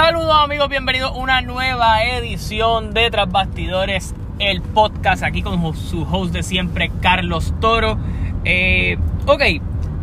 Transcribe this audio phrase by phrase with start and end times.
[0.00, 6.02] Saludos amigos, bienvenidos a una nueva edición de Tras Bastidores, el podcast aquí con su
[6.02, 7.98] host de siempre, Carlos Toro.
[8.44, 9.42] Eh, ok,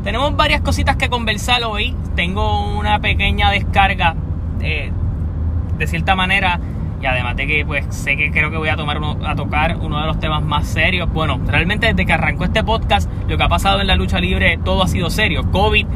[0.03, 1.95] tenemos varias cositas que conversar hoy.
[2.13, 4.17] Tengo una pequeña descarga,
[4.59, 4.91] eh,
[5.77, 6.59] de cierta manera,
[7.01, 10.01] y además de que pues sé que creo que voy a, tomar a tocar uno
[10.01, 11.09] de los temas más serios.
[11.13, 14.59] Bueno, realmente desde que arrancó este podcast, lo que ha pasado en la lucha libre,
[14.61, 15.49] todo ha sido serio.
[15.53, 15.87] COVID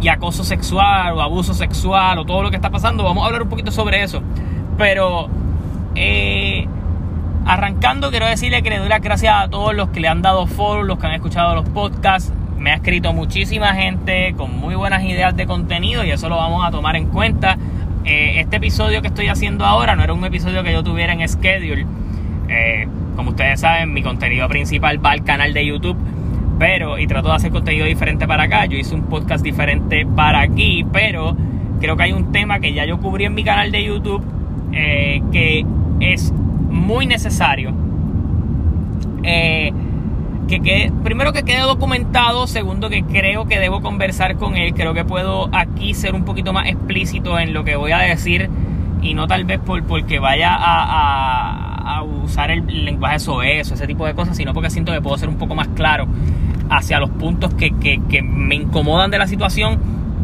[0.00, 3.04] y acoso sexual o abuso sexual o todo lo que está pasando.
[3.04, 4.22] Vamos a hablar un poquito sobre eso.
[4.76, 5.28] Pero
[5.94, 6.66] eh,
[7.46, 10.46] arrancando, quiero decirle que le doy las gracias a todos los que le han dado
[10.46, 12.32] follow, los que han escuchado los podcasts.
[12.56, 16.66] Me ha escrito muchísima gente con muy buenas ideas de contenido y eso lo vamos
[16.66, 17.56] a tomar en cuenta.
[18.04, 21.28] Eh, este episodio que estoy haciendo ahora no era un episodio que yo tuviera en
[21.28, 21.86] schedule.
[22.48, 25.96] Eh, como ustedes saben, mi contenido principal va al canal de YouTube
[26.58, 28.66] pero, y trato de hacer contenido diferente para acá.
[28.66, 31.36] Yo hice un podcast diferente para aquí, pero
[31.80, 34.22] creo que hay un tema que ya yo cubrí en mi canal de YouTube
[34.72, 35.64] eh, que
[36.00, 37.72] es muy necesario.
[39.22, 39.72] Eh,
[40.48, 44.94] que quede, primero que quede documentado, segundo que creo que debo conversar con él, creo
[44.94, 48.48] que puedo aquí ser un poquito más explícito en lo que voy a decir
[49.02, 54.14] y no tal vez por porque vaya a, usar el lenguaje eso, ese tipo de
[54.14, 56.06] cosas, sino porque siento que puedo ser un poco más claro
[56.70, 57.70] hacia los puntos que,
[58.22, 59.78] me incomodan de la situación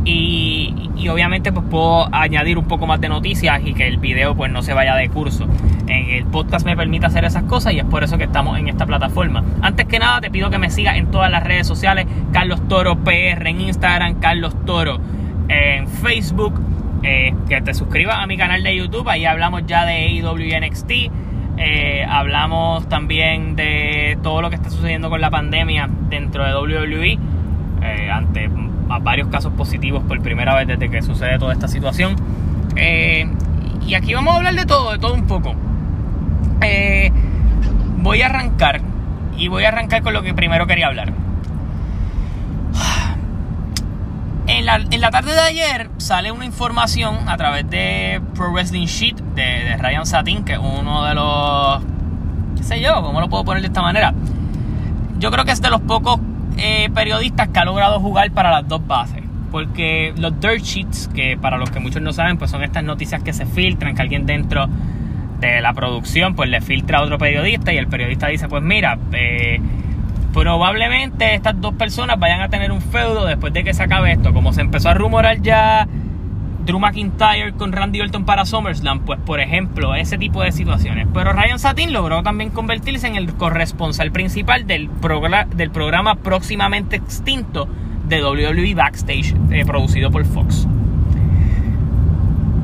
[0.05, 4.51] y, obviamente pues puedo añadir un poco más de noticias y que el video pues
[4.51, 5.47] no se vaya de curso.
[5.86, 8.69] En el podcast me permite hacer esas cosas y es por eso que estamos en
[8.69, 9.45] esta plataforma.
[9.61, 12.97] Antes que nada te pido que me sigas en todas las redes sociales, Carlos Toro
[13.05, 14.98] PR en Instagram, Carlos Toro
[15.48, 16.61] en Facebook,
[17.03, 20.58] eh, que te suscribas a mi canal de YouTube, ahí hablamos ya de AEW y
[20.58, 20.92] NXT
[21.56, 27.19] eh, hablamos también de todo lo que está sucediendo con la pandemia dentro de WWE,
[27.83, 28.50] eh, ante
[29.00, 32.16] varios casos positivos por primera vez desde que sucede toda esta situación.
[32.77, 33.27] Eh,
[33.86, 35.55] y aquí vamos a hablar de todo, de todo un poco.
[37.98, 38.80] voy a arrancar
[39.36, 41.23] y voy a arrancar con lo que primero quería hablar.
[44.46, 49.77] En la, tarde de ayer sale una información a través de Pro Wrestling Sheet de,
[49.78, 51.82] Ryan Satin, que es uno de los.
[52.55, 53.02] ¿Qué sé yo?
[53.02, 54.12] ¿Cómo lo puedo poner de esta manera?
[55.18, 56.20] Yo creo que es de los pocos
[56.58, 59.22] eh, periodistas que ha logrado jugar para las dos bases.
[59.50, 63.22] Porque los dirt sheets, que para los que muchos no saben, pues son estas noticias
[63.22, 64.68] que se filtran, que alguien dentro
[65.40, 68.98] de la producción pues le filtra a otro periodista y el periodista dice, pues mira,
[69.12, 69.58] eh,
[70.34, 74.34] probablemente estas dos personas vayan a tener un feudo después de que se acabe esto.
[74.34, 75.89] Como se empezó a rumorar ya
[76.67, 81.06] Drew McIntyre con Randy Orton para SummerSlam, pues por ejemplo, ese tipo de situaciones.
[81.14, 84.90] Pero Ryan Satin logró también convertirse en el corresponsal principal del,
[85.55, 87.68] del programa próximamente extinto
[88.08, 90.67] de WWE Backstage, eh, producido por Fox.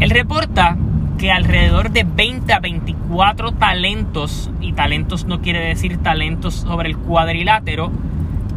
[0.00, 0.76] Él reporta
[1.20, 6.96] que alrededor de 20 a 24 talentos, y talentos no quiere decir talentos sobre el
[6.96, 7.92] cuadrilátero,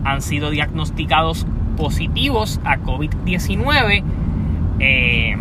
[0.06, 4.04] han sido diagnosticados positivos a COVID-19.
[4.80, 5.36] Eh,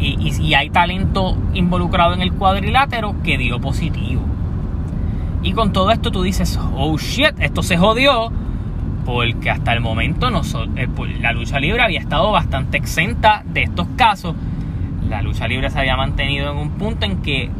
[0.00, 4.22] y, y, hay talento involucrado en el cuadrilátero que dio positivo.
[5.42, 8.32] Y con todo esto tú dices, oh shit, esto se jodió.
[9.04, 10.28] Porque hasta el momento
[10.76, 14.34] eh, pues, la lucha libre había estado bastante exenta de estos casos
[15.08, 17.50] la lucha libre se había mantenido en un punto en que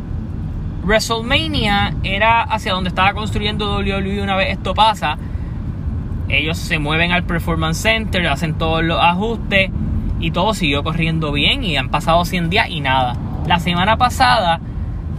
[0.84, 5.19] WrestleMania era hacia donde estaba construyendo WWE una vez esto pasa.
[6.29, 9.71] Ellos se mueven al Performance Center, hacen todos los ajustes
[10.21, 13.17] y todo siguió corriendo bien y han pasado 100 días y nada.
[13.47, 14.61] La semana pasada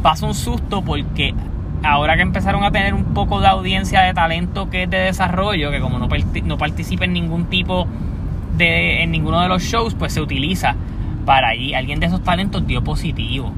[0.02, 1.34] pasó un susto porque
[1.84, 5.72] ahora que empezaron a tener un poco de audiencia de talento que es de desarrollo,
[5.72, 6.08] que como no,
[6.44, 7.88] no participa en ningún tipo
[8.58, 10.76] de en ninguno de los shows, pues se utiliza
[11.28, 11.76] para allí.
[11.76, 13.54] Alguien de esos talentos dio positivo.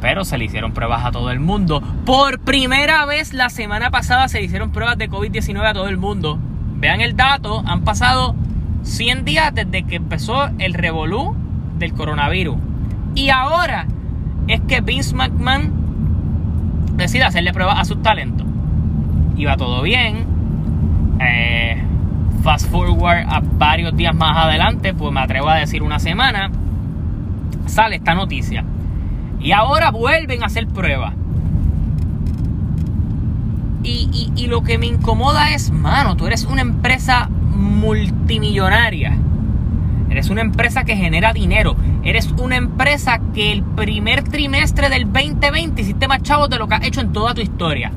[0.00, 1.82] Pero se le hicieron pruebas a todo el mundo.
[2.04, 5.98] Por primera vez la semana pasada se le hicieron pruebas de COVID-19 a todo el
[5.98, 6.38] mundo.
[6.76, 8.34] Vean el dato, han pasado
[8.82, 11.36] 100 días desde que empezó el revolú
[11.78, 12.56] del coronavirus.
[13.14, 13.86] Y ahora
[14.48, 15.72] es que Vince McMahon
[16.96, 18.46] decide hacerle pruebas a sus talentos.
[19.36, 20.26] Iba todo bien.
[21.20, 21.82] Eh,
[22.42, 26.50] fast forward a varios días más adelante, pues me atrevo a decir una semana
[27.66, 28.64] sale esta noticia.
[29.40, 31.14] Y ahora vuelven a hacer pruebas.
[33.82, 39.16] Y, lo que me incomoda es, mano, tú eres una empresa multimillonaria.
[40.08, 41.76] Eres una empresa que genera dinero.
[42.02, 46.76] Eres una empresa que el primer trimestre del 2020 hiciste más chavos de lo que
[46.76, 47.92] has hecho en toda tu historia.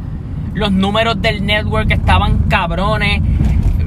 [0.53, 3.21] Los números del network estaban cabrones.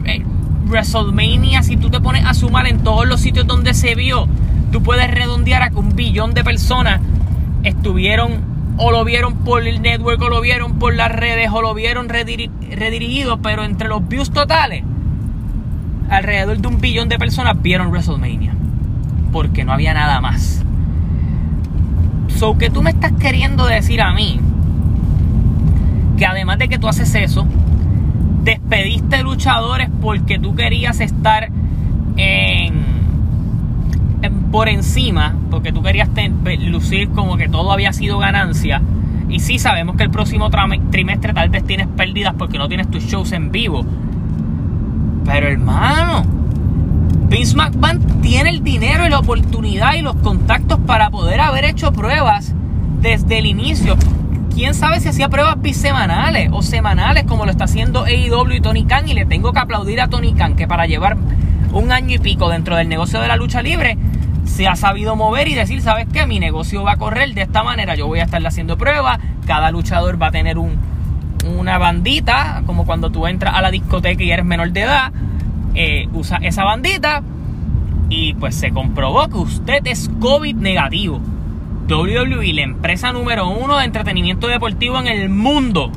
[0.07, 0.25] Eh,
[0.67, 4.27] WrestleMania, si tú te pones a sumar en todos los sitios donde se vio,
[4.71, 7.01] tú puedes redondear a que un billón de personas
[7.63, 11.75] estuvieron o lo vieron por el network o lo vieron por las redes o lo
[11.75, 14.85] vieron redirigido, pero entre los views totales,
[16.09, 18.55] alrededor de un billón de personas vieron WrestleMania.
[19.33, 20.65] Porque no había nada más.
[22.29, 24.41] So que tú me estás queriendo decir a mí
[26.17, 27.47] que además de que tú haces eso,
[28.43, 31.51] despediste luchadores porque tú querías estar
[32.17, 33.00] en,
[34.29, 36.09] por encima, porque tú querías
[36.61, 38.83] lucir como que todo había sido ganancia.
[39.29, 40.51] Y sí sabemos que el próximo
[40.91, 43.87] trimestre tal vez tienes pérdidas porque no tienes tus shows en vivo.
[45.25, 46.25] Pero hermano,
[47.29, 51.93] Vince McMahon tiene el dinero y la oportunidad y los contactos para poder haber hecho
[51.93, 52.55] pruebas
[53.01, 53.97] desde el inicio
[54.61, 58.85] quién sabe si hacía pruebas bisemanales o semanales como lo está haciendo AEW y Tony
[58.85, 59.09] Khan.
[59.09, 61.17] Y le tengo que aplaudir a Tony Khan que para llevar
[61.73, 63.97] un año y pico dentro del negocio de la lucha libre
[64.45, 66.27] se ha sabido mover y decir, ¿sabes qué?
[66.27, 67.95] Mi negocio va a correr de esta manera.
[67.95, 69.19] Yo voy a estarle haciendo pruebas.
[69.47, 70.77] Cada luchador va a tener un,
[71.59, 75.13] una bandita, como cuando tú entras a la discoteca y eres menor de edad.
[75.75, 77.23] Eh, usa esa bandita
[78.09, 81.21] y pues se comprobó que usted es COVID negativo.
[81.89, 85.91] WWE, la empresa número uno de entretenimiento deportivo en el mundo.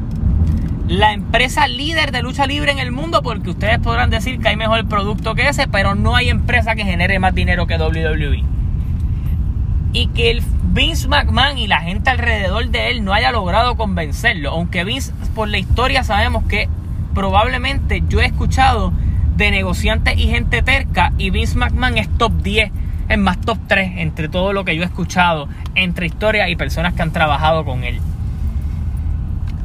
[0.94, 4.56] La empresa líder de lucha libre en el mundo, porque ustedes podrán decir que hay
[4.56, 8.44] mejor producto que ese, pero no hay empresa que genere más dinero que WWE.
[9.92, 14.51] Y que el Vince McMahon y la gente alrededor de él no haya logrado convencerlo.
[14.51, 16.69] Aunque Vince, por la historia, sabemos que
[17.16, 18.94] probablemente yo he escuchado
[19.36, 22.72] de negociantes y gente terca y Vince McMahon es top 10
[23.10, 26.94] es más top 3 entre todo lo que yo he escuchado, entre historias y personas
[26.94, 28.00] que han trabajado con él.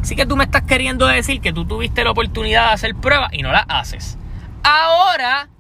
[0.09, 3.31] Así que tú me estás queriendo decir que tú tuviste la oportunidad de hacer pruebas
[3.35, 4.17] y no la haces.
[4.63, 5.51] Ahora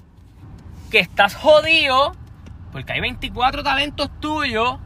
[0.90, 2.16] que estás jodido,
[2.72, 4.78] porque hay 24 talentos tuyos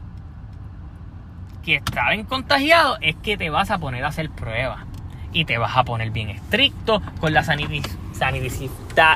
[1.63, 4.81] que estaban contagiados, es que te vas a poner a hacer pruebas.
[5.31, 7.45] Y te vas a poner bien estricto con la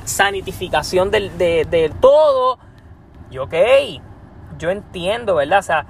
[0.06, 2.58] sanitificación del, de todo
[3.30, 3.54] y ok,
[4.58, 5.60] yo entiendo, ¿verdad?
[5.60, 5.86] O sea,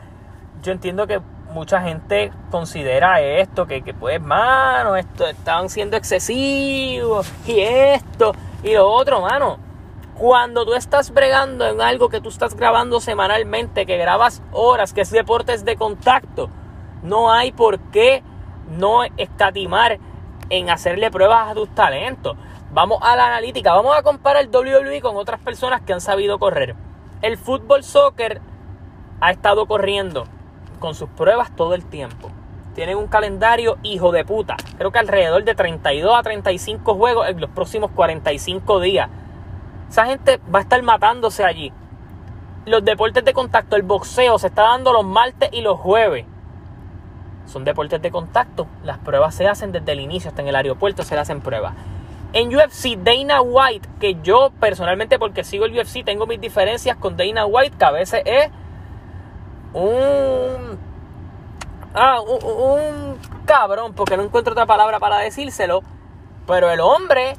[0.64, 1.22] yo entiendo que
[1.58, 8.34] mucha gente considera esto, que, que pues, mano, esto estaban siendo excesivos, y esto,
[8.64, 9.58] y lo otro, mano.
[10.16, 15.02] Cuando tú estás bregando en algo que tú estás grabando semanalmente, que grabas horas, que
[15.02, 16.50] es deportes de contacto,
[17.04, 18.24] no hay por qué
[18.70, 20.00] no escatimar
[20.50, 22.38] en hacerle pruebas a tus talentos.
[22.72, 26.38] Vamos a la analítica, vamos a comparar el WWE con otras personas que han sabido
[26.40, 26.76] correr.
[27.22, 28.42] El fútbol soccer
[29.22, 30.26] ha estado corriendo
[30.78, 32.30] con sus pruebas todo el tiempo.
[32.76, 34.56] Tienen un calendario hijo de puta.
[34.78, 39.10] Creo que alrededor de 32 a 35 juegos en los próximos 45 días.
[39.90, 41.72] Esa gente va a estar matándose allí.
[42.66, 46.26] Los deportes de contacto, el boxeo se está dando los martes y los jueves.
[47.46, 48.68] Son deportes de contacto.
[48.84, 51.74] Las pruebas se hacen desde el inicio, hasta en el aeropuerto se le hacen pruebas.
[52.34, 57.16] En UFC, Dana White, que yo personalmente, porque sigo el UFC, tengo mis diferencias con
[57.16, 58.50] Dana White, que a veces es
[59.74, 60.78] un.
[61.94, 65.82] Ah, un, cabrón, porque no encuentro otra palabra para decírselo.
[66.46, 67.36] Pero el hombre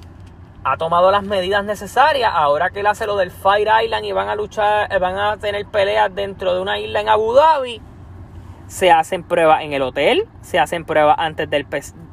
[0.64, 2.30] ha tomado las medidas necesarias.
[2.34, 5.36] Ahora que él hace lo del Fire Island y van a luchar, eh, van a
[5.36, 7.80] tener peleas dentro de una isla en Abu Dhabi.
[8.66, 11.66] Se hacen pruebas en el hotel, se hacen pruebas antes del,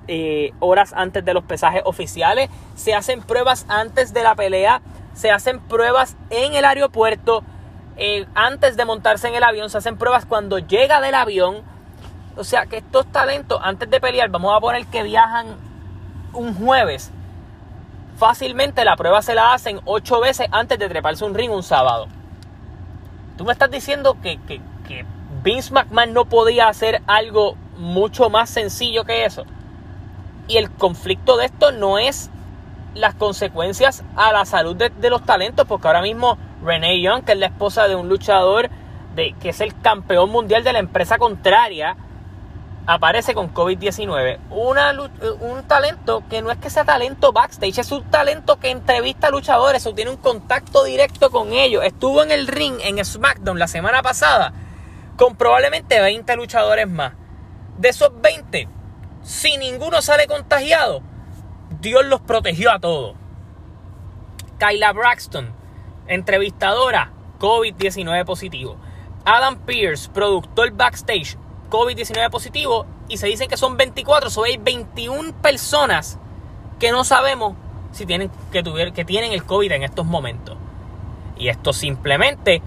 [0.08, 4.82] eh, horas antes de los pesajes oficiales, se hacen pruebas antes de la pelea,
[5.14, 7.44] se hacen pruebas en el aeropuerto,
[7.98, 11.64] eh, antes de montarse en el avión, se hacen pruebas cuando llega del avión.
[12.38, 15.56] O sea que estos talentos, antes de pelear, vamos a poner que viajan
[16.34, 17.12] un jueves.
[18.18, 22.08] Fácilmente la prueba se la hacen ocho veces antes de treparse un ring un sábado.
[23.38, 25.06] Tú me estás diciendo que, que, que
[25.44, 29.46] Vince McMahon no podía hacer algo mucho más sencillo que eso.
[30.48, 32.30] Y el conflicto de esto no es
[32.94, 37.38] las consecuencias a la salud de, los talentos, porque ahora mismo Renee Young, que es
[37.38, 38.70] la esposa de un luchador
[39.16, 41.96] de, que es el campeón mundial de la empresa contraria,
[42.88, 44.40] aparece con COVID-19.
[44.50, 49.32] Un talento que no es que sea talento backstage, es un talento que entrevista a
[49.32, 51.84] luchadores o tiene un contacto directo con ellos.
[51.84, 54.54] Estuvo en el ring en SmackDown la semana pasada
[55.18, 57.14] con probablemente 20 luchadores más.
[57.78, 58.68] De esos 20,
[59.22, 61.02] si ninguno sale contagiado,
[61.82, 63.16] Dios los protegió a todos.
[64.60, 65.54] Kyla Braxton,
[66.08, 68.78] entrevistadora, COVID-19 positivo.
[69.26, 71.38] Adam Pierce, productor backstage,
[71.70, 72.86] COVID-19 positivo.
[73.08, 76.18] Y se dicen que son 24, o hay 21 personas
[76.80, 77.56] que no sabemos
[77.92, 80.58] si tienen, que, que tienen el COVID en estos momentos.
[81.38, 82.62] Y esto simplemente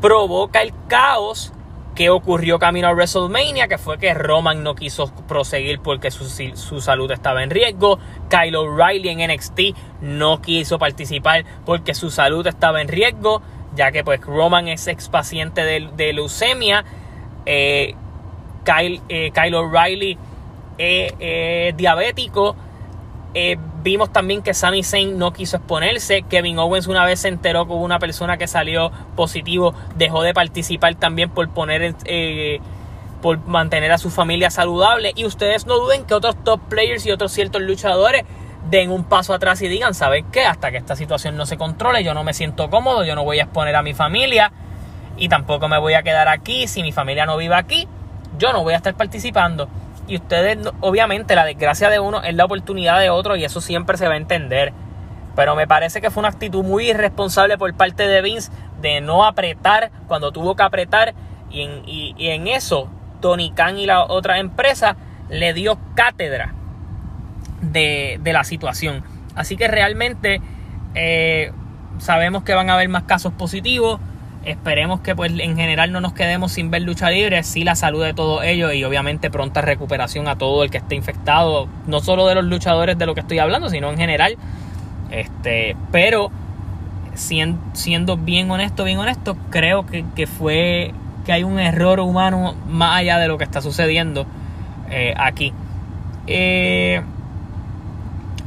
[0.00, 1.52] provoca el caos
[2.00, 6.80] que ocurrió camino a WrestleMania, que fue que Roman no quiso proseguir porque su, su,
[6.80, 7.98] salud estaba en riesgo.
[8.30, 9.60] Kyle O'Reilly en NXT
[10.00, 13.42] no quiso participar porque su salud estaba en riesgo,
[13.74, 16.86] ya que pues Roman es ex paciente de, leucemia.
[17.44, 17.94] Eh,
[18.64, 20.16] Kyle, eh, Kyle O'Reilly
[20.78, 22.56] es diabético.
[23.82, 26.22] Vimos también que Sami Zayn no quiso exponerse.
[26.22, 30.96] Kevin Owens una vez se enteró que una persona que salió positivo, dejó de participar
[30.96, 32.60] también por poner eh,
[33.22, 35.12] por mantener a su familia saludable.
[35.16, 38.24] Y ustedes no duden que otros top players y otros ciertos luchadores
[38.68, 40.44] den un paso atrás y digan, ¿saben qué?
[40.44, 43.38] Hasta que esta situación no se controle, yo no me siento cómodo, yo no voy
[43.38, 44.52] a exponer a mi familia
[45.16, 47.88] y tampoco me voy a quedar aquí si mi familia no vive aquí.
[48.38, 49.68] Yo no voy a estar participando
[50.10, 53.96] y ustedes, obviamente, la desgracia de uno es la oportunidad de otro y eso siempre
[53.96, 54.72] se va a entender.
[55.36, 58.50] Pero me parece que fue una actitud muy irresponsable por parte de Vince
[58.82, 61.14] de no apretar cuando tuvo que apretar
[61.48, 61.82] y en,
[62.18, 62.90] en eso
[63.20, 64.96] Tony Khan y la otra empresa
[65.28, 66.54] le dio cátedra
[67.60, 69.04] de, la situación.
[69.36, 70.40] Así que realmente
[70.94, 71.52] eh,
[71.98, 74.00] sabemos que van a haber más casos positivos.
[74.44, 78.02] Esperemos que pues en general no nos quedemos sin ver lucha libre, sí la salud
[78.02, 82.26] de todos ellos y obviamente pronta recuperación a todo el que esté infectado, no solo
[82.26, 84.38] de los luchadores de lo que estoy hablando, sino en general.
[85.10, 86.30] Este, pero
[87.14, 90.94] siendo, bien honesto, bien honesto, creo que, fue
[91.26, 94.26] que hay un error humano más allá de lo que está sucediendo
[94.90, 95.52] eh, aquí.
[96.26, 97.02] Eh,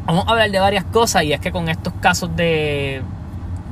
[0.05, 3.03] vamos a hablar de varias cosas y es que con estos casos de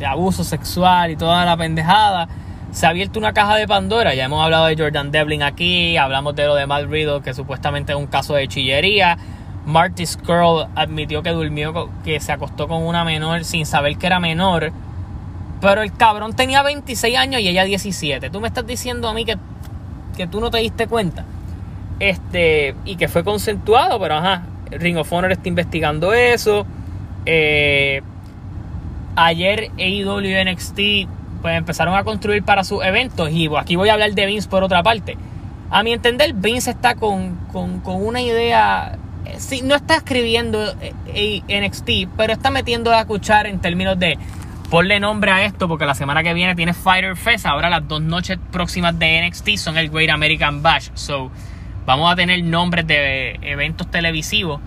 [0.05, 2.27] abuso sexual y toda la pendejada,
[2.71, 4.13] se ha abierto una caja de Pandora.
[4.13, 7.91] Ya hemos hablado de Jordan Devlin aquí, hablamos de lo de Matt Riddle, que supuestamente
[7.91, 9.17] es un caso de chillería.
[9.65, 14.19] Marty Skrull admitió que durmió, que se acostó con una menor sin saber que era
[14.19, 14.71] menor.
[15.59, 18.29] Pero el cabrón tenía 26 años y ella 17.
[18.29, 19.37] Tú me estás diciendo a mí que,
[20.17, 21.25] que tú no te diste cuenta.
[21.99, 26.65] Este, y que fue consentuado, pero ajá, Ring of Honor está investigando eso.
[27.25, 28.01] Eh,
[29.15, 30.79] ayer AEW NXT
[31.41, 34.63] pues empezaron a construir para sus eventos y aquí voy a hablar de Vince por
[34.63, 35.17] otra parte.
[35.69, 37.37] A mi entender, Vince está con,
[37.85, 40.61] una idea, eh, sí, no está escribiendo
[41.07, 44.17] eh, NXT, pero está metiendo a escuchar en términos de
[44.69, 48.01] ponle nombre a esto porque la semana que viene tiene Fighter Fest, ahora las dos
[48.01, 51.31] noches próximas de NXT son el Great American Bash, so
[51.85, 54.61] vamos a tener nombres de eventos televisivos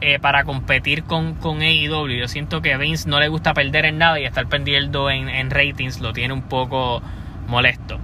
[0.00, 2.06] eh, para competir con, con AEW.
[2.08, 6.00] Yo siento que Vince no le gusta perder en nada y estar perdiendo en, ratings
[6.00, 7.02] lo tiene un poco
[7.48, 7.98] molesto.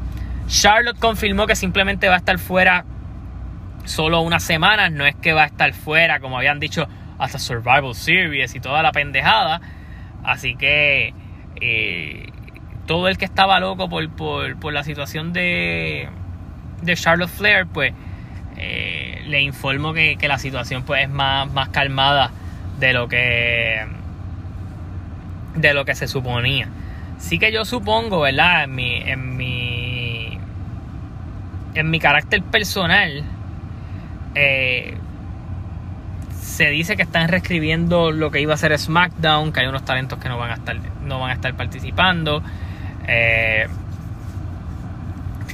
[0.48, 2.84] Charlotte confirmó que simplemente va a estar fuera
[3.84, 7.94] solo unas semanas, no es que va a estar fuera, como habían dicho, hasta Survival
[7.94, 9.60] Series y toda la pendejada.
[10.24, 11.14] Así que
[11.60, 12.26] eh,
[12.86, 16.08] todo el que estaba loco por, por, la situación de,
[16.82, 17.92] de Charlotte Flair, pues
[18.56, 22.30] eh, le informo que, la situación pues es más, más calmada
[22.78, 23.87] de lo que
[25.56, 26.68] de lo que se suponía.
[27.18, 28.64] Sí que yo supongo, ¿verdad?
[28.64, 30.38] En mi, en mi,
[31.75, 33.23] en mi carácter personal,
[34.34, 34.96] eh,
[36.40, 40.18] se dice que están reescribiendo lo que iba a ser SmackDown, que hay unos talentos
[40.18, 42.42] que no van a estar, no van a estar participando.
[43.06, 43.66] Eh,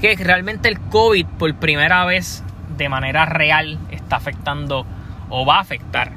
[0.01, 2.43] que realmente el COVID por primera vez
[2.85, 4.87] de manera real está afectando
[5.29, 6.13] o va a afectar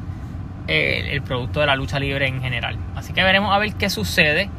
[0.68, 2.78] eh, el producto de la lucha libre en general.
[2.96, 4.50] Así que veremos a ver qué sucede.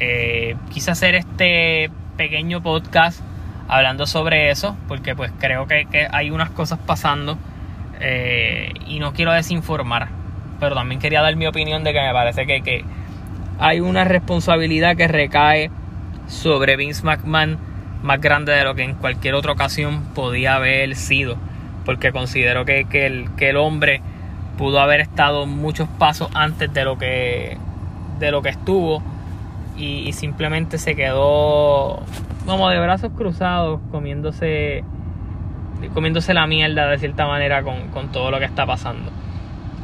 [0.00, 3.20] Eh, quise hacer este pequeño podcast
[3.68, 7.38] hablando sobre eso porque pues creo que, hay unas cosas pasando
[8.00, 10.08] eh, y no quiero desinformar
[10.62, 12.84] pero también quería dar mi opinión de que me parece que, que
[13.58, 15.72] hay una responsabilidad que recae
[16.28, 17.58] sobre Vince McMahon
[18.02, 21.36] más grande de lo que en cualquier otra ocasión podía haber sido.
[21.84, 24.00] Porque considero que, el, que el hombre
[24.58, 27.56] pudo haber estado muchos pasos antes de lo que,
[28.18, 29.02] de lo que estuvo.
[29.76, 32.02] Y, simplemente se quedó
[32.46, 34.84] como de brazos cruzados comiéndose
[35.94, 39.10] comiéndose la mierda de cierta manera con, todo lo que está pasando.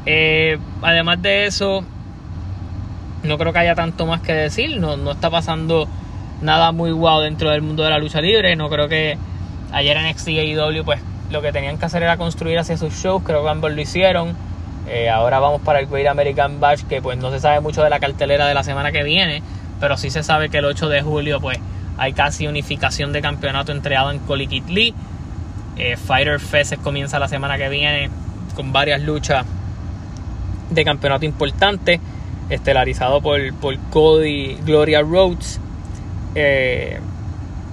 [0.07, 1.83] Eh, además de eso,
[3.25, 4.79] no creo que haya tanto más que decir.
[4.79, 5.89] No, no está pasando
[6.41, 8.55] nada muy guau dentro del mundo de la lucha libre.
[8.57, 9.19] No creo que
[9.73, 13.23] ayer en NXT pues lo que tenían que hacer era construir hacia sus shows.
[13.25, 14.37] Creo que ambos lo hicieron.
[14.89, 17.91] Eh, ahora vamos para el Great American Bash, que pues no se sabe mucho de
[17.91, 19.43] la cartelera de la semana que viene,
[19.81, 21.59] pero sí se sabe que el 8 de julio pues
[21.99, 24.95] hay casi unificación de campeonato entre Adam Cole y Lee.
[25.77, 28.09] Eh, Fighter Fest comienza la semana que viene
[28.57, 29.45] con varias luchas
[30.71, 32.01] de campeonato importantes,
[32.49, 35.61] estelarizado por, por Cody Gloria Rhodes.
[36.35, 37.01] Eh,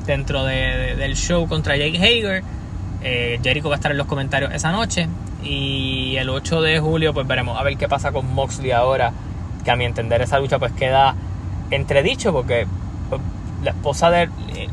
[0.06, 2.44] dentro del show contra Jake Hager.
[3.04, 5.08] Eh, Jericho va a estar en los comentarios esa noche.
[5.44, 9.14] Y el 8 de julio, pues veremos a ver qué pasa con Moxley ahora.
[9.64, 11.16] Que a mi entender esa lucha pues queda
[11.72, 12.68] entredicho porque
[13.10, 13.22] pues,
[13.64, 14.68] la esposa de eh,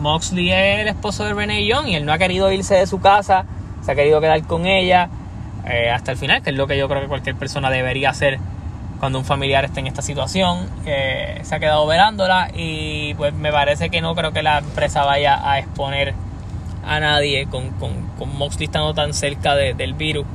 [0.00, 3.00] Moxley es el esposo de Renee Young y él no ha querido irse de su
[3.00, 3.44] casa,
[3.82, 5.08] se ha querido quedar con ella
[5.66, 8.38] eh, hasta el final, que es lo que yo creo que cualquier persona debería hacer
[9.00, 10.68] cuando un familiar esté en esta situación.
[10.84, 15.50] se ha quedado verándola y pues me parece que no creo que la empresa vaya
[15.50, 16.14] a exponer
[16.86, 20.26] a nadie con, con, con Moxley estando tan cerca del virus.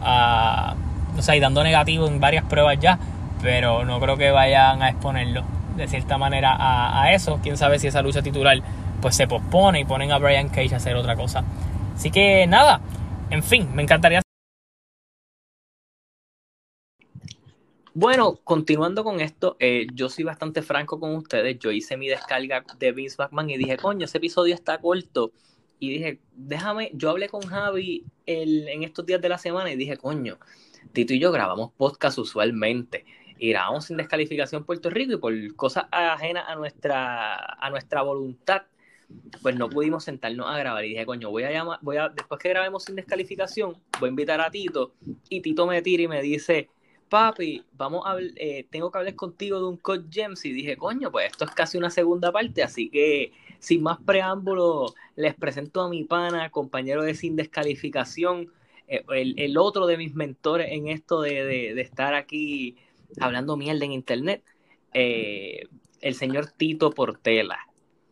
[0.00, 2.98] o sea, y dando negativo en varias pruebas ya,
[3.42, 5.42] pero no creo que vayan a exponerlo
[5.76, 7.40] de cierta manera a, eso.
[7.42, 8.58] Quién sabe si esa lucha titular
[9.00, 11.44] pues se pospone y ponen a Brian Cage a hacer otra cosa.
[11.94, 12.80] Así que nada,
[13.30, 14.27] en fin, me encantaría.
[18.00, 21.58] Bueno, continuando con esto, eh, yo soy bastante franco con ustedes.
[21.58, 25.32] Yo hice mi descarga de Vince McMahon y dije, coño, ese episodio está corto
[25.80, 29.96] y dije, déjame, yo hablé con Javi en estos días de la semana y dije,
[29.96, 30.38] coño,
[30.92, 33.04] Tito y yo grabamos podcast usualmente.
[33.36, 38.62] Y grabamos sin descalificación Puerto Rico y por cosas ajenas a nuestra, a nuestra voluntad,
[39.42, 42.38] pues no pudimos sentarnos a grabar y dije, coño, voy a llamar, voy a, después
[42.40, 44.94] que grabemos sin descalificación, voy a invitar a Tito
[45.28, 46.68] y Tito me tira y me dice,
[47.08, 51.10] papi, vamos a eh, tengo que hablar contigo de un Code Gems y dije, coño,
[51.10, 55.88] pues esto es casi una segunda parte, así que sin más preámbulo, les presento a
[55.88, 58.52] mi pana, compañero de Sin Descalificación,
[58.86, 59.04] eh,
[59.36, 62.76] el, otro de mis mentores en esto de, estar aquí
[63.20, 64.42] hablando mierda en internet,
[64.94, 65.66] eh,
[66.00, 67.58] el señor Tito Portela.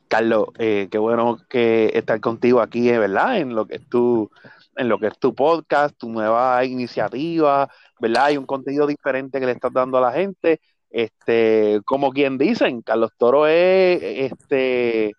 [0.08, 3.38] Carlos, qué bueno que estar contigo aquí, ¿verdad?
[3.38, 4.30] En lo que es tu,
[4.76, 7.68] en lo que es tu podcast, tu nueva iniciativa,
[8.00, 8.26] ¿verdad?
[8.26, 10.60] Hay un contenido diferente que le estás dando a la gente.
[10.90, 15.12] Este, como quien dicen, Carlos Toro es este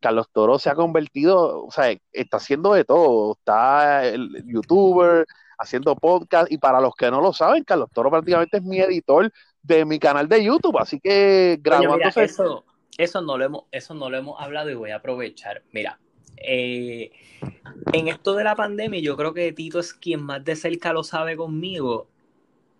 [0.00, 5.26] Carlos Toro se ha convertido, o sea, está haciendo de todo, está el youtuber,
[5.58, 9.30] haciendo podcast, y para los que no lo saben, Carlos Toro prácticamente es mi editor
[9.62, 12.24] de mi canal de YouTube, así que grabándose...
[12.24, 12.64] eso,
[12.96, 15.62] eso, no lo hemos, eso no lo hemos hablado y voy a aprovechar.
[15.70, 16.00] Mira,
[16.40, 17.12] eh,
[17.92, 21.04] en esto de la pandemia, yo creo que Tito es quien más de cerca lo
[21.04, 22.08] sabe conmigo.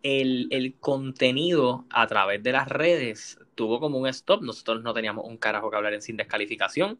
[0.02, 4.42] El, el contenido a través de las redes tuvo como un stop.
[4.42, 6.98] Nosotros no teníamos un carajo que hablar en sin descalificación.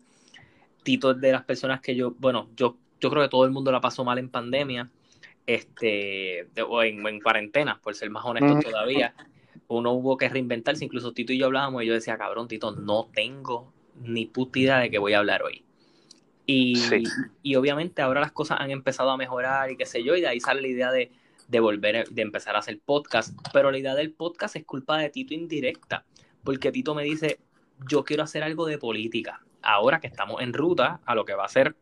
[0.83, 3.73] Tito es de las personas que yo, bueno, yo, yo creo que todo el mundo
[3.73, 4.91] la pasó mal en pandemia,
[5.47, 9.15] este, o en, cuarentena, por ser más honesto todavía.
[9.69, 13.09] Uno hubo que reinventarse, incluso Tito y yo hablábamos y yo decía, cabrón, Tito, no
[13.13, 15.65] tengo ni puta idea de qué voy a hablar hoy.
[16.53, 17.05] Y,
[17.43, 20.27] y obviamente ahora las cosas han empezado a mejorar y qué sé yo, y de
[20.27, 21.13] ahí sale la idea de,
[21.47, 23.39] de volver, de empezar a hacer podcast.
[23.53, 26.05] Pero la idea del podcast es culpa de Tito indirecta,
[26.43, 27.39] porque Tito me dice,
[27.89, 31.45] yo quiero hacer algo de política ahora que estamos en ruta a lo que va
[31.45, 31.77] a ser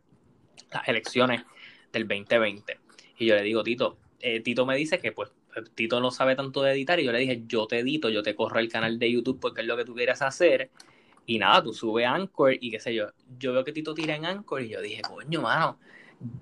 [0.71, 1.45] las elecciones
[1.93, 2.79] del 2020.
[3.19, 5.31] Y yo le digo, Tito, eh, Tito me dice que pues
[5.75, 8.35] Tito no sabe tanto de editar y yo le dije, yo te edito, yo te
[8.35, 10.71] corro el canal de YouTube porque es lo que tú quieras hacer.
[11.29, 13.09] Y nada, tú sube Anchor y qué sé yo.
[13.39, 15.79] Yo veo que Tito tira en Anchor y yo dije, coño, mano,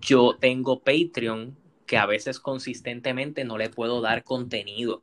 [0.00, 5.02] yo tengo Patreon que a veces consistentemente no le puedo dar contenido.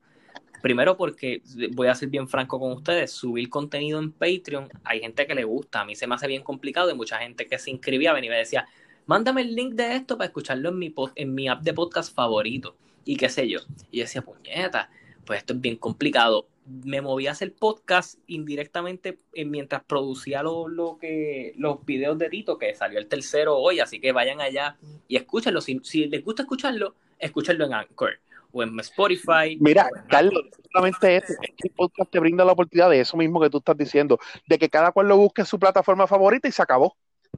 [0.62, 1.41] Primero porque,
[1.74, 5.43] voy a ser bien franco con ustedes, subir contenido en Patreon, hay gente que le
[5.43, 8.30] gusta, a mí se me hace bien complicado y mucha gente que se inscribía venía
[8.30, 8.65] y me decía,
[9.06, 12.78] mándame el link de esto para escucharlo en mi, en mi app de podcast favorito
[13.04, 13.60] y qué sé yo.
[13.91, 14.89] Y yo decía, puñeta,
[15.26, 16.48] pues esto es bien complicado.
[16.65, 22.58] Me moví a hacer podcast indirectamente mientras producía lo, lo, que, los videos de Tito,
[22.58, 25.62] que salió el tercero hoy, así que vayan allá y escúchenlo.
[25.62, 28.19] Si, si les gusta escucharlo, escúchenlo en Anchor
[28.54, 29.58] o en Spotify.
[29.60, 33.49] Mira, Carlos, solamente es, que el podcast te brinda la oportunidad de eso mismo que
[33.49, 36.62] tú estás diciendo, de que cada cual lo busque en su plataforma favorita y se
[36.62, 36.95] acabó.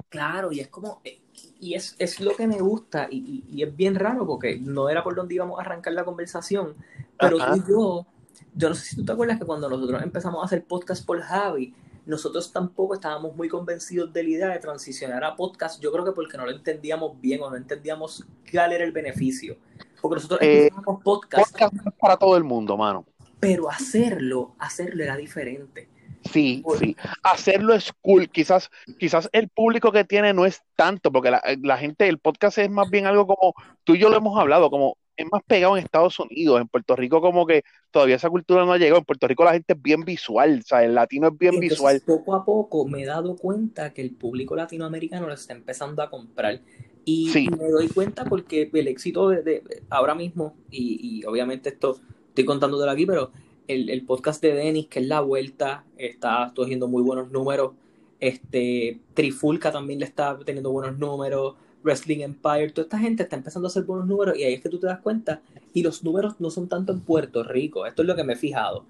[0.09, 1.21] Claro, y es como, eh,
[1.59, 5.03] y es, es lo que me gusta, y, y, es bien raro porque no era
[5.03, 6.75] por donde íbamos a arrancar la conversación,
[7.17, 8.05] pero tú y yo,
[8.53, 11.21] yo no sé si tú te acuerdas que cuando nosotros empezamos a hacer podcast por
[11.21, 11.73] Javi,
[12.05, 16.11] nosotros tampoco estábamos muy convencidos de la idea de transicionar a podcast, yo creo que
[16.11, 19.57] porque no lo entendíamos bien o no entendíamos cuál era el beneficio.
[20.01, 20.69] Porque nosotros eh,
[21.03, 21.51] podcast.
[21.51, 23.05] Podcast para todo el mundo, mano.
[23.39, 25.89] Pero hacerlo, hacerlo era diferente.
[26.31, 26.95] Sí, sí.
[27.23, 28.29] Hacerlo es cool.
[28.29, 32.69] Quizás, quizás el público que tiene no es tanto, porque la, gente, el podcast es
[32.69, 35.83] más bien algo como, tú y yo lo hemos hablado, como es más pegado en
[35.83, 39.27] Estados Unidos, en Puerto Rico como que todavía esa cultura no ha llegado, en Puerto
[39.27, 42.01] Rico la gente es bien visual, o sea, el latino es bien visual.
[42.05, 46.09] Poco a poco me he dado cuenta que el público latinoamericano lo está empezando a
[46.09, 46.61] comprar
[47.05, 51.99] y, me doy cuenta porque el éxito de, ahora mismo, y, obviamente esto
[52.29, 53.31] estoy contándolo aquí, pero
[53.67, 57.73] el, podcast de Denis, que es la vuelta, está cogiendo muy buenos números.
[58.19, 61.55] Este, Trifulca también le está teniendo buenos números.
[61.85, 64.69] Wrestling Empire, toda esta gente está empezando a hacer buenos números y ahí es que
[64.69, 65.41] tú te das cuenta.
[65.73, 68.35] Y los números no son tanto en Puerto Rico, esto es lo que me he
[68.35, 68.85] fijado.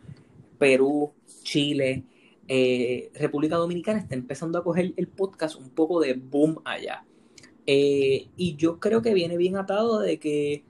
[0.58, 1.12] Perú,
[1.44, 2.04] Chile,
[2.48, 7.04] eh, República Dominicana está empezando a coger el podcast un poco de boom allá.
[7.68, 10.64] Eh, y yo creo que viene bien atado de que,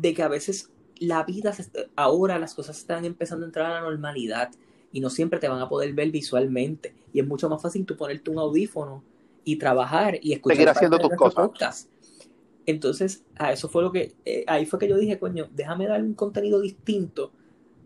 [0.00, 1.54] de que a veces la vida,
[1.96, 4.50] ahora las cosas están empezando a entrar a la normalidad
[4.92, 6.92] y no siempre te van a poder ver visualmente.
[7.14, 9.02] Y es mucho más fácil tú ponerte un audífono
[9.44, 10.56] y trabajar y escuchar.
[10.56, 11.88] Seguir haciendo tus cosas.
[12.66, 16.02] Entonces, a eso fue lo que, eh, ahí fue que yo dije, coño, déjame dar
[16.02, 17.32] un contenido distinto,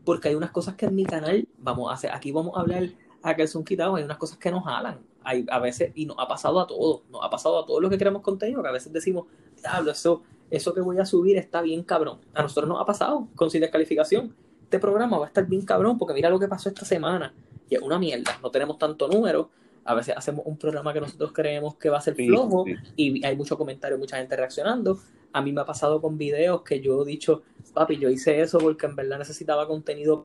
[0.04, 2.90] porque hay unas cosas que en mi canal, vamos a hacer, aquí vamos a hablar
[3.22, 6.18] a que son quitados, hay unas cosas que nos jalan, hay, a veces, y nos
[6.18, 8.72] ha pasado a todos, nos ha pasado a todos los que queremos contenido, que a
[8.72, 12.18] veces decimos, diablo, eso, eso que voy a subir está bien cabrón.
[12.34, 14.34] A nosotros nos ha pasado con sin descalificación.
[14.64, 17.32] Este programa va a estar bien cabrón, porque mira lo que pasó esta semana.
[17.70, 19.50] Y es una mierda, no tenemos tanto número,
[19.84, 22.64] a veces hacemos un programa que nosotros creemos que va a ser flojo
[22.96, 24.98] y hay mucho comentario, mucha gente reaccionando.
[25.32, 27.42] A mí me ha pasado con videos que yo he dicho,
[27.74, 30.24] papi, yo hice eso porque en verdad necesitaba contenido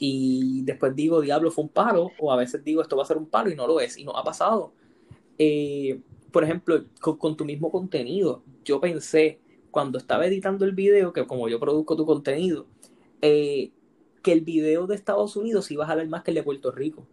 [0.00, 3.16] y después digo, diablo, fue un palo, o a veces digo, esto va a ser
[3.16, 4.72] un palo y no lo es, y no ha pasado.
[5.38, 9.40] Eh, por ejemplo, con, tu mismo contenido, yo pensé
[9.72, 12.66] cuando estaba editando el video, que como yo produzco tu contenido,
[13.22, 13.72] eh,
[14.22, 17.06] que el video de Estados Unidos iba a jalar más que el de Puerto Rico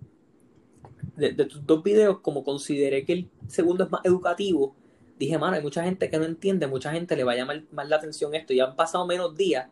[1.16, 4.76] de, tus dos videos, como consideré que el segundo es más educativo,
[5.18, 7.88] dije, mano, hay mucha gente que no entiende, mucha gente le va a llamar más
[7.88, 9.70] la atención esto, ya han pasado menos días,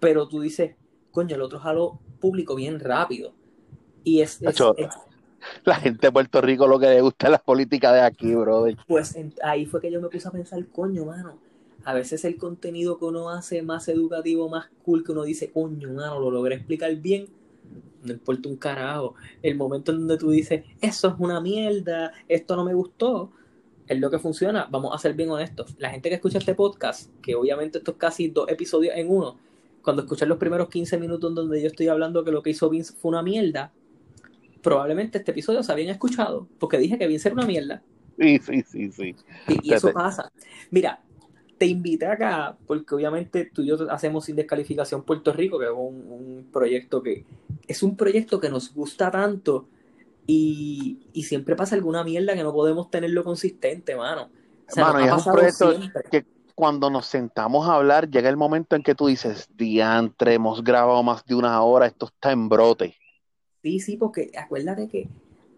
[0.00, 0.74] pero tú dices,
[1.10, 3.32] coño, el otro jalo público bien rápido.
[4.04, 4.40] Y es,
[5.64, 8.76] la gente de Puerto Rico lo que le gusta es la política de aquí, brother.
[8.86, 11.38] Pues ahí fue que yo me puse a pensar, coño, mano,
[11.84, 15.92] a veces el contenido que uno hace más educativo, más cool, que uno dice, coño,
[15.92, 17.28] mano, lo logré explicar bien,
[18.02, 19.14] no importa un carajo.
[19.42, 23.32] El momento en donde tú dices, eso es una mierda, esto no me gustó,
[23.86, 24.68] es lo que funciona.
[24.70, 25.74] Vamos a ser bien honestos.
[25.78, 29.38] La gente que escucha este podcast, que obviamente esto es casi dos episodios en uno,
[29.82, 32.92] cuando escuchan los primeros 15 minutos donde yo estoy hablando que lo que hizo Vince
[32.92, 33.72] fue una mierda,
[34.62, 37.82] probablemente este episodio se habían escuchado, porque dije que Vince era una mierda.
[38.18, 39.16] Sí, sí, sí, sí.
[39.62, 40.32] y eso pasa.
[40.70, 41.00] Mira,
[41.58, 45.72] te invité acá porque obviamente tú y yo hacemos sin descalificación Puerto Rico, que es
[45.74, 47.24] un, proyecto que
[47.66, 49.68] es un proyecto que nos gusta tanto
[50.26, 54.30] y, siempre pasa alguna mierda que no podemos tenerlo consistente, mano.
[54.76, 55.74] mano, y es un proyecto
[56.10, 60.62] que cuando nos sentamos a hablar llega el momento en que tú dices, diantre, hemos
[60.62, 62.96] grabado más de una hora, esto está en brote.
[63.62, 65.08] Sí, sí, porque acuérdate que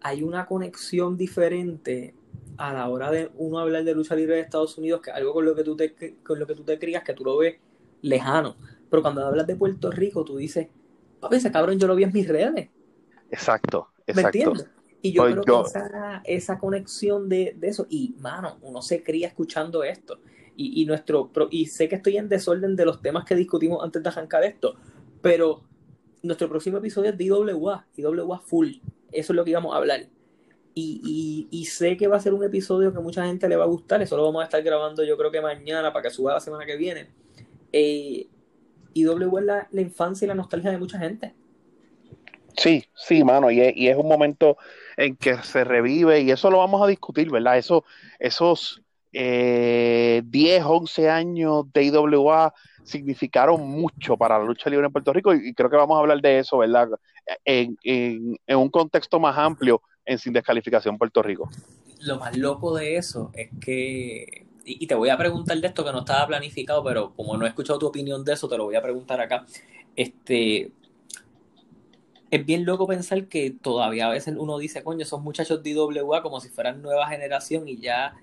[0.01, 2.15] hay una conexión diferente
[2.61, 5.33] a la hora de uno hablar de lucha libre de Estados Unidos, que es algo
[5.33, 7.55] con lo que tú te, con lo que tú te crías, que tú lo ves
[8.03, 8.55] lejano.
[8.87, 10.67] Pero cuando hablas de Puerto Rico, tú dices,
[11.19, 12.69] papi, ese cabrón yo lo vi en mis redes.
[13.31, 14.21] Exacto, exacto.
[14.21, 14.69] ¿Me entiendes?
[15.01, 19.01] Y yo pues creo que esa, esa conexión de, de, eso, y mano, uno se
[19.01, 20.19] cría escuchando esto.
[20.55, 24.03] Y, y, nuestro, y sé que estoy en desorden de los temas que discutimos antes
[24.03, 24.75] de arrancar esto,
[25.23, 25.63] pero
[26.21, 28.69] nuestro próximo episodio es de IWA, IWA Full.
[29.11, 30.01] Eso es lo que íbamos a hablar.
[30.73, 34.01] Y, sé que va a ser un episodio que mucha gente le va a gustar.
[34.01, 36.65] Eso lo vamos a estar grabando yo creo que mañana para que suba la semana
[36.65, 37.09] que viene.
[37.71, 38.27] Eh,
[38.93, 41.33] y W es la, infancia y la nostalgia de mucha gente.
[42.57, 44.57] Sí, sí, mano, y es, un momento
[44.97, 47.57] en que se revive y eso lo vamos a discutir, ¿verdad?
[47.57, 47.85] Eso,
[48.19, 48.81] esos
[49.13, 52.53] eh, 10, 11 años de IWA
[52.83, 56.21] significaron mucho para la lucha libre en Puerto Rico y, creo que vamos a hablar
[56.21, 56.89] de eso, ¿verdad?
[57.45, 57.77] en
[58.49, 61.49] un contexto más amplio en sin descalificación Puerto Rico.
[61.99, 65.91] Lo más loco de eso es que, y, te voy a preguntar de esto que
[65.91, 68.75] no estaba planificado, pero como no he escuchado tu opinión de eso, te lo voy
[68.75, 69.45] a preguntar acá.
[69.95, 70.71] Este,
[72.31, 76.21] es bien loco pensar que todavía a veces uno dice, coño, esos muchachos de IWA
[76.23, 78.15] como si fueran nueva generación y ya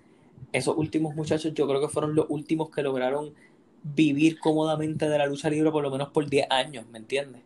[0.53, 3.35] esos últimos muchachos yo creo que fueron los últimos que lograron
[3.83, 7.43] vivir cómodamente de la lucha libre por lo menos por 10 años, ¿me entiendes?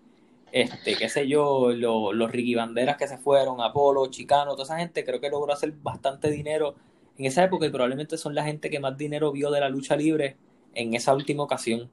[0.53, 5.05] Este, qué sé yo, los Ricky Banderas que se fueron, Apolo, Chicano, toda esa gente
[5.05, 6.75] creo que logró hacer bastante dinero
[7.17, 9.97] en esa época y probablemente son la gente que más dinero vio de la lucha
[9.97, 10.37] libre
[10.75, 11.91] en esa última ocasión.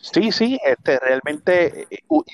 [0.00, 1.86] Sí, sí, este, realmente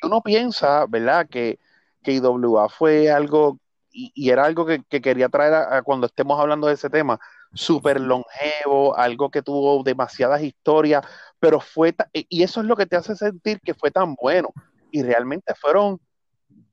[0.03, 1.27] uno piensa, ¿verdad?
[1.29, 1.59] Que,
[2.03, 3.59] que IWA fue algo,
[3.90, 7.18] y, era algo que, quería traer a, cuando estemos hablando de ese tema,
[7.53, 11.05] súper longevo, algo que tuvo demasiadas historias,
[11.40, 14.51] pero fue, y eso es lo que te hace sentir que fue tan bueno,
[14.94, 15.98] y realmente fueron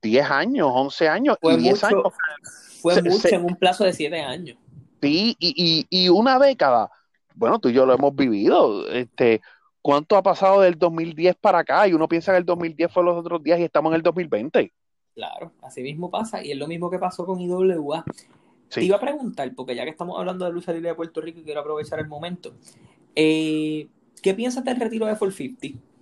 [0.00, 2.02] 10 años, 11 años fue y 10 años.
[2.80, 4.56] Fue mucho en un plazo de 7 años.
[5.00, 6.88] Sí, y, y, una década.
[7.34, 8.88] Bueno, tú y yo lo hemos vivido.
[8.88, 9.40] Este,
[9.80, 11.88] ¿Cuánto ha pasado del 2010 para acá?
[11.88, 14.72] Y uno piensa que el 2010 fue los otros días y estamos en el 2020.
[15.16, 18.04] Claro, así mismo pasa y es lo mismo que pasó con IWA.
[18.68, 21.40] Te iba a preguntar, porque ya que estamos hablando de lucha libre de Puerto Rico
[21.40, 22.54] y quiero aprovechar el momento,
[23.16, 23.88] eh,
[24.22, 25.92] ¿qué piensas del retiro de 450?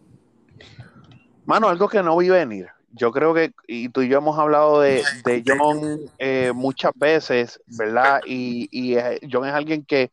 [1.46, 2.68] Mano, algo que no vi venir.
[2.92, 5.04] Yo creo que, y tú y yo hemos hablado de,
[5.46, 8.20] John eh, muchas veces, ¿verdad?
[8.26, 10.10] Y, y eh, John es alguien que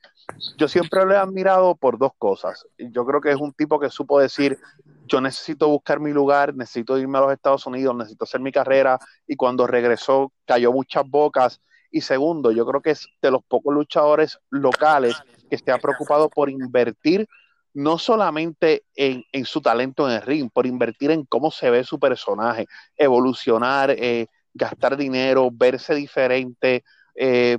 [0.57, 2.65] yo siempre lo he admirado por dos cosas.
[2.77, 4.59] Yo creo que es un tipo que supo decir,
[5.07, 8.99] yo necesito buscar mi lugar, necesito irme a los Estados Unidos, necesito hacer mi carrera,
[9.25, 11.61] y cuando regresó cayó muchas bocas.
[11.89, 15.15] Y segundo, yo creo que es de los pocos luchadores locales
[15.49, 17.27] que se ha preocupado por invertir
[17.73, 21.99] no solamente en, su talento en el ring, por invertir en cómo se ve su
[21.99, 26.83] personaje, evolucionar, eh, gastar dinero, verse diferente,
[27.15, 27.57] eh,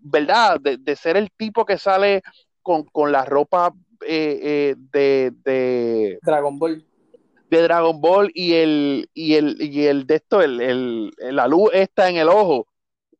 [0.00, 0.60] ¿verdad?
[0.60, 2.22] De, ser el tipo que sale
[2.62, 3.72] con, la ropa
[4.06, 6.84] eh, de, Dragon Ball.
[7.48, 12.08] De Dragon Ball y el, y el, y el de esto, el, la luz está
[12.08, 12.66] en el ojo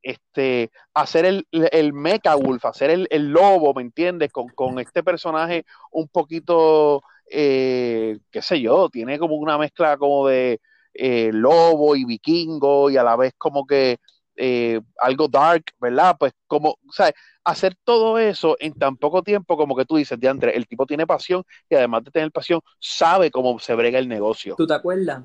[0.02, 4.32] este, hacer el, el Mecha Wolf, hacer el, el lobo, ¿me entiendes?
[4.32, 10.26] Con, con, este personaje un poquito, eh, qué sé yo, tiene como una mezcla como
[10.26, 10.60] de
[10.94, 13.98] eh, lobo y vikingo y a la vez como que
[14.36, 16.16] eh, algo dark, ¿verdad?
[16.18, 17.14] Pues como, ¿sabes?
[17.44, 20.86] Hacer todo eso en tan poco tiempo como que tú dices, de Andrés, el tipo
[20.86, 24.54] tiene pasión y además de tener pasión, sabe cómo se brega el negocio.
[24.56, 25.22] ¿Tú te acuerdas?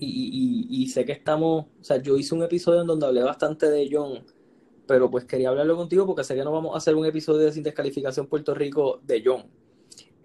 [0.00, 3.88] Y, sé que estamos, o sea, yo hice un episodio en donde hablé bastante de
[3.90, 4.24] John,
[4.86, 7.52] pero pues quería hablarlo contigo porque sé que no vamos a hacer un episodio de
[7.52, 9.44] sin descalificación Puerto Rico de John.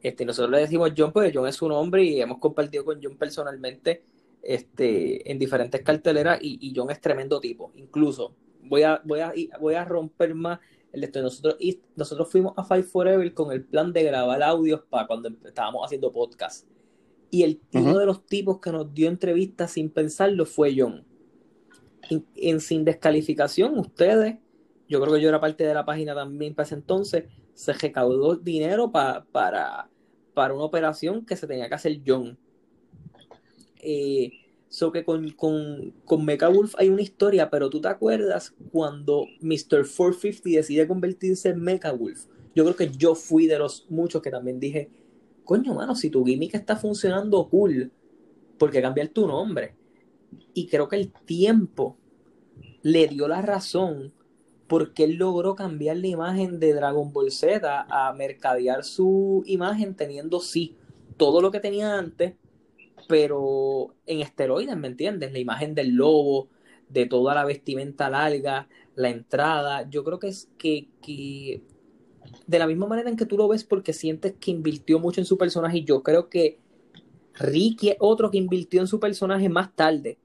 [0.01, 3.17] Este, nosotros le decimos John porque John es su nombre y hemos compartido con John
[3.17, 4.03] personalmente
[4.41, 7.71] este, en diferentes carteleras y, John es tremendo tipo.
[7.75, 10.59] Incluso voy a, voy a, voy a romper más
[10.93, 11.21] el esto.
[11.21, 15.29] Nosotros, y nosotros fuimos a Five Forever con el plan de grabar audios para cuando
[15.43, 16.65] estábamos haciendo podcast
[17.29, 21.03] y el, uno de los tipos que nos dio entrevistas sin pensarlo fue John.
[22.35, 24.37] En, sin descalificación, ustedes,
[24.87, 28.35] yo creo que yo era parte de la página también para ese entonces, se recaudó
[28.35, 29.25] dinero para,
[30.35, 32.37] para una operación que se tenía que hacer John.
[33.79, 34.31] Eh,
[34.69, 39.25] so que con, con, con Mecha Wolf hay una historia, pero tú te acuerdas cuando
[39.41, 39.85] Mr.
[39.87, 42.25] 450 decide convertirse en Mecha Wolf.
[42.53, 44.89] Yo creo que yo fui de los muchos que también dije,
[45.45, 47.91] coño, mano, si tu gimmick está funcionando cool,
[48.57, 49.75] ¿por qué cambiar tu nombre?
[50.53, 51.97] Y creo que el tiempo
[52.81, 54.13] le dio la razón
[54.67, 60.39] porque él logró cambiar la imagen de Dragon Ball Z a mercadear su imagen teniendo
[60.39, 60.75] sí
[61.17, 62.33] todo lo que tenía antes,
[63.07, 65.31] pero en esteroides, ¿me entiendes?
[65.31, 66.49] La imagen del lobo,
[66.89, 69.87] de toda la vestimenta larga, la entrada.
[69.89, 71.61] Yo creo que es que, que
[72.47, 75.25] de la misma manera en que tú lo ves porque sientes que invirtió mucho en
[75.25, 76.59] su personaje y yo creo que
[77.33, 80.17] Ricky es otro que invirtió en su personaje más tarde,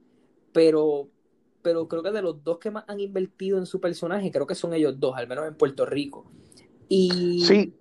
[0.52, 1.09] pero,
[1.62, 4.54] pero creo que de los dos que más han invertido en su personaje, creo que
[4.54, 6.30] son ellos dos, al menos en Puerto Rico.
[6.88, 7.74] Y, sí.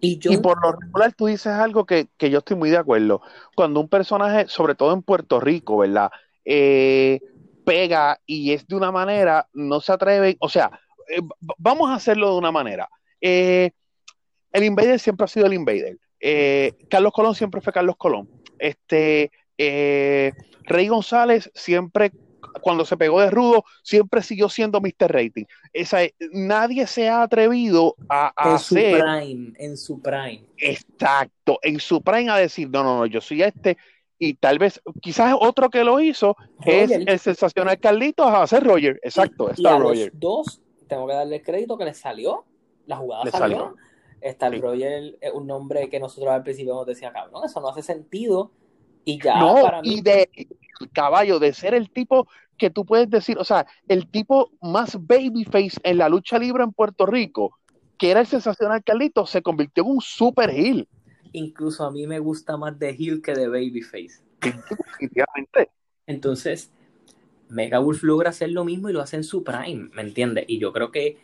[0.00, 3.22] Y, yo, y por lo regular tú dices algo que, yo estoy muy de acuerdo.
[3.56, 6.10] Cuando un personaje, sobre todo en Puerto Rico, ¿verdad?
[6.44, 7.20] Eh,
[7.64, 11.22] pega y es de una manera, no se atreven, o sea, eh,
[11.56, 12.88] vamos a hacerlo de una manera.
[13.26, 13.70] Eh,
[14.52, 15.96] el Invader siempre ha sido el Invader.
[16.20, 18.28] Eh, Carlos Colón siempre fue Carlos Colón.
[18.58, 22.12] Este, Rey González siempre,
[22.60, 25.10] cuando se pegó de rudo, siempre siguió siendo Mr.
[25.10, 25.44] Rating.
[25.72, 26.00] Esa,
[26.32, 28.98] nadie se ha atrevido a, en hacer.
[28.98, 30.44] Su prime, en su prime.
[30.58, 33.78] Exacto, en su prime a decir, no, no, no, yo soy este.
[34.18, 39.00] Y tal vez, quizás otro que lo hizo es el sensacional Carlitos a hacer Roger.
[39.02, 40.12] Exacto, está Roger.
[40.14, 42.44] dos tengo que darle crédito que le salió.
[42.86, 43.74] La jugada salió.
[44.20, 47.82] Está el Roger, un nombre que nosotros al principio nos decía, cabrón, eso no hace
[47.82, 48.52] sentido.
[49.04, 49.96] Y ya para mí...
[49.96, 50.30] y de
[50.92, 55.78] caballo, de ser el tipo que tú puedes decir, o sea, el tipo más babyface
[55.82, 57.58] en la lucha libre en Puerto Rico,
[57.98, 60.88] que era el sensacional Carlito, se convirtió en un super heel.
[61.32, 64.22] Incluso a mí me gusta más de heel que de babyface.
[64.40, 65.70] Definitivamente.
[66.06, 66.70] Entonces,
[67.48, 70.44] Mega Wolf logra hacer lo mismo y lo hace en su prime, ¿me entiendes?
[70.48, 71.18] Y yo creo que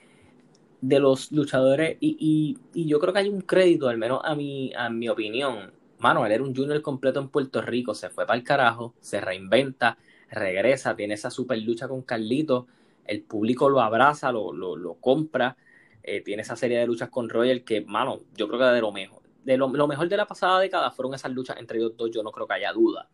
[0.81, 4.89] de los luchadores, y, yo creo que hay un crédito, al menos a mi, a
[4.91, 5.73] mi opinión.
[5.99, 9.21] Mano, él era un junior completo en Puerto Rico, se fue para el carajo, se
[9.21, 9.99] reinventa,
[10.31, 12.67] regresa, tiene esa super lucha con Carlito,
[13.05, 15.57] el público lo abraza, lo, lo, compra,
[16.03, 18.93] eh, tiene esa serie de luchas con Royal que, mano, yo creo que de lo
[18.93, 19.21] mejor.
[19.45, 22.23] De lo, lo mejor de la pasada década fueron esas luchas entre ellos dos, yo
[22.23, 23.09] no creo que haya duda.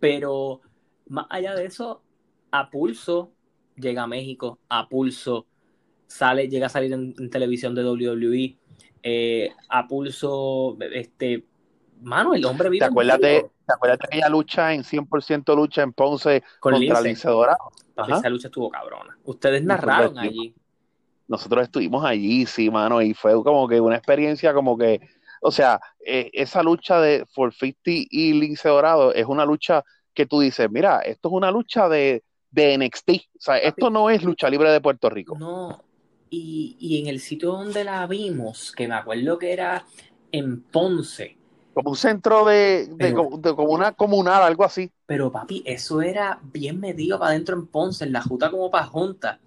[0.00, 0.60] Pero
[1.06, 2.02] más allá de eso,
[2.50, 3.32] a pulso
[3.76, 5.46] llega a México, a pulso
[6.14, 8.56] sale, llega a salir en, televisión de WWE,
[9.02, 11.44] eh, a pulso este,
[12.00, 15.82] mano, el hombre vive ¿Te acuerdas, de, ¿Te acuerdas de aquella lucha en 100% lucha
[15.82, 17.28] en Ponce Con contra Lince.
[17.28, 17.72] Dorado?
[18.08, 19.16] Esa lucha estuvo cabrona.
[19.24, 20.54] Ustedes narraron allí.
[21.26, 25.00] Nosotros estuvimos allí, sí, mano, y fue como que una experiencia como que,
[25.40, 30.40] o sea, eh, esa lucha de 450 y Lince Dorado es una lucha que tú
[30.40, 34.48] dices, mira, esto es una lucha de, de NXT, o sea, esto no es lucha
[34.48, 35.36] libre de Puerto Rico.
[35.38, 35.82] No,
[36.34, 39.84] y, y en el sitio donde la vimos, que me acuerdo que era
[40.32, 41.36] en Ponce,
[41.72, 44.90] Como un centro de, de, Pero- como- de como una comunal, algo así.
[45.06, 48.86] pero papi, eso era bien metido para adentro en Ponce, en la Juta como para
[48.86, 49.40] Junta.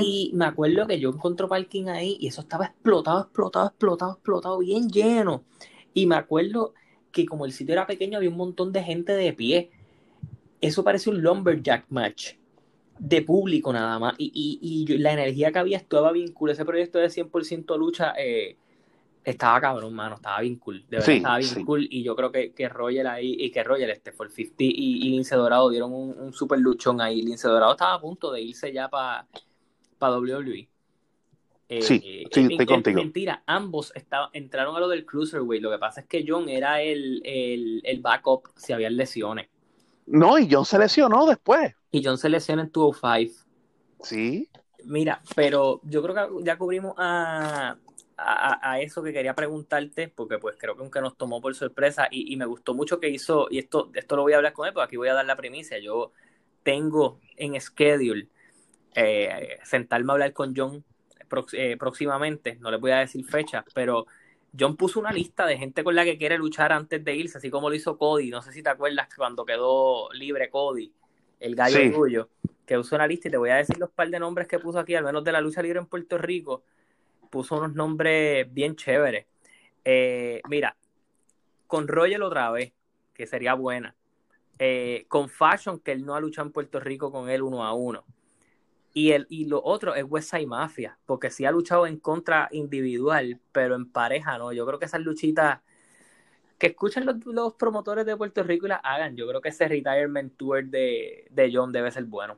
[0.00, 4.58] Y me acuerdo que yo encontré parking ahí y eso estaba explotado, explotado, explotado, explotado,
[4.58, 5.42] bien lleno.
[5.94, 6.74] Y me acuerdo
[7.12, 9.70] que como el sitio era pequeño, había un montón de gente de pie.
[10.60, 12.34] Eso parecía un lumberjack match
[12.98, 14.14] de público nada más.
[14.18, 16.50] Y, y, y la energía que había estaba bien cool.
[16.50, 18.56] Ese proyecto de 100% lucha eh,
[19.24, 20.16] estaba cabrón, mano.
[20.16, 20.84] Estaba bien cool.
[20.88, 21.64] De verdad Sí, estaba bien sí.
[21.64, 21.86] cool.
[21.90, 24.68] Y yo creo que, que Roger ahí, y que Roger, este, for 50 y,
[25.06, 27.22] y Lince Dorado dieron un, un super luchón ahí.
[27.22, 29.26] Lince Dorado estaba a punto de irse ya para
[30.00, 30.68] WWE.
[31.68, 33.02] Eh, Sí, sí, es- estoy es contigo.
[33.02, 33.92] Mentira, ambos
[34.32, 35.62] entraron a lo del Cruiserweight.
[35.62, 39.48] Lo que pasa es que John era el, el, el backup si había lesiones.
[40.06, 41.74] No, y John se lesionó después.
[41.90, 43.44] Y John se lesiona en 205.
[44.02, 44.48] Sí.
[44.84, 47.76] Mira, pero yo creo que ya cubrimos a,
[48.16, 52.06] a, a eso que quería preguntarte, porque pues creo que aunque nos tomó por sorpresa
[52.10, 54.66] y, y me gustó mucho que hizo, y esto, esto lo voy a hablar con
[54.68, 55.78] él, porque aquí voy a dar la primicia.
[55.80, 56.12] Yo
[56.62, 58.28] tengo en schedule
[58.94, 60.84] eh, sentarme a hablar con John
[61.28, 64.06] prox- eh, próximamente, no les voy a decir fecha, pero
[64.58, 67.50] John puso una lista de gente con la que quiere luchar antes de irse, así
[67.50, 68.30] como lo hizo Cody.
[68.30, 70.92] No sé si te acuerdas cuando quedó libre Cody,
[71.40, 71.90] el gallo Sí.
[71.90, 72.28] tuyo,
[72.66, 74.78] que puso una lista y te voy a decir los par de nombres que puso
[74.78, 76.64] aquí, al menos de la lucha libre en Puerto Rico.
[77.30, 79.26] Puso unos nombres bien chéveres.
[79.84, 80.76] Eh, mira,
[81.66, 82.72] con Roger otra vez,
[83.14, 83.94] que sería buena.
[84.58, 87.72] Eh, con Fashion, que él no ha luchado en Puerto Rico con él uno a
[87.72, 88.04] uno.
[88.94, 92.48] Y, el, y lo otro es West Side Mafia, porque sí ha luchado en contra
[92.50, 94.52] individual, pero en pareja no.
[94.52, 95.60] Yo creo que esas luchitas
[96.58, 99.16] que escuchen los, los promotores de Puerto Rico y las hagan.
[99.16, 102.36] Yo creo que ese retirement tour de, de John debe ser bueno.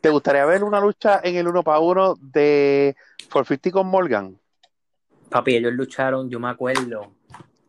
[0.00, 2.96] ¿Te gustaría ver una lucha en el uno para uno de
[3.30, 4.38] 450 con Morgan?
[5.30, 7.12] Papi, ellos lucharon, yo me acuerdo,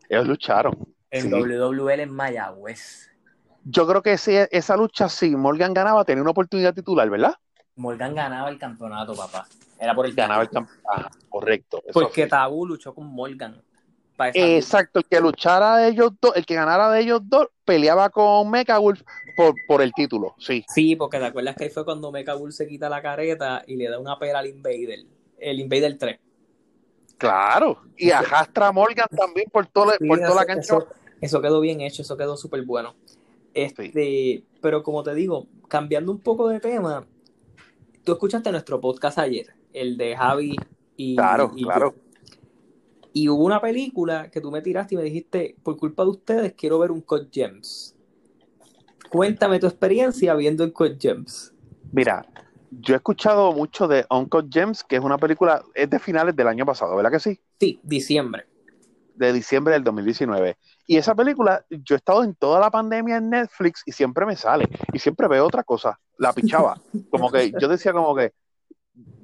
[0.08, 0.74] Ellos lucharon.
[1.10, 1.30] en Sí.
[1.30, 3.10] WWL en Mayagüez.
[3.64, 7.34] Yo creo que ese- esa lucha, si Morgan ganaba, tenía una oportunidad titular, ¿verdad?
[7.76, 9.46] Morgan ganaba el campeonato, papá.
[9.80, 10.66] Era por el Ganaba el título.
[10.66, 11.18] campeonato.
[11.28, 11.82] correcto.
[11.86, 12.28] eso Porque sí.
[12.28, 13.60] Tabú luchó con Morgan.
[14.34, 18.50] Exacto, el que luchara de ellos dos, el que ganara de ellos dos, peleaba con
[18.50, 19.02] Mecha Wolf
[19.36, 20.64] por, por el título, sí.
[20.68, 23.76] Sí, porque te acuerdas que ahí fue cuando Mecha Bull se quita la careta y
[23.76, 25.00] le da una pera al Invader.
[25.38, 26.18] El Invader 3.
[27.18, 27.82] Claro.
[27.96, 28.22] Y a
[28.72, 30.62] Morgan también por, todo, Sí, por toda la cancha.
[30.62, 30.86] Eso,
[31.20, 32.94] eso quedó bien hecho, eso quedó súper bueno.
[33.52, 37.06] Este, Pero como te digo, cambiando un poco de tema,
[38.02, 40.56] tú escuchaste nuestro podcast ayer, el de Javi
[40.96, 41.16] y.
[41.16, 41.94] Claro, y- claro.
[43.16, 46.52] Y hubo una película que tú me tiraste y me dijiste, por culpa de ustedes,
[46.54, 47.94] quiero ver un Code Gems.
[49.08, 51.54] Cuéntame tu experiencia viendo el Code Gems.
[51.92, 52.26] Mira,
[52.72, 56.48] yo he escuchado mucho de Uncle James, que es una película, es de finales del
[56.48, 57.40] año pasado, ¿verdad que sí?
[57.60, 58.46] Sí, diciembre.
[59.14, 60.56] De diciembre del 2019.
[60.88, 64.34] Y esa película, yo he estado en toda la pandemia en Netflix y siempre me
[64.34, 64.68] sale.
[64.92, 66.00] Y siempre veo otra cosa.
[66.18, 66.80] La pichaba.
[67.10, 68.32] Como que yo decía como que,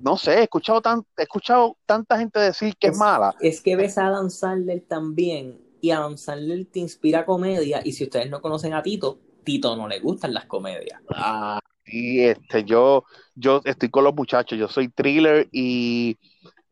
[0.02, 3.34] no sé, he escuchado, tan, he escuchado tanta gente decir que es, Es- mala.
[3.40, 8.04] Es que ves a Adam Sandler también y Adam Sandler te inspira comedia y si
[8.04, 11.00] ustedes no conocen a Tito, Tito no le gustan las comedias.
[11.14, 13.04] Ah, y este, yo,
[13.34, 16.18] yo estoy con los muchachos, yo soy thriller y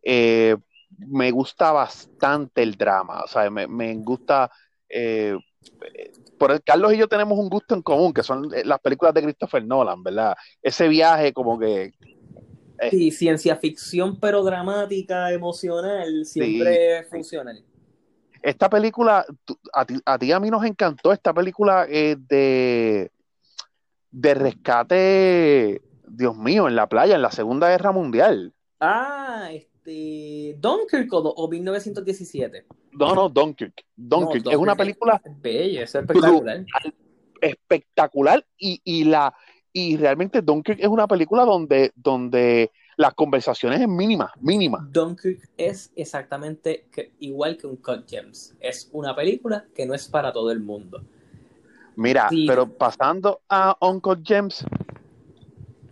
[0.03, 0.57] eh,
[0.99, 4.51] me gusta bastante el drama, o sea, me, me gusta,
[4.89, 5.37] eh,
[5.95, 8.81] eh, por el, Carlos y yo tenemos un gusto en común, que son eh, las
[8.81, 10.37] películas de Christopher Nolan, ¿verdad?
[10.63, 11.93] Ese viaje como que,
[12.81, 12.91] Eh.
[12.91, 17.53] Sí, ciencia ficción pero dramática, emocional, siempre funciona.
[18.43, 19.27] esta película,
[19.73, 23.11] a ti, a ti a mí nos encantó esta película eh, de,
[24.11, 28.55] de rescate, Dios mío, en la playa, en la Segunda Guerra Mundial.
[28.81, 32.67] Ah, este Dunkirk o, o 1917.
[32.93, 33.85] No, no, Dunkirk.
[33.97, 36.65] Dunkirk No, es una película es bella, es espectacular.
[37.41, 39.35] espectacular y, y la
[39.73, 44.87] y realmente Dunkirk es una película donde, donde las conversaciones es mínima, mínima.
[44.91, 48.57] Dunkirk es exactamente que- igual que un Cut Gems.
[48.61, 51.03] Es una película que no es para todo el mundo.
[51.97, 52.47] Mira, Sí.
[52.47, 54.65] pero pasando a Uncle James,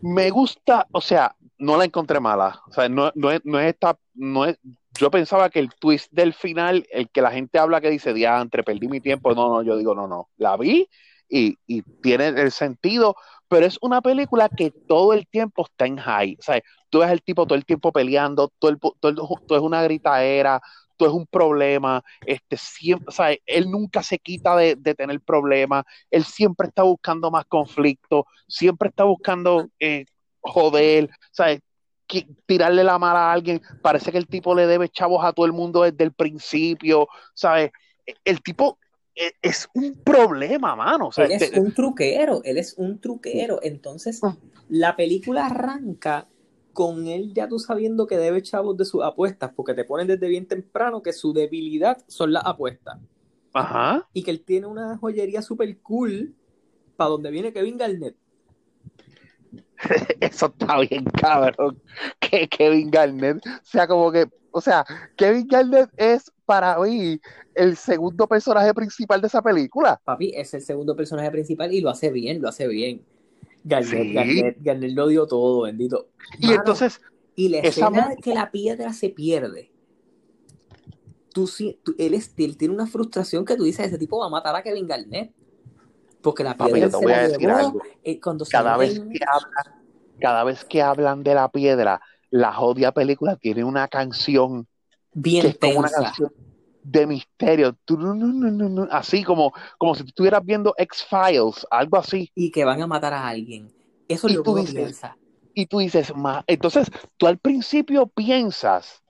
[0.02, 2.60] me gusta, o sea, no la encontré mala.
[2.68, 4.58] O sea, no, no es, no es esta, no es,
[4.98, 8.62] yo pensaba que el twist del final, el que la gente habla que dice, entre
[8.62, 10.88] perdí mi tiempo, no, no, yo digo, no, no, la vi
[11.28, 13.16] y, y tiene el sentido,
[13.48, 17.10] pero es una película que todo el tiempo está en high, o sea, tú ves
[17.10, 20.60] el tipo todo el tiempo peleando, todo, el, todo, es una gritaera,
[20.96, 25.84] todo es un problema, este, siempre, o él nunca se quita de, de, tener problemas,
[26.10, 30.06] él siempre está buscando más conflicto, siempre está buscando eh,
[30.40, 31.60] joder, ¿sabes?
[32.46, 35.52] tirarle la mala a alguien, parece que el tipo le debe chavos a todo el
[35.52, 37.72] mundo desde el principio, ¿sabes?
[38.24, 38.85] El tipo e,
[39.42, 41.10] es un problema, mano.
[41.16, 43.60] él es un truquero, él es un truquero.
[43.62, 44.36] Entonces, ah.
[44.68, 46.26] la película arranca
[46.72, 50.28] con él ya tú sabiendo que debe chavos de sus apuestas, porque te ponen desde
[50.28, 52.98] bien temprano que su debilidad son las apuestas.
[53.54, 54.06] Ajá.
[54.12, 56.34] Y que él tiene una joyería super cool
[56.96, 58.16] para donde viene Kevin Garnett.
[60.20, 61.80] Eso está bien, cabrón.
[62.20, 64.86] Que Kevin Garnett sea como que, o sea,
[65.16, 67.20] Kevin Garnett es para mí
[67.54, 70.00] el segundo personaje principal de esa película.
[70.02, 73.04] Papi, es el segundo personaje principal y lo hace bien, lo hace bien.
[73.64, 76.08] Garnett, Garnett, lo dio todo, bendito.
[76.38, 77.02] y entonces.
[77.34, 79.70] Y la escena de que la piedra se pierde.
[81.34, 81.50] Tú,
[81.82, 84.56] tú, él, es, él tiene una frustración que tú dices, ese tipo va a matar
[84.56, 85.32] a Kevin Garnett.
[86.22, 89.82] Porque la piedra se la llevó, eh, cuando cada vez que hablan,
[90.18, 92.00] cada vez que hablan de la piedra,
[92.30, 94.66] la jodia película tiene una canción
[95.12, 96.32] bien que es una canción
[96.82, 97.76] de misterio,
[98.90, 102.30] así como, como si estuvieras viendo X-Files, algo así.
[102.34, 103.72] Y que van a matar a alguien.
[104.08, 105.16] Eso es lo que piensa.
[105.52, 106.12] Y tú dices,
[106.46, 109.02] entonces tú al principio piensas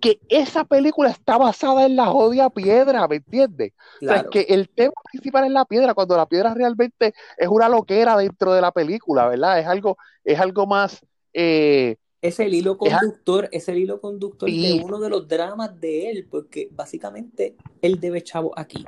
[0.00, 3.72] que esa película está basada en la jodia piedra, ¿me entiendes?
[4.00, 7.68] O sea, que el tema principal es la piedra, cuando la piedra realmente es una
[7.68, 9.58] loquera dentro de la película, ¿verdad?
[9.58, 11.04] Es algo, es algo más...
[11.32, 16.10] Eh, es el hilo conductor, es, el hilo conductor de uno de los dramas de
[16.10, 18.82] él, porque básicamente él debe chavo aquí.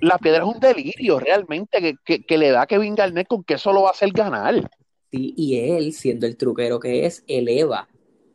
[0.00, 3.54] La piedra es un delirio realmente que, que le da a Kevin Garnett con que
[3.54, 4.70] eso lo va a hacer ganar.
[5.10, 7.88] Sí, y él, siendo el truquero que es, eleva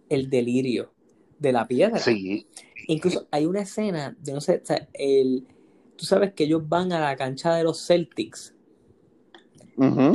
[0.10, 0.92] el delirio
[1.40, 2.00] de la piedra.
[2.00, 2.46] Sí.
[2.88, 5.48] Incluso hay una escena, de no sé, el,
[5.96, 8.54] tú sabes que ellos van a la cancha de los Celtics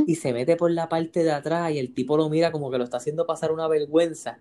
[0.07, 2.77] y se mete por la parte de atrás y el tipo lo mira como que
[2.77, 4.39] lo está haciendo pasar una vergüenza.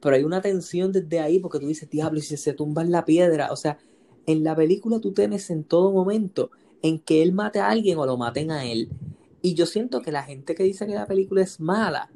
[0.00, 2.90] Pero hay una tensión desde ahí porque tú dices, diablo, y si se tumba en
[2.90, 3.52] la piedra.
[3.52, 3.78] O sea,
[4.26, 6.50] en la película tú tienes en todo momento
[6.82, 8.88] en que él mate a alguien o lo maten a él.
[9.42, 12.10] Y yo siento que la gente que dice que la película es mala,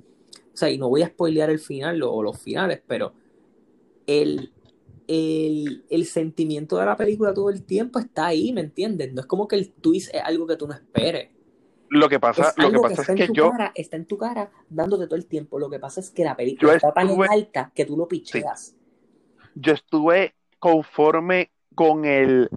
[0.53, 3.13] o sea, y no voy a spoilear el final o los finales, pero
[4.07, 4.51] el,
[5.07, 9.13] el, sentimiento de la película todo el tiempo está ahí, ¿me entiendes?
[9.13, 11.29] No es como que el twist es algo que tú no esperes.
[11.91, 13.53] Lo que pasa, es, lo que pasa es que yo.
[13.75, 15.59] está en tu cara dándote todo el tiempo.
[15.59, 18.77] Lo que pasa es que la película está tan alta que tú lo picheas.
[19.57, 22.49] Yo estuve conforme con el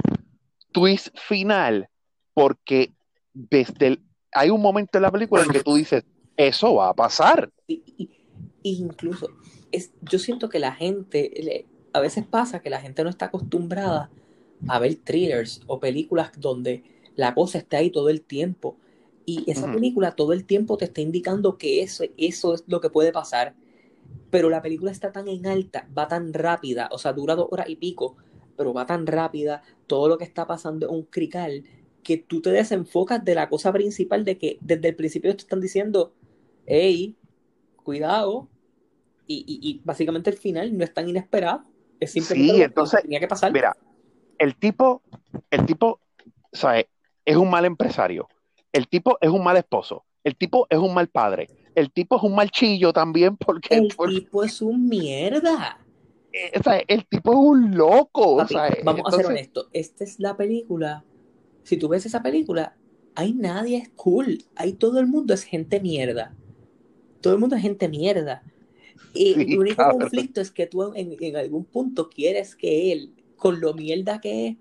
[0.72, 1.90] twist final
[2.36, 2.94] porque
[3.34, 6.04] desde el, hay un momento en la película en que tú dices,
[6.38, 7.50] eso va a pasar.
[7.68, 8.12] Y,
[8.62, 9.30] incluso
[9.72, 14.12] es, yo siento que la gente, a veces pasa que la gente no está acostumbrada
[14.68, 16.84] a ver thrillers o películas donde
[17.16, 18.78] la cosa está ahí todo el tiempo.
[19.26, 22.90] Y esa película todo el tiempo te está indicando que eso, eso es lo que
[22.90, 23.56] puede pasar.
[24.30, 27.70] Pero la película está tan en alta, va tan rápida, o sea, dura dos horas
[27.70, 28.18] y pico,
[28.58, 31.64] pero va tan rápida, todo lo que está pasando es un crical,
[32.04, 35.62] que tú te desenfocas de la cosa principal de que desde el principio te están
[35.62, 36.14] diciendo,
[36.66, 37.16] hey,
[37.84, 38.50] cuidado,
[39.26, 41.64] y, básicamente el final no es tan inesperado.
[42.00, 43.52] Es simplemente sí, entonces, tenía que pasar.
[43.52, 43.76] Mira,
[44.38, 45.02] el tipo,
[45.50, 46.00] el tipo,
[46.52, 46.86] ¿sabes?
[47.26, 48.28] Es un mal empresario.
[48.74, 50.04] El tipo es un mal esposo.
[50.24, 51.48] El tipo es un mal padre.
[51.76, 53.76] El tipo es un mal chillo también porque...
[53.76, 55.80] El tipo es un mierda.
[56.34, 58.38] Eh, el tipo es un loco.
[58.84, 59.70] vamos a ser honestos.
[59.72, 61.06] Esta es la película.
[61.64, 62.76] Si tú ves esa película,
[63.16, 64.44] hay nadie es cool.
[64.56, 66.36] Hay todo el mundo es gente mierda.
[67.22, 68.44] Todo el mundo es gente mierda.
[69.14, 73.74] Y el único conflicto es que tú en, algún punto quieres que él, con lo
[73.74, 74.58] mierda que es,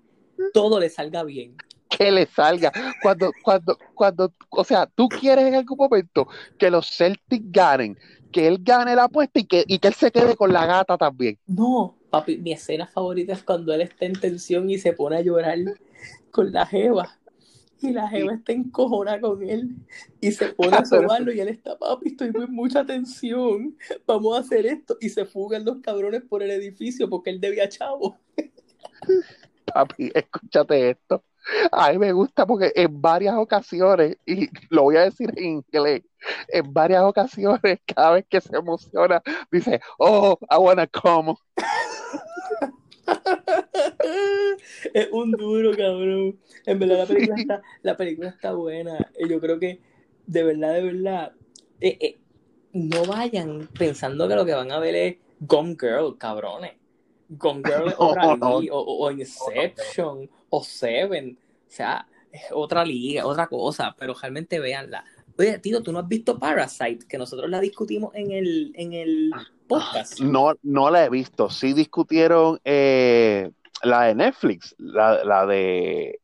[0.53, 1.55] todo le salga bien.
[1.95, 2.71] Que le salga.
[3.01, 6.27] Cuando, cuando, cuando, o sea, tú quieres en algún momento
[6.57, 7.97] que los Celtics ganen,
[8.31, 10.97] que él gane la apuesta y que, y que él se quede con la gata
[10.97, 11.37] también.
[11.45, 15.21] No, papi, mi escena favorita es cuando él está en tensión y se pone a
[15.21, 15.57] llorar
[16.31, 17.19] con la jeva
[17.83, 19.75] y la jeva está encojona con él
[20.21, 23.77] y se pone a sobarlo y él está, papi, estoy con mucha tensión,
[24.07, 27.67] vamos a hacer esto y se fugan los cabrones por el edificio porque él debía
[27.67, 28.17] chavo.
[29.65, 31.23] Papi, escúchate esto.
[31.71, 36.03] A mí me gusta porque en varias ocasiones, y lo voy a decir en inglés,
[36.47, 39.21] en varias ocasiones, cada vez que se emociona,
[39.51, 41.35] dice, oh, I wanna come.
[44.93, 46.39] es un duro, cabrón.
[46.65, 49.11] En verdad la película, está, la película está buena.
[49.19, 49.81] Y yo creo que,
[50.25, 51.33] de verdad, de verdad,
[51.81, 52.17] eh, eh,
[52.71, 56.73] no vayan pensando que lo que van a ver es Gone Girl, cabrones.
[57.29, 61.35] Gone Girl es otra liga, o, Inception, o Seven.
[61.67, 65.03] O sea, es otra liga, otra cosa, pero realmente véanla.
[65.37, 67.07] Oye, Tito, ¿tú no has visto Parasite?
[67.07, 69.31] Que nosotros la discutimos en el, en el
[69.67, 70.19] podcast.
[70.19, 71.49] No, no la he visto.
[71.49, 73.49] Sí discutieron eh,
[73.81, 76.19] la de Netflix, la, la de...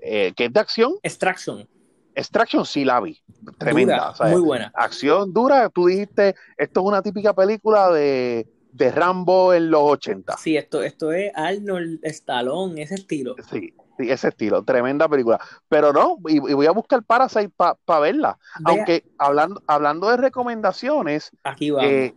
[0.00, 0.94] Eh, ¿Qué es de acción?
[1.04, 1.68] Extraction.
[2.16, 3.22] Extraction sí la vi.
[3.58, 4.12] Tremenda.
[4.28, 4.72] muy buena.
[4.74, 5.68] Acción dura.
[5.68, 10.36] Tú dijiste, esto es una típica película de, de Rambo en los 80.
[10.36, 13.34] Sí, esto, esto es Arnold Stallone, ese estilo.
[13.50, 14.62] Sí, sí ese estilo.
[14.62, 15.40] Tremenda película.
[15.68, 18.38] Pero no, y, voy a buscar Parasite para verla.
[18.64, 21.90] Aunque hablando, hablando de recomendaciones, Aquí vamos.
[21.90, 22.14] Eh,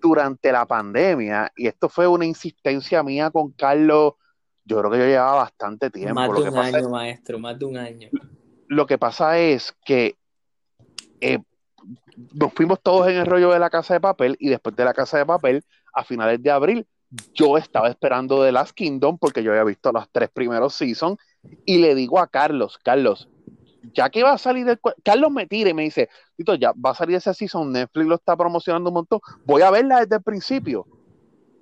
[0.00, 4.14] durante la pandemia, y esto fue una insistencia mía con Carlos,
[4.64, 6.14] yo creo que yo llevaba bastante tiempo.
[6.14, 8.10] Más de un año, maestro, más de un año
[8.68, 10.16] lo que pasa es que
[11.20, 11.38] eh,
[12.32, 14.94] nos fuimos todos en el rollo de la casa de papel y después de la
[14.94, 16.86] casa de papel, a finales de abril,
[17.32, 21.18] yo estaba esperando The Last Kingdom porque yo había visto los tres primeros seasons
[21.64, 23.28] y le digo a Carlos, Carlos,
[23.94, 24.78] ya que va a salir el...
[25.02, 28.14] Carlos me tira y me dice, Tito, ya va a salir ese season, Netflix lo
[28.16, 30.86] está promocionando un montón, voy a verla desde el principio.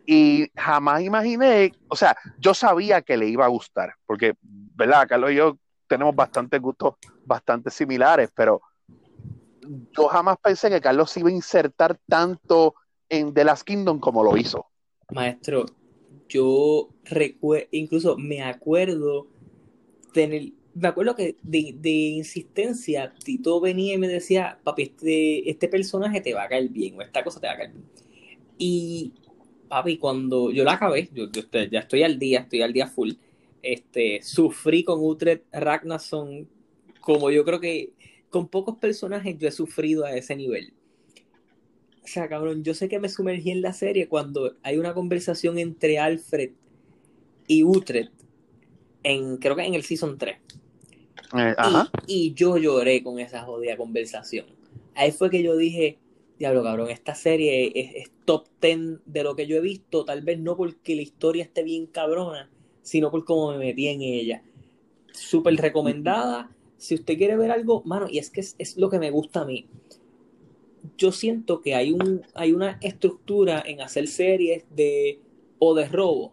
[0.09, 5.07] Y jamás imaginé, o sea, yo sabía que le iba a gustar, porque, ¿verdad?
[5.09, 6.95] Carlos y yo tenemos bastantes gustos
[7.25, 8.63] bastante similares, pero
[9.97, 12.75] yo jamás pensé que Carlos iba a insertar tanto
[13.09, 14.67] en The Last Kingdom como lo hizo.
[15.13, 15.67] Maestro,
[16.29, 19.29] yo recuerdo, incluso me acuerdo
[20.13, 26.21] tener, me acuerdo que de, insistencia, Tito venía y me decía, papi, este, este personaje
[26.21, 27.85] te va a caer bien, o esta cosa te va a caer bien.
[28.59, 29.13] Y,
[29.69, 33.13] papi, cuando yo la acabé, yo, ya estoy al día, estoy al día full,
[33.63, 36.49] este, sufrí con Utrecht Ragnarsson
[37.07, 37.93] como yo creo que
[38.31, 40.73] con pocos personajes yo he sufrido a ese nivel.
[42.03, 45.59] O sea, cabrón, yo sé que me sumergí en la serie cuando hay una conversación
[45.59, 46.53] entre Alfred
[47.49, 48.13] y Utrecht,
[49.03, 50.37] en, creo que en el Season 3.
[51.37, 51.55] Eh,
[52.07, 54.47] y, yo lloré con esa jodida conversación.
[54.95, 55.99] Ahí fue que yo dije,
[56.39, 60.23] diablo cabrón, esta serie es, es, top 10 de lo que yo he visto, tal
[60.23, 62.51] vez no porque la historia esté bien cabrona,
[62.83, 64.43] sino por cómo me metí en ella.
[65.13, 66.56] Súper recomendada.
[66.79, 69.45] Si usted quiere ver algo, mano, y es que es, lo que me gusta a
[69.45, 69.67] mí.
[70.97, 75.21] Yo siento que hay, un, hay una estructura en hacer series de
[75.59, 76.33] o de robo,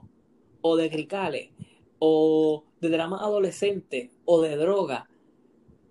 [0.62, 1.50] o de cricales,
[2.00, 5.10] o de drama adolescente, o de droga,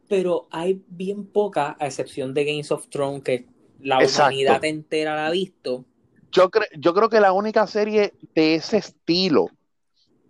[0.09, 3.46] pero hay bien poca, a excepción de Games of Thrones, que
[3.80, 5.84] la humanidad entera la ha visto.
[6.30, 9.48] Yo, yo creo que la única serie de ese estilo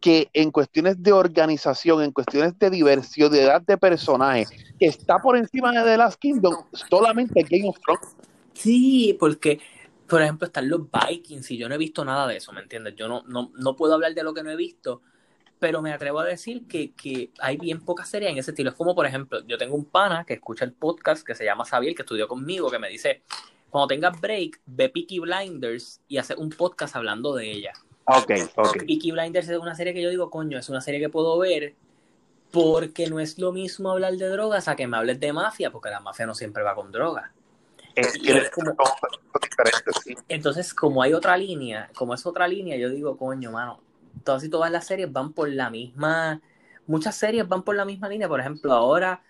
[0.03, 5.71] que en cuestiones de organización, en cuestiones de diversidad de personajes, que está por encima
[5.71, 6.57] de The Last Kingdom,
[6.91, 8.17] solamente Game of Thrones.
[8.53, 9.61] Sí, porque,
[10.09, 12.97] por ejemplo, están los Vikings y yo no he visto nada de eso, ¿me entiendes?
[12.97, 15.03] Yo no, no, puedo hablar de lo que no he visto,
[15.61, 18.71] pero me atrevo a decir que, hay bien pocas series en ese estilo.
[18.71, 21.65] Es como, por ejemplo, yo tengo un pana que escucha el podcast que se llama
[21.65, 23.23] Xavier, que estudió conmigo, que me dice,
[23.71, 27.73] cuando tengas break, ve Peaky Blinders y hace un podcast hablando de ella.
[28.05, 28.79] Ok, ok.
[28.87, 31.75] Peaky Blinders es una serie que yo digo, coño, es una serie que puedo ver
[32.51, 35.91] porque no es lo mismo hablar de drogas a que me hables de mafia, porque
[35.91, 37.31] la mafia no siempre va con drogas.
[40.29, 43.81] Entonces, como hay otra línea, como es otra línea, yo digo, coño, mano,
[44.25, 46.41] todas y todas las series van por la misma,
[46.87, 48.29] muchas series van por la misma línea.
[48.29, 49.23] Por ejemplo, ahora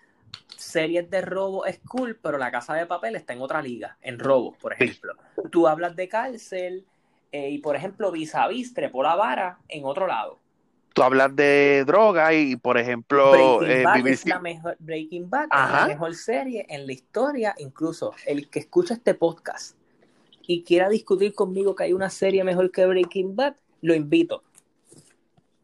[0.57, 4.19] series de robo es cool, pero la casa de papel está en otra liga, en
[4.19, 5.13] robo, por ejemplo.
[5.51, 6.85] Tú hablas de cárcel,
[7.33, 10.39] eh, y por ejemplo, vis a vis trepó la vara en otro lado.
[10.93, 15.45] Tú hablas de droga y, por ejemplo, Breaking eh, Bad es la mejor, Breaking Bad
[15.45, 19.75] es la mejor serie en la historia, incluso el que escucha este podcast
[20.45, 24.43] y quiera discutir conmigo que hay una serie mejor que Breaking Bad, lo invito.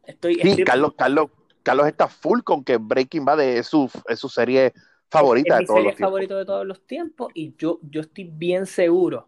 [0.07, 1.29] Estoy, sí, Carlos, Carlos,
[1.61, 4.73] Carlos está full con que Breaking Bad es su, es su serie
[5.07, 8.65] favorita es, de todos serie favorito de todos los tiempos y yo, yo estoy bien
[8.65, 9.27] seguro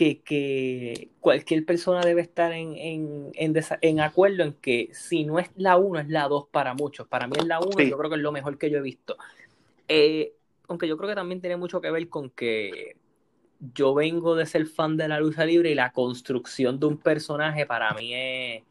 [0.00, 2.74] que, cualquier persona debe estar en,
[3.34, 7.06] en, acuerdo en que si no es la 1, es la 2 para muchos.
[7.06, 9.16] Para mí es la 1, yo creo que es lo mejor que yo he visto.
[9.88, 10.32] Eh,
[10.68, 12.96] aunque yo creo que también tiene mucho que ver con que
[13.74, 17.66] yo vengo de ser fan de la lucha libre y la construcción de un personaje
[17.66, 18.62] para mí es,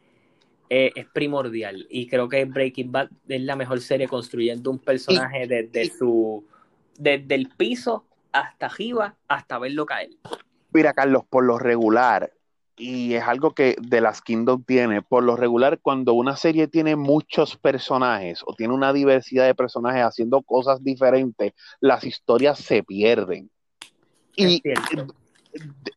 [0.69, 1.85] es, primordial.
[1.89, 6.43] Y creo que Breaking Bad es la mejor serie construyendo un personaje desde su
[6.97, 10.09] desde el piso hasta arriba hasta verlo caer.
[10.71, 12.31] Mira, Carlos, por lo regular,
[12.79, 15.01] y es algo que The Last Kingdom tiene.
[15.01, 20.03] Por lo regular, cuando una serie tiene muchos personajes o tiene una diversidad de personajes
[20.03, 23.51] haciendo cosas diferentes, las historias se pierden.
[24.35, 24.63] Y,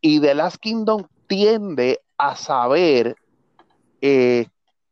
[0.01, 3.15] y The Last Kingdom tiende a saber,
[4.01, 4.45] eh,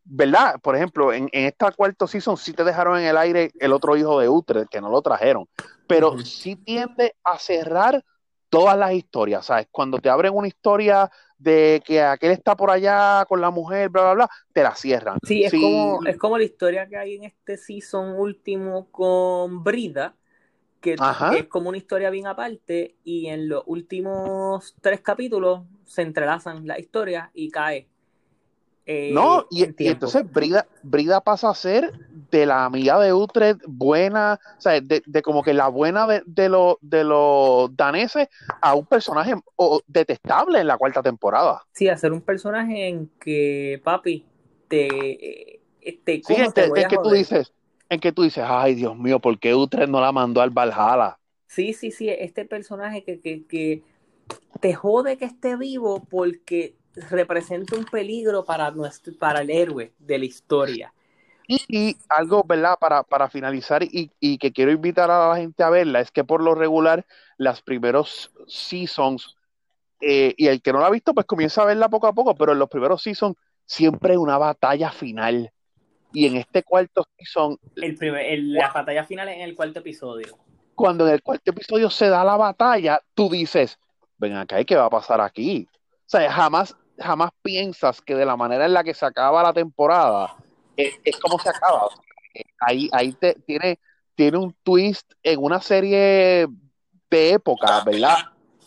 [0.05, 0.61] ¿verdad?
[0.61, 4.19] Por ejemplo, en, esta cuarto season sí te dejaron en el aire el otro hijo
[4.19, 5.45] de Utrecht, que no lo trajeron,
[5.87, 8.01] pero sí tiende a cerrar
[8.51, 9.67] todas las historias, ¿sabes?
[9.71, 14.01] Cuando te abren una historia de que aquel está por allá con la mujer, bla,
[14.03, 15.17] bla, bla, te la cierran.
[15.25, 20.13] Sí, es, Como, es como la historia que hay en este season último con Brida,
[20.81, 26.67] que es como una historia bien aparte y en los últimos tres capítulos se entrelazan
[26.67, 27.87] las historias y cae.
[28.85, 31.91] Eh, no, y, entonces Brida, Brida pasa a ser
[32.31, 36.75] de la amiga de Utrecht buena, o sea, de, como que la buena de, de,
[36.81, 38.27] de los daneses
[38.59, 39.35] a un personaje
[39.85, 41.63] detestable en la cuarta temporada.
[41.73, 44.25] Sí, a ser un personaje en que, papi,
[44.67, 45.61] te...
[46.03, 47.53] te sí, en, que tú dices,
[47.87, 51.19] en que tú dices, ay Dios mío, ¿por qué Utrecht no la mandó al Valhalla?
[51.45, 53.83] Sí, sí, sí, este personaje que, que, que
[54.59, 56.75] te jode que esté vivo porque
[57.09, 60.93] representa un peligro para, nuestro, para el héroe de la historia.
[61.47, 62.77] Y, algo, ¿verdad?
[62.79, 66.23] Para, para finalizar y, y, que quiero invitar a la gente a verla, es que
[66.23, 67.05] por lo regular,
[67.37, 69.35] las primeros seasons,
[69.99, 72.35] eh, y el que no la ha visto, pues comienza a verla poco a poco,
[72.35, 73.35] pero en los primeros seasons
[73.65, 75.51] siempre una batalla final.
[76.13, 77.57] Y en este cuarto season...
[77.75, 80.37] El primer, la batalla final en el cuarto episodio.
[80.75, 83.77] Cuando en el cuarto episodio se da la batalla, tú dices,
[84.17, 85.67] ven acá, ¿qué va a pasar aquí?
[85.71, 89.53] O sea, jamás, jamás piensas que de la manera en la que se acaba la
[89.53, 90.35] temporada
[90.75, 91.89] es, como se acaba.
[92.59, 93.79] ahí ahí te, tiene,
[94.15, 96.47] tiene un twist en una serie
[97.09, 98.17] de época, ¿verdad?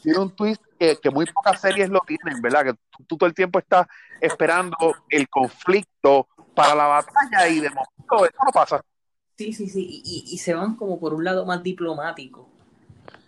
[0.02, 2.64] Tiene un twist que, muy pocas series lo tienen, ¿verdad?
[2.64, 2.74] Que
[3.06, 3.86] tú, todo el tiempo estás
[4.20, 4.76] esperando
[5.08, 8.84] el conflicto para la batalla y de momento eso no pasa.
[9.36, 12.53] Sí, sí, sí, y se van como por un lado más diplomático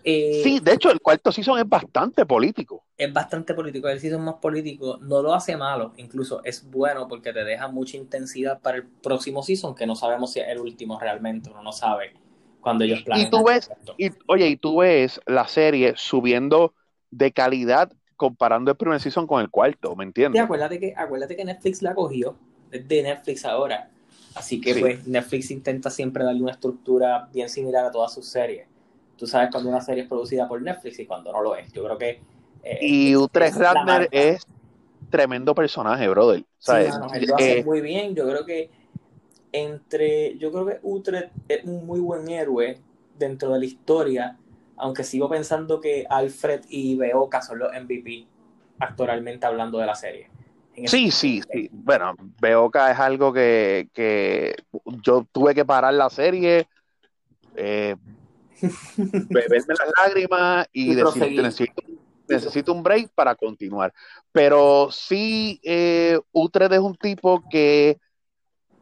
[0.08, 2.84] eh, sí, de hecho, el cuarto season es bastante político.
[2.96, 3.88] Es bastante político.
[3.88, 7.96] El season más político no lo hace malo, incluso es bueno porque te deja mucha
[7.96, 11.72] intensidad para el próximo season, que no sabemos si es el último realmente, uno no
[11.72, 12.12] sabe
[12.60, 13.26] cuando ellos planean.
[13.26, 16.72] Y tú ves, y, oye, y tú ves la serie subiendo
[17.10, 20.38] de calidad comparando el primer season con el cuarto, ¿me entiendes?
[20.38, 22.36] Sí, acuérdate que, acuérdate que Netflix la cogió,
[22.70, 23.90] es de Netflix ahora.
[24.36, 28.68] Así que pues Netflix intenta siempre darle una estructura bien similar a todas sus series
[29.16, 31.72] tú sabes cuando una serie es producida por Netflix y cuando no lo es.
[31.72, 32.20] Yo creo que...
[32.62, 34.46] Eh, y Utrecht Radner es
[35.10, 36.44] tremendo personaje, brother.
[36.58, 38.14] Sí, él lo hace eh, muy bien.
[38.14, 38.70] Yo creo que
[39.52, 40.36] entre...
[40.38, 42.78] Yo creo que Utrecht es un muy buen héroe
[43.18, 44.36] dentro de la historia,
[44.76, 48.26] aunque sigo pensando que Alfred y Beoka son los MVP
[48.78, 50.30] actoralmente hablando de la serie.
[50.84, 51.70] Sí, sí, sí.
[51.72, 54.54] Bueno, Beoka es algo que, que
[55.02, 56.68] yo tuve que parar la serie.
[57.54, 57.96] Eh,
[58.62, 61.72] beberme las lágrimas y, decir,
[62.28, 63.92] necesito, un break para continuar.
[64.32, 67.98] Pero sí, eh, Utrecht es un tipo que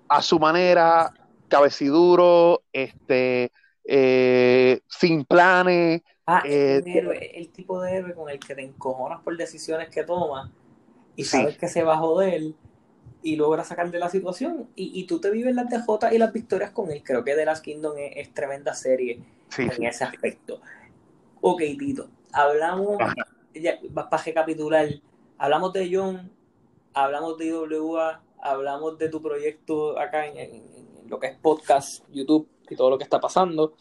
[0.08, 1.12] a su manera,
[1.48, 3.50] cabeciduro, este,
[3.84, 6.02] eh, sin planes.
[6.26, 6.82] Ah, eh,
[7.34, 10.50] el tipo de héroe con el que te encojonas por decisiones que toma
[11.16, 12.54] y sabes que se va a joder
[13.22, 16.70] y logra sacar de la situación y, tú te vives las DJ y las victorias
[16.70, 17.02] con él.
[17.02, 19.20] Creo que The Last Kingdom es, tremenda serie
[19.58, 20.60] en ese aspecto.
[21.40, 22.98] Ok, Tito, hablamos,
[23.54, 24.88] ya, para recapitular,
[25.38, 26.30] hablamos de John,
[26.92, 30.62] hablamos de IWA, hablamos de tu proyecto acá en,
[31.06, 33.74] lo que es podcast, YouTube y todo lo que está pasando.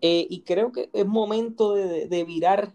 [0.00, 2.72] Eh, y creo que es momento de, virar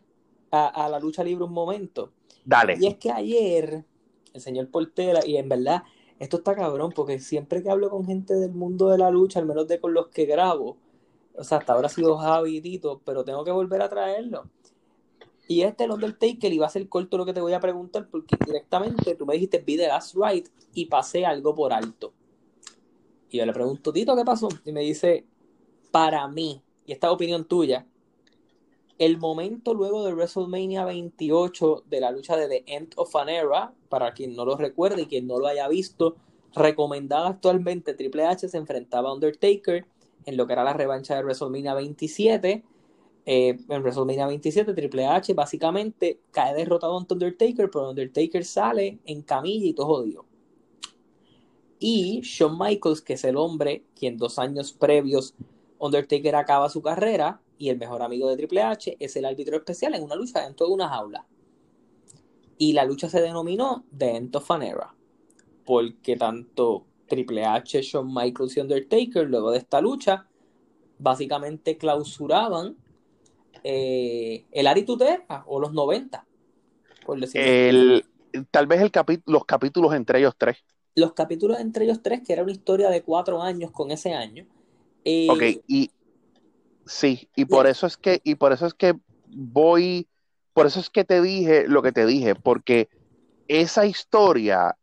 [0.52, 2.12] a, a, la lucha libre un momento.
[2.44, 2.78] Dale.
[2.80, 3.86] Y es que ayer
[4.34, 5.84] el señor Portera, y en verdad
[6.20, 9.46] esto está cabrón, porque siempre que hablo con gente del mundo de la lucha, al
[9.46, 10.78] menos de con los que grabo,
[11.36, 14.50] o sea, hasta ahora ha sido Javi y Tito, pero tengo que volver a traerlo.
[15.48, 18.38] Y este, el Undertaker, iba a ser corto lo que te voy a preguntar, porque
[18.46, 22.14] directamente tú me dijiste, vi The Last Right y pasé algo por alto.
[23.30, 24.48] Y yo le pregunto, Tito, ¿qué pasó?
[24.64, 25.26] Y me dice,
[25.92, 27.86] para mí, y esta opinión tuya,
[29.00, 33.74] el momento luego de WrestleMania 28 de la lucha de The End of an Era,
[33.90, 36.16] para quien no lo recuerde y quien no lo haya visto,
[36.54, 39.86] recomendada actualmente, Triple H se enfrentaba a Undertaker
[40.26, 42.64] en lo que era la revancha de WrestleMania 27.
[43.26, 49.22] Eh, en WrestleMania 27, Triple H básicamente cae derrotado ante Undertaker, pero Undertaker sale en
[49.22, 50.26] camilla y todo jodido.
[51.80, 55.36] Y Shawn Michaels, que es el hombre quien dos años previos
[55.80, 59.94] Undertaker acaba su carrera, y el mejor amigo de Triple H es el árbitro especial
[59.96, 61.26] en una lucha dentro de una jaula.
[62.58, 64.96] Y la lucha se denominó The End of an Era,
[65.66, 70.28] porque tanto Triple H, Shawn Michaels y Undertaker, luego de esta lucha,
[70.98, 72.76] básicamente clausuraban
[73.64, 76.26] eh, el Attitude Era o los 90,
[77.06, 78.06] por decirlo el,
[78.50, 78.92] Tal vez el
[79.26, 80.58] los capítulos entre ellos tres.
[80.96, 84.48] Los capítulos entre ellos tres, que era una historia de cuatro años con ese año.
[85.06, 85.92] Eh, ok, y
[86.86, 88.96] sí, y por eso es que, y por eso es que
[89.28, 90.08] voy,
[90.54, 92.90] por eso es que te dije lo que te dije, porque
[93.48, 94.78] esa historia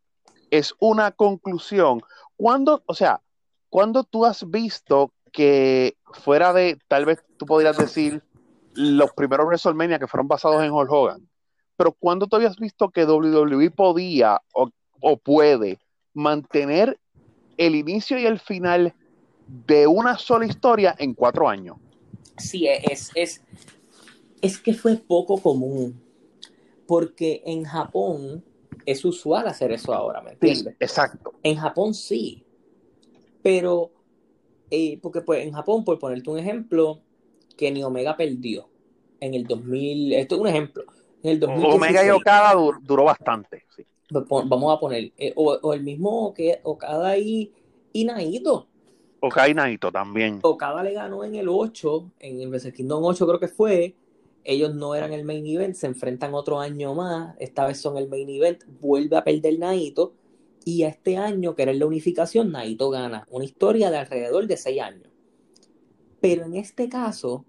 [0.49, 2.01] es una conclusión.
[2.41, 3.21] Cuando, o sea,
[3.69, 8.23] cuando tú has visto que fuera de, tal vez tú podrías decir,
[8.73, 11.29] los primeros WrestleMania que fueron basados en Hulk Hogan,
[11.77, 14.71] pero cuando tú habías visto que WWE podía o,
[15.01, 15.77] o puede
[16.15, 16.99] mantener
[17.57, 18.95] el inicio y el final
[19.45, 21.77] de una sola historia en cuatro años.
[22.39, 23.43] Sí, es, es,
[24.41, 26.01] es que fue poco común,
[26.87, 28.43] porque en Japón
[28.85, 30.75] es usual hacer eso ahora, ¿me entiendes?
[30.79, 31.33] exacto.
[31.43, 32.43] En Japón sí,
[33.41, 33.91] pero,
[34.69, 37.01] eh, porque pues en Japón, por ponerte un ejemplo,
[37.57, 38.69] Kenny Omega perdió
[39.19, 40.83] en el 2000, esto es un ejemplo,
[41.23, 43.85] en el Omega y Okada duró, bastante, sí.
[44.09, 47.51] Pues, vamos a poner, eh, o, el mismo que Okada y,
[47.93, 48.67] y Naito.
[49.21, 50.39] Okada y Naito también.
[50.41, 53.95] Okada le ganó en el 8, en el Wrestle Kingdom 8 creo que fue,
[54.43, 58.09] ellos no eran el main event, se enfrentan otro año más, esta vez son el
[58.09, 60.13] main event, vuelve a perder Naito,
[60.63, 63.25] y este año, que era la unificación, Naito gana.
[63.31, 65.09] Una historia de alrededor de seis años.
[66.19, 67.45] Pero en este caso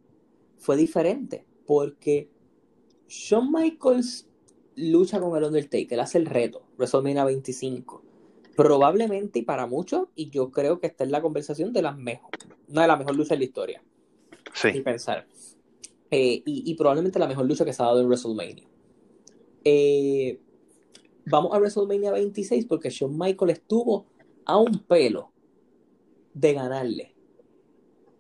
[0.57, 2.31] fue diferente, porque
[3.09, 4.29] Shawn Michaels
[4.77, 8.03] lucha con el Undertaker, hace el reto, WrestleMania 25.
[8.57, 12.47] Probablemente y para muchos, y yo creo que esta es la conversación de las mejores,
[12.69, 13.83] una de las mejores luchas de la historia.
[14.55, 14.69] Sí.
[14.75, 15.27] Y pensar.
[16.15, 18.69] Eh, y, probablemente la mejor lucha que se ha dado en WrestleMania.
[19.65, 20.39] Eh,
[21.25, 24.05] vamos a WrestleMania 26 porque Shawn Michaels estuvo
[24.45, 25.33] a un pelo
[26.35, 27.15] de ganarle.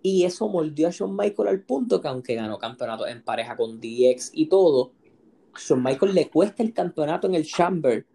[0.00, 3.78] Y eso moldeó a Shawn Michaels al punto que aunque ganó campeonato en pareja con
[3.78, 4.92] DX y todo,
[5.54, 8.06] Shawn Michaels le cuesta el campeonato en el Chamber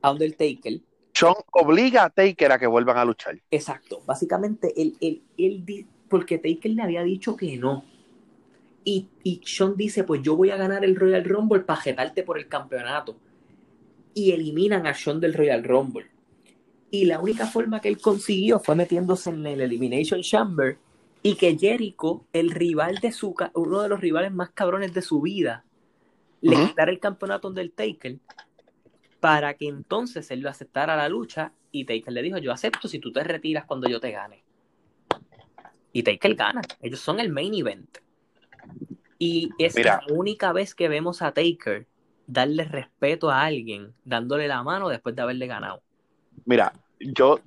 [0.00, 0.80] a Undertaker.
[1.14, 3.40] Shawn obliga a Taker a que vuelvan a luchar.
[3.52, 4.02] Exacto.
[4.04, 7.84] Básicamente, él, él, él, porque Taker le había dicho que no.
[8.84, 12.38] Y, y Sean dice, pues yo voy a ganar el Royal Rumble para jetarte por
[12.38, 13.16] el campeonato.
[14.14, 16.06] Y eliminan a Sean del Royal Rumble.
[16.90, 20.76] Y la única forma que él consiguió fue metiéndose en el Elimination Chamber
[21.22, 25.20] y que Jericho, el rival de su, uno de los rivales más cabrones de su
[25.20, 25.64] vida,
[26.40, 28.18] le quitara el campeonato Taker
[29.20, 32.98] para que entonces él lo aceptara la lucha y Taker le dijo, yo acepto si
[32.98, 34.42] tú te retiras cuando yo te gane.
[35.92, 36.60] Y Taker gana.
[36.80, 37.98] Ellos son el main event.
[39.24, 41.86] Y es la única vez que vemos a Taker
[42.26, 45.80] darle respeto a alguien, dándole la mano después de haberle ganado.
[46.44, 47.38] Mira, yo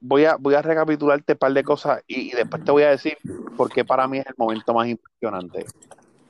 [0.00, 3.18] voy a, voy a recapitularte un par de cosas y, después te voy a decir
[3.56, 5.66] por qué para mí es el momento más impresionante.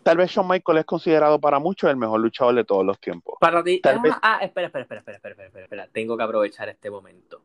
[0.02, 3.34] Tal vez Shawn Michaels es considerado para muchos el mejor luchador de todos los tiempos.
[3.40, 6.90] Para ti, ah, ah, espera, espera, espera, espera, espera, espera, espera, tengo que aprovechar este
[6.90, 7.42] momento.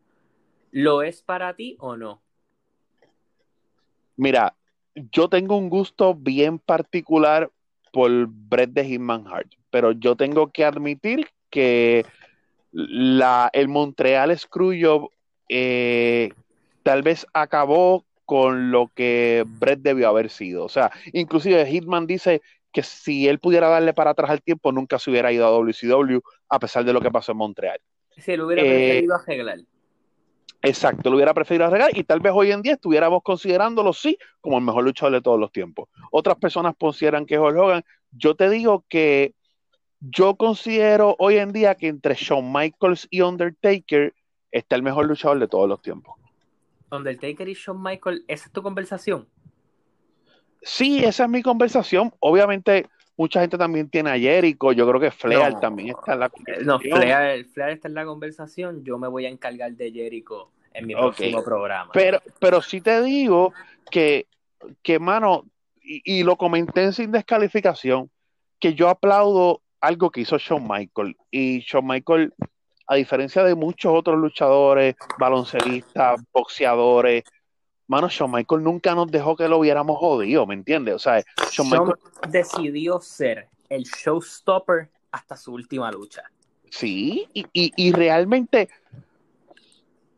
[0.72, 2.22] ¿Lo es para ti o no?
[4.16, 4.56] Mira,
[4.96, 7.50] yo tengo un gusto bien particular
[7.91, 12.06] por Bret de Hitman Hart, pero yo tengo que admitir que
[12.72, 15.10] la, el Montreal Screwjob
[15.50, 16.32] eh,
[16.82, 20.66] tal vez acabó con lo que Bret debió haber sido.
[20.66, 22.41] O sea, inclusive Hitman dice
[22.72, 26.20] que si él pudiera darle para atrás al tiempo, nunca se hubiera ido a WCW,
[26.50, 27.80] a pesar de lo que pasó en Montreal.
[28.18, 29.60] Si lo hubiera preferido eh, arreglar.
[30.66, 34.57] Exacto, lo hubiera preferido arreglar y tal vez hoy en día estuviéramos considerándolo, sí, como
[34.57, 35.89] el mejor luchador de todos los tiempos.
[36.09, 37.84] Otras personas consideran que es Hulk Hogan.
[38.11, 39.34] Yo te digo que
[39.99, 44.14] yo considero hoy en día que entre Shawn Michaels y Undertaker
[44.51, 46.16] está el mejor luchador de todos los tiempos.
[46.89, 49.28] Undertaker y Shawn Michaels, ¿esa es tu conversación?
[50.61, 52.14] Sí, esa es mi conversación.
[52.20, 52.88] Obviamente,
[53.18, 54.72] mucha gente también tiene a Jericho.
[54.72, 56.68] Yo creo que Flair también está en la conversación.
[56.68, 58.84] No, Flair, está en la conversación.
[58.84, 61.91] Yo me voy a encargar de Jericho en mi próximo programa.
[61.93, 63.53] Pero, pero sí te digo
[63.91, 64.28] que,
[64.82, 65.45] que mano,
[65.82, 68.09] y, y, lo comenté sin descalificación,
[68.59, 71.16] que yo aplaudo algo que hizo Shawn Michael.
[71.30, 72.34] Y Shawn Michael,
[72.88, 77.24] a diferencia de muchos otros luchadores, baloncelistas, boxeadores,
[77.88, 80.96] mano, Shawn Michael nunca nos dejó que lo viéramos jodido, ¿me entiendes?
[80.96, 81.96] O sea, Shawn, Michael
[82.30, 86.24] decidió ser el showstopper hasta su última lucha.
[86.70, 88.68] Sí, y, y realmente,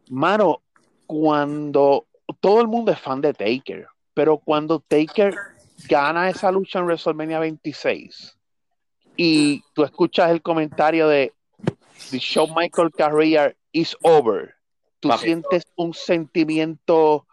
[0.09, 0.61] mano,
[1.05, 2.07] cuando
[2.39, 5.35] todo el mundo es fan de Taker, pero cuando Taker
[5.89, 8.37] gana esa lucha en WrestleMania 26,
[9.17, 11.33] y tú escuchas el comentario de
[12.11, 14.55] the Shawn Michael career is over,
[14.99, 17.25] tú sientes un sentimiento.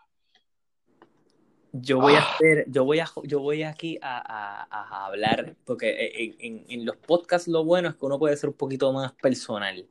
[1.73, 2.35] Yo voy a Ah.
[2.35, 6.85] hacer, yo voy a, yo voy aquí a, a- a hablar, porque en, en- en
[6.85, 9.87] los podcasts lo bueno es que uno puede ser un poquito más personal.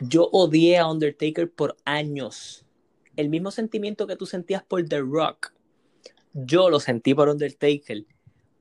[0.00, 2.64] Yo odié a Undertaker por años.
[3.16, 5.52] El mismo sentimiento que tú sentías por The Rock,
[6.32, 8.04] yo lo sentí por Undertaker,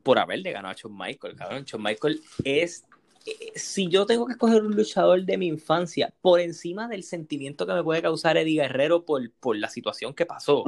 [0.04, 1.64] por haberle ganado a Shawn Michael, cabrón.
[1.66, 2.84] Shawn Michael es,
[3.26, 7.66] eh, si yo tengo que escoger un luchador de mi infancia, por encima del sentimiento
[7.66, 10.64] que me puede causar Eddie Guerrero por, por la situación que pasó.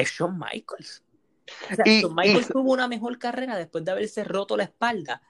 [0.00, 1.02] Es Shawn Michaels.
[1.70, 4.64] O sea, Y- Shawn Michaels y- tuvo una mejor carrera después de haberse roto la
[4.64, 5.22] espalda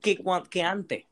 [0.00, 0.18] que,
[0.50, 1.04] que antes.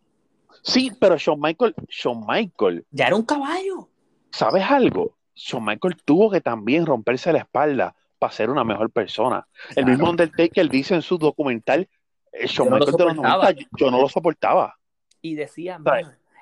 [0.62, 3.88] Sí, pero Shawn Michael, Shawn Michael, Ya era un caballo.
[4.30, 5.16] ¿sabes algo?
[5.34, 9.46] Shawn Michael tuvo que también romperse la espalda para ser una mejor persona.
[9.76, 11.88] El mismo Undertaker dice en su documental,
[12.32, 13.44] eh, Shawn Yo no lo Michael de los soportaba.
[13.52, 14.78] 90, yo, no lo soportaba.
[15.22, 15.78] Y decía,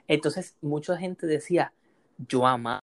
[0.08, 1.72] entonces mucha gente decía,
[2.16, 2.80] yo ama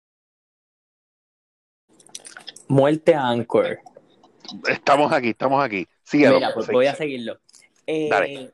[2.68, 3.80] muerte a Anchor.
[4.68, 5.88] Estamos aquí, estamos aquí.
[6.03, 6.36] Síguelo.
[6.36, 7.39] Mira, pues voy a seguirlo.
[7.86, 8.51] Eh, Dale.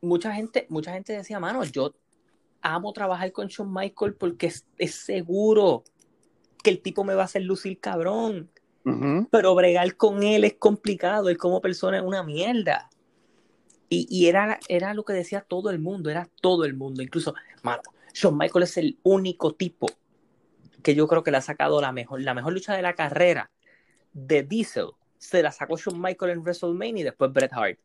[0.00, 1.94] mucha gente, mucha gente decía, mano, yo
[2.62, 5.84] amo trabajar con Shawn Michael porque es, es seguro
[6.62, 8.50] que el tipo me va a hacer lucir cabrón.
[9.30, 12.90] Pero bregar con él es complicado, él como persona es una mierda.
[13.88, 17.02] Y, y era, era lo que decía todo el mundo, era todo el mundo.
[17.02, 17.80] Incluso, mano,
[18.12, 19.86] Shawn Michael es el único tipo
[20.84, 23.50] que yo creo que le ha sacado la mejor, la mejor lucha de la carrera
[24.12, 24.90] de Diesel.
[25.18, 27.78] Se la sacó Shawn Michael en WrestleMania y después Bret Hart.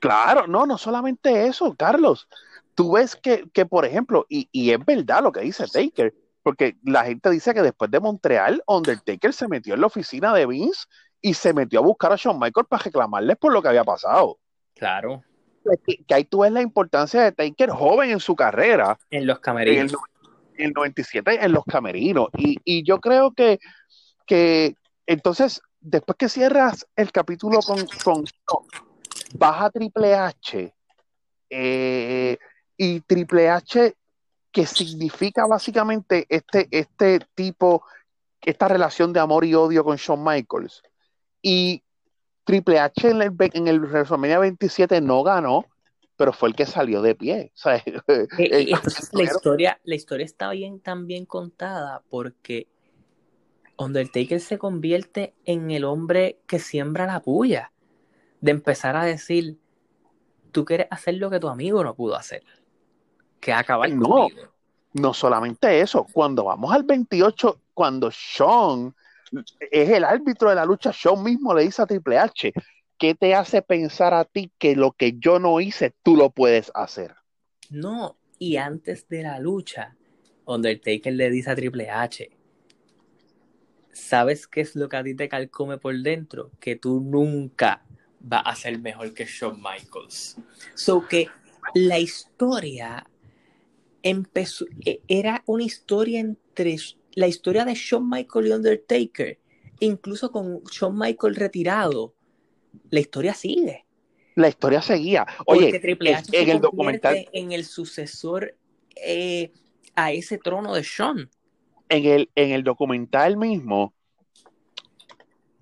[0.00, 2.28] Claro, no, no solamente eso, Carlos.
[2.74, 6.76] Tú ves que, que por ejemplo, y, y es verdad lo que dice Taker, porque
[6.84, 10.86] la gente dice que después de Montreal, Undertaker se metió en la oficina de Vince
[11.22, 14.38] y se metió a buscar a Shawn Michaels para reclamarles por lo que había pasado.
[14.74, 15.22] Claro,
[15.86, 19.38] Que, que ahí tú ves la importancia de Taker joven en su carrera, en los
[19.38, 19.92] camerinos.
[19.92, 20.13] no- en el
[20.58, 22.28] 97 en los camerinos.
[22.36, 23.58] Y, y yo creo que,
[24.26, 24.76] que
[25.06, 28.24] entonces, después que cierras el capítulo con, con
[29.34, 30.74] vas Triple H
[31.50, 32.38] eh,
[32.76, 33.94] y Triple H
[34.54, 37.84] que significa básicamente este, este tipo,
[38.40, 40.80] esta relación de amor y odio con Shawn Michaels.
[41.42, 41.82] Y
[42.44, 45.66] Triple H en el, en el WrestleMania 27 no ganó,
[46.16, 47.52] pero fue el que salió de pie.
[47.54, 47.82] O sea,
[48.38, 52.68] Eh, entonces, la historia, la historia está bien tan bien contada porque
[53.76, 57.72] Undertaker se convierte en el hombre que siembra la puya.
[58.40, 59.58] De empezar a decir,
[60.52, 62.42] tú quieres hacer lo que tu amigo no pudo hacer.
[63.40, 64.08] Que acabar No.
[64.08, 64.48] conmigo.
[64.92, 68.94] No solamente eso, cuando vamos al 28, cuando Sean
[69.58, 72.52] es el árbitro de la lucha, Sean mismo le dice a Triple H,
[72.98, 76.70] ¿qué te hace pensar a ti que lo que yo no hice, tú lo puedes
[76.74, 77.14] hacer?
[77.70, 79.96] No, y antes de la lucha,
[80.46, 82.30] Undertaker le dice a Triple H,
[83.92, 86.50] ¿sabes qué es lo que a ti te calcome por dentro?
[86.60, 87.82] Que tú nunca
[88.20, 90.36] vas a ser mejor que Shawn Michaels.
[90.74, 91.28] So que
[91.74, 93.06] la historia
[94.02, 96.76] empezó, e- era una historia entre
[97.14, 99.38] la historia de Shawn Michael y Undertaker,
[99.80, 102.14] incluso con Shawn Michael retirado,
[102.90, 103.84] la historia sigue.
[104.34, 105.26] La historia seguía.
[105.44, 108.56] Porque Oye, en, H se en el documental, en el sucesor
[108.96, 109.52] eh,
[109.94, 111.30] a ese trono de Sean.
[111.88, 113.94] en el, en el documental mismo,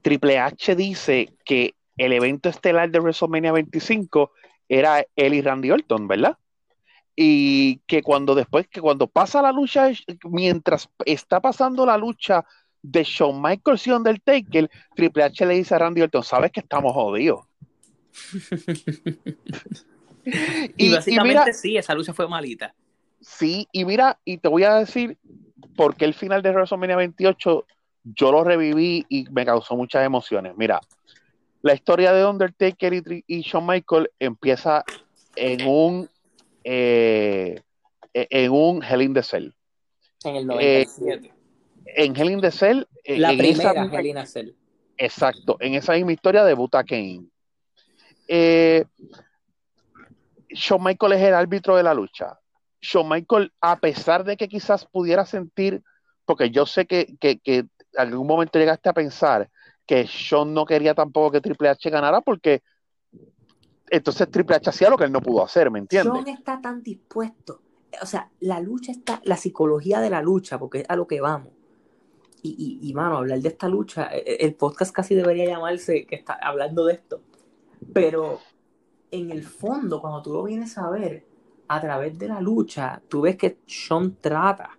[0.02, 4.32] Triple H dice que el evento estelar de WrestleMania 25
[4.68, 6.36] era él y Randy Orton, ¿verdad?
[7.14, 9.90] Y que cuando después, que cuando pasa la lucha,
[10.24, 12.44] mientras está pasando la lucha
[12.82, 16.92] de Shawn Michaels y Undertaker, Triple H le dice a Randy Orton, sabes que estamos
[16.92, 17.46] jodidos.
[20.24, 20.30] Y,
[20.76, 22.72] Y, y básicamente mira, sí, esa lucha fue malita.
[23.20, 25.18] sí, y mira, y te voy a decir
[25.74, 27.64] por qué el final de WrestleMania 28
[28.04, 30.54] yo lo reviví y me causó muchas emociones.
[30.56, 30.80] Mira,
[31.62, 34.84] la historia de Undertaker y, Tri- y Shawn Michaels empieza
[35.34, 36.08] en un
[36.64, 37.60] eh,
[38.14, 39.50] en un Hell in the Cell.
[40.24, 41.31] En el Eh, 97.
[41.94, 44.54] En Hell in the Cell, eh, la en esa primera misma- Hell in Cell.
[44.96, 47.26] exacto, en esa misma historia debuta Kane.
[48.28, 48.84] Eh,
[50.50, 52.38] Shawn Michaels es el árbitro de la lucha.
[52.80, 55.82] Shawn Michaels, a pesar de que quizás pudiera sentir,
[56.24, 59.50] porque yo sé que, que, que en algún momento llegaste a pensar
[59.86, 62.62] que Shawn no quería tampoco que Triple H ganara porque
[63.90, 66.24] entonces Triple H hacía lo que él no pudo hacer, ¿me entiendes?
[66.24, 67.60] Sean está tan dispuesto.
[68.00, 71.20] O sea, la lucha está, la psicología de la lucha, porque es a lo que
[71.20, 71.52] vamos.
[72.42, 76.16] Y, y, y, mano, hablar de esta lucha, eh, el podcast casi debería llamarse que
[76.16, 77.20] está hablando de esto.
[77.92, 78.40] Pero
[79.10, 81.24] en el fondo, cuando tú lo vienes a ver,
[81.68, 84.78] a través de la lucha, tú ves que Sean trata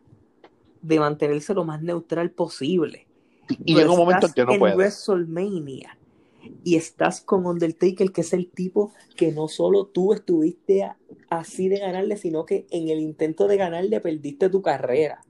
[0.82, 3.08] de mantenerse lo más neutral posible.
[3.66, 4.76] Y, llega un momento en que no puede.
[4.76, 5.98] WrestleMania
[6.64, 10.92] y estás con Undertaker, que es el tipo que no solo tú estuviste
[11.30, 15.24] así de ganarle, sino que en el intento de ganarle perdiste tu carrera.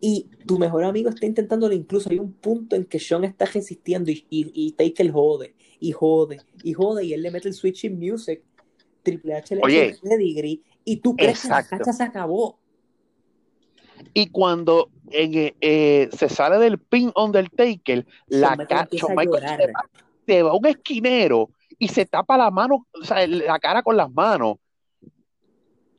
[0.00, 4.10] Y tu mejor amigo está intentándolo, incluso hay un punto en que Sean está resistiendo
[4.10, 8.42] y, y, Taker jode, y jode, y jode, y él le mete el switching music.
[9.02, 12.58] Triple H le Oye, hace pedigree, y tú crees que la cacha se acabó.
[14.12, 19.06] Y cuando eh, eh, se sale del pin Undertaker, la cacha
[20.26, 23.96] se va a un esquinero y se tapa la mano, o sea, la cara con
[23.96, 24.56] las manos.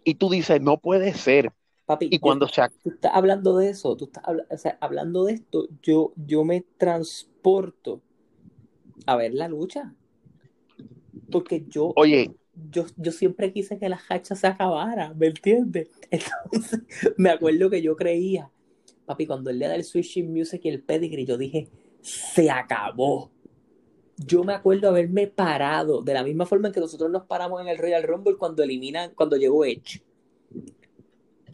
[0.04, 1.52] Y tú dices, no puede ser.
[1.88, 2.62] Papi, y cuando se...
[2.84, 6.66] tú estás hablando de eso, tú estás o sea, hablando de esto, yo, yo me
[6.78, 8.02] transporto
[9.06, 9.96] a ver la lucha.
[11.32, 12.36] Porque yo, Oye,
[12.70, 15.88] yo, yo siempre quise que la hacha se acabara, ¿me entiendes?
[16.12, 16.82] Entonces,
[17.16, 18.52] me acuerdo que yo creía,
[19.06, 21.70] papi, cuando él le da el switching music y el pedigree, yo dije,
[22.02, 23.32] se acabó.
[24.18, 27.70] Yo me acuerdo haberme parado de la misma forma en que nosotros nos paramos en
[27.70, 30.02] el Royal Rumble cuando eliminan, cuando llegó Edge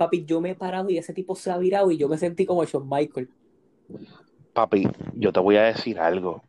[0.03, 2.45] papi, yo me he parado y ese tipo se ha virado y yo me sentí
[2.45, 3.29] como Shawn Michael.
[4.53, 6.43] Papi, yo te voy a decir algo.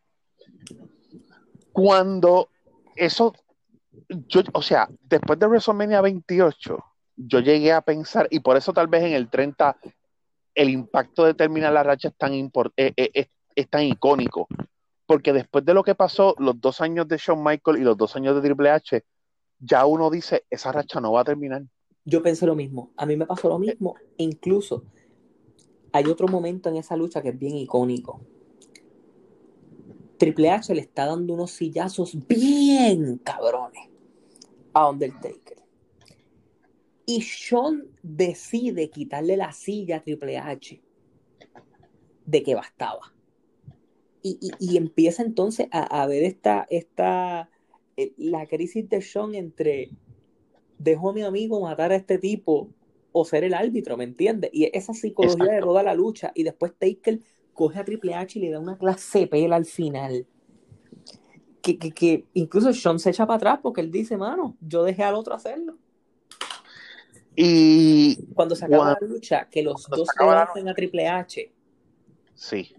[1.72, 2.48] Cuando
[2.96, 3.32] eso,
[4.08, 6.84] yo, o sea, después de WrestleMania 28,
[7.16, 9.76] yo llegué a pensar, y por eso tal vez en el 30
[10.54, 14.48] el impacto de terminar la racha es tan, eh, eh, es tan icónico.
[15.06, 18.16] Porque después de lo que pasó, los dos años de Shawn Michael y los dos
[18.16, 19.04] años de Triple H,
[19.58, 21.62] ya uno dice, esa racha no va a terminar.
[22.04, 22.90] Yo pensé lo mismo.
[22.96, 23.94] A mí me pasó lo mismo.
[24.16, 24.84] incluso
[25.92, 28.20] hay otro momento en esa lucha que es bien icónico.
[30.18, 33.88] Triple H le está dando unos sillazos bien cabrones
[34.72, 35.58] a Undertaker.
[37.06, 40.82] Y Sean decide quitarle la silla a Triple H
[42.26, 43.14] de que bastaba.
[44.22, 47.50] Y, empieza entonces a, a, ver esta, esta,
[47.98, 49.90] eh, la crisis de Sean entre
[50.78, 52.70] dejo a mi amigo matar a este tipo
[53.12, 54.50] o ser el árbitro, ¿me entiendes?
[54.52, 56.32] Y esa psicología de toda la lucha.
[56.34, 57.20] Y después Taker
[57.52, 60.26] coge a Triple H y le da una clase de pela al final.
[61.62, 65.14] Que, que, incluso Sean se echa para atrás porque él dice, mano, yo dejé al
[65.14, 65.78] otro hacerlo.
[67.36, 71.52] Y cuando se acaba la lucha, que los dos levanten a Triple H.
[72.34, 72.74] Sí.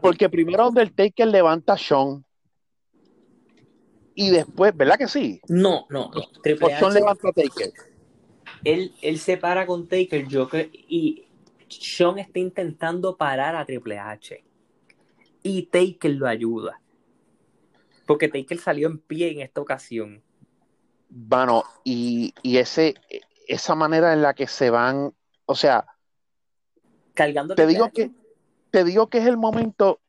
[0.00, 2.24] Porque primero Taker levanta a Sean
[4.14, 5.40] y después, ¿verdad que sí?
[5.48, 6.10] No, no.
[6.42, 7.72] Triple H, levanta Taker.
[8.64, 11.26] Él, él se para con Taker, Joker, y
[11.68, 14.44] Sean está intentando parar a Triple H.
[15.42, 16.80] Y Taker lo ayuda.
[18.06, 20.22] Porque Taker salió en pie en esta ocasión.
[21.08, 22.94] Bueno, y, y ese,
[23.48, 25.14] esa manera en la que se van,
[25.46, 25.86] o sea,
[27.14, 27.54] cargando.
[27.54, 28.10] Te digo que
[28.72, 30.00] te digo que es el momento,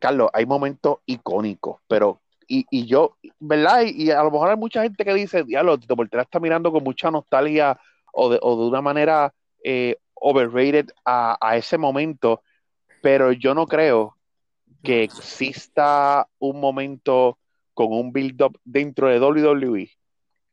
[0.00, 3.82] Carlos, hay momentos icónicos, pero y, yo, ¿verdad?
[3.82, 6.84] Y, a lo mejor hay mucha gente que dice, diablo, Tito Portera está mirando con
[6.84, 7.78] mucha nostalgia
[8.12, 12.42] o de, o de una manera eh, overrated a, a, ese momento,
[13.02, 14.16] pero yo no creo
[14.82, 17.38] que exista un momento
[17.72, 19.90] con un build-up dentro de WWE,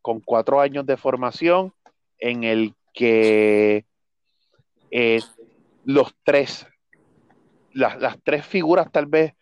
[0.02, 1.74] con cuatro años de formación,
[2.18, 3.86] en el que
[4.90, 5.22] eh,
[5.86, 6.68] los tres,
[7.74, 9.34] las, las tres figuras tal vez,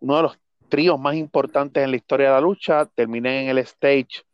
[0.00, 0.38] uno de los
[0.68, 4.24] tríos más importantes en la historia de la lucha, terminen en el stage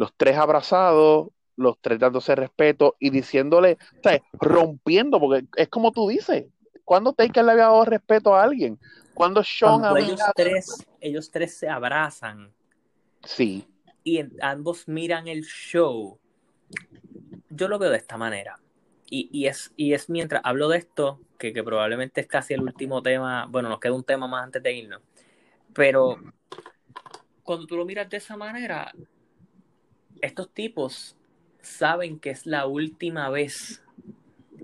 [0.00, 5.92] los tres abrazados, los tres dándose respeto y diciéndole, o sea, rompiendo, porque es como
[5.92, 6.46] tú dices,
[6.86, 8.78] cuando Taker le había dado respeto a alguien?
[9.12, 12.50] Cuando Sean ellos tres, ellos tres se abrazan.
[13.24, 13.68] Sí.
[14.02, 16.18] Y ambos miran el show.
[17.50, 18.58] Yo lo veo de esta manera.
[19.12, 23.02] Y, es, y es mientras hablo de esto, que, que probablemente es casi el último
[23.02, 25.02] tema, bueno, nos queda un tema más antes de irnos
[25.74, 26.18] pero
[27.42, 28.92] cuando tú lo miras de esa manera,
[30.20, 31.16] estos tipos
[31.60, 33.82] saben que es la última vez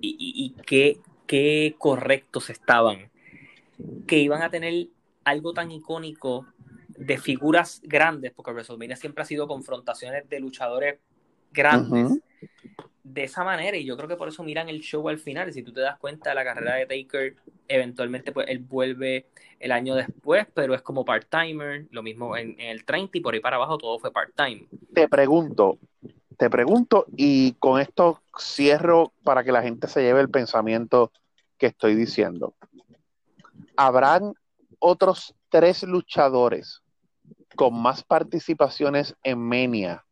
[0.01, 3.11] y, qué, qué correctos estaban,
[4.07, 4.89] que iban a tener
[5.25, 6.47] algo tan icónico
[6.89, 11.01] de figuras grandes, porque WrestleMania siempre ha sido confrontaciones de luchadores
[11.53, 12.21] grandes,
[13.13, 15.63] de esa manera, y yo creo que por eso miran el show al final, si
[15.63, 17.37] tú te das cuenta, la carrera de Taker,
[17.69, 19.27] eventualmente pues él vuelve
[19.61, 23.41] el año después, pero es como part-timer, lo mismo en, el 30 y por ahí
[23.41, 24.67] para abajo todo fue part-time.
[24.93, 25.79] Te pregunto,
[26.37, 31.13] te pregunto, y con esto cierro para que la gente se lleve el pensamiento
[31.59, 32.55] que estoy diciendo.
[33.77, 34.35] ¿Habrán
[34.81, 36.83] otros tres luchadores
[37.55, 40.05] con más participaciones en Menia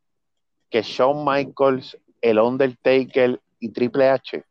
[0.69, 4.43] que Shawn Michaels, el Undertaker y Triple H?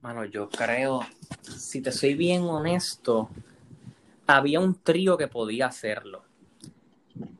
[0.00, 1.00] Mano, yo creo,
[1.42, 3.28] si te soy bien honesto,
[4.26, 6.22] había un trío que podía hacerlo,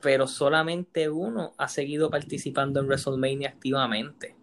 [0.00, 4.34] pero solamente uno ha seguido participando en WrestleMania activamente.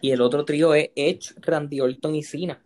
[0.00, 2.62] Y el otro trío es Edge, Randy Orton y Cena.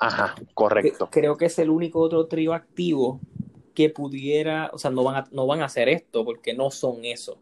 [0.00, 1.10] Ajá, correcto.
[1.12, 3.20] Creo que es el único otro trío activo
[3.74, 7.04] que pudiera, o sea, no van a, no van a hacer esto porque no son
[7.04, 7.38] eso.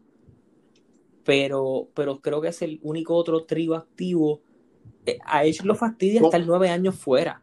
[1.23, 4.41] Pero, pero creo que es el único otro trío activo.
[5.05, 7.41] Eh, a Edge lo fastidia estar nueve años fuera.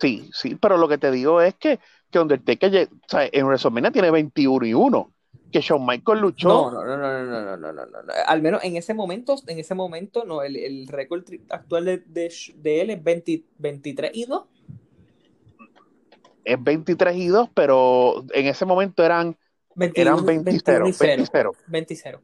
[0.00, 1.78] Sí, sí, pero lo que te digo es que,
[2.10, 5.12] que Undertaker o sea, en WrestleMania tiene 21 y 1
[5.50, 6.48] que Shawn Michaels luchó.
[6.48, 9.58] No, no, no, no, no, no, no, no, no, Al menos en ese momento, en
[9.58, 14.24] ese momento, no, el, el récord actual de, de, de, él es 20, 23 y
[14.26, 14.42] 2.
[16.44, 19.36] Es 23 y 2, pero en ese momento eran,
[19.74, 21.52] 21, eran 20, 20, 0, 20, 0.
[21.66, 22.22] 20 0.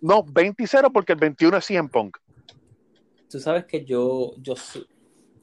[0.00, 2.18] No, 20 0 porque el 21 es 100 Punk.
[3.30, 4.54] Tú sabes que yo, yo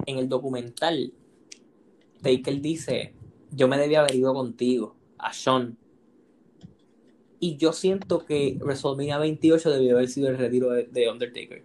[0.06, 1.14] en el documental,
[2.22, 3.14] Taker dice,
[3.52, 5.78] yo me debía haber ido contigo, a Sean,
[7.40, 11.64] y yo siento que WrestleMania 28 debió haber sido el retiro de, Undertaker.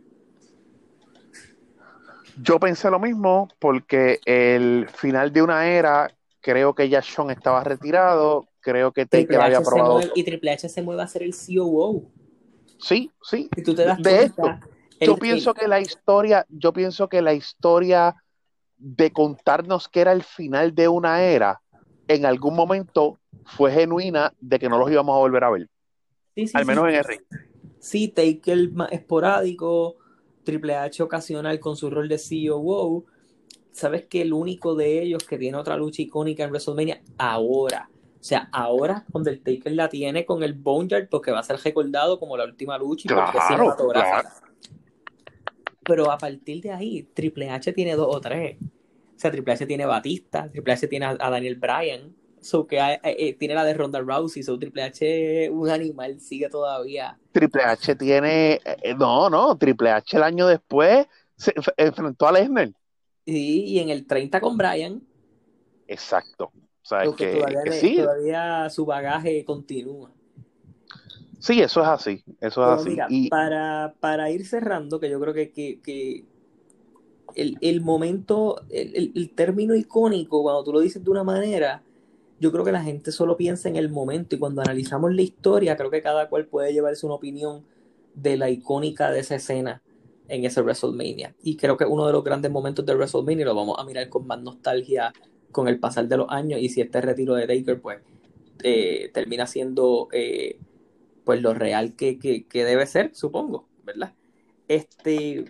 [2.43, 7.65] Yo pensé lo mismo porque el final de una era, creo que ya Sean estaba
[7.65, 10.01] retirado, creo que Taker había probado.
[10.15, 12.11] y Triple H se mueve a ser el COO.
[12.81, 13.49] Sí, sí.
[13.65, 14.59] Tú te das de esto,
[15.01, 18.17] yo pienso que la historia, yo pienso que la historia
[18.77, 21.61] de contarnos que era el final de una era,
[22.09, 25.69] en algún momento fue genuina de que no los íbamos a volver a ver.
[26.55, 27.21] Al menos en R.
[27.79, 29.97] Sí, Taker más esporádico,
[30.45, 33.05] Triple H ocasional con su rol de CEO.
[33.73, 37.89] Sabes que el único de ellos que tiene otra lucha icónica en WrestleMania ahora.
[38.21, 41.57] O sea, ahora donde el Taker la tiene con el Boneyard porque va a ser
[41.57, 43.77] recordado como la última lucha y porque claro,
[45.83, 48.59] Pero a partir de ahí, Triple H tiene dos o tres.
[48.61, 53.35] O sea, Triple H tiene Batista, Triple H tiene a Daniel Bryan, So que eh,
[53.35, 57.19] tiene la de Ronda Rousey, so Triple H un animal, sigue todavía.
[57.33, 61.07] Triple H tiene, eh, no, no, Triple H el año después
[61.37, 62.71] se enfrentó a Lesnar.
[63.27, 65.03] Sí, y en el 30 con Brian.
[65.87, 66.51] Exacto.
[66.91, 67.97] Sea, que, todavía, que sí.
[67.99, 70.11] todavía su bagaje continúa.
[71.39, 72.99] Sí, eso es así, eso es así.
[73.09, 73.29] y...
[73.29, 76.25] para, para ir cerrando, que yo creo que, que, que
[77.37, 81.85] el, el, momento, el, el, término icónico, cuando tú lo dices de una manera,
[82.41, 85.77] yo creo que la gente solo piensa en el momento y cuando analizamos la historia,
[85.77, 87.63] creo que cada cual puede llevarse una opinión
[88.15, 89.81] de la icónica de esa escena
[90.27, 91.37] en ese WrestleMania.
[91.41, 94.27] Y creo que uno de los grandes momentos de WrestleMania lo vamos a mirar con
[94.27, 95.13] más nostalgia
[95.53, 98.01] con el pasar de los años y si este retiro de Taker pues
[98.63, 100.59] eh, termina siendo eh,
[101.25, 104.15] pues lo real que, que, debe ser, supongo, ¿verdad?
[104.69, 105.45] Este,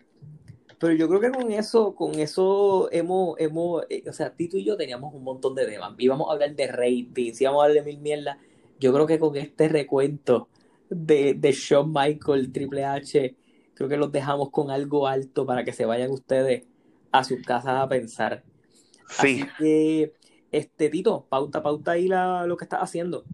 [0.79, 4.65] pero yo creo que con eso, con eso hemos, hemos, eh, o sea, Tito y
[4.65, 5.95] yo teníamos un montón de temas.
[5.99, 8.39] Íbamos a hablar de ratings, íbamos a hablar de mil mierdas.
[8.79, 10.49] Yo creo que con este recuento
[10.89, 13.37] de, de Shawn Michael, Triple H,
[13.75, 16.65] creo que los dejamos con algo alto para que se vayan ustedes
[17.13, 18.45] a sus casas a pensar.
[19.11, 19.43] Sí.
[19.43, 20.15] Así que,
[20.51, 23.25] este, Tito, pauta, pauta ahí la, lo que estás haciendo.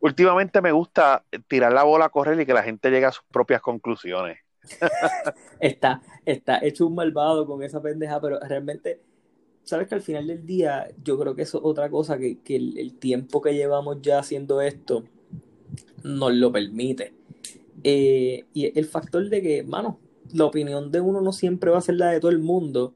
[0.00, 3.24] Últimamente me gusta tirar la bola a correr y que la gente llegue a sus
[3.30, 4.38] propias conclusiones.
[5.60, 9.00] está, está hecho un malvado con esa pendeja, pero realmente,
[9.62, 12.94] sabes que al final del día, yo creo que eso es otra cosa que, el,
[12.98, 15.04] tiempo que llevamos ya haciendo esto
[16.02, 17.14] nos lo permite.
[17.84, 19.98] Eh, y el factor de que, mano,
[20.32, 22.94] la opinión de uno no siempre va a ser la de todo el mundo,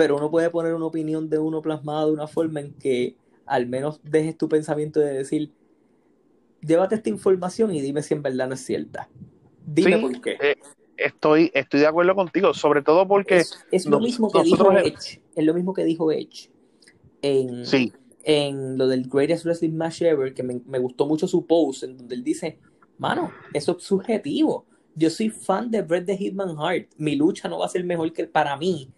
[0.00, 3.66] pero uno puede poner una opinión de uno plasmada de una forma en que al
[3.66, 5.52] menos dejes tu pensamiento de decir,
[6.62, 9.10] llévate esta información y dime si en verdad no es cierta.
[9.66, 10.38] Dime por qué.
[10.40, 10.56] Eh,
[10.96, 13.44] estoy, estoy de acuerdo contigo, sobre todo porque...
[13.70, 16.48] Es, lo, mismo que dijo Edge, es lo mismo que dijo Edge
[17.20, 17.92] en, sí.
[18.22, 22.14] en lo del Greatest Wrestling Match Ever, que me, gustó mucho su post, en donde
[22.14, 22.58] él dice,
[22.96, 24.64] mano, eso es subjetivo.
[24.94, 26.88] Yo soy fan de Bret the Hitman Hart.
[26.96, 28.88] Mi lucha no va a ser mejor que para mí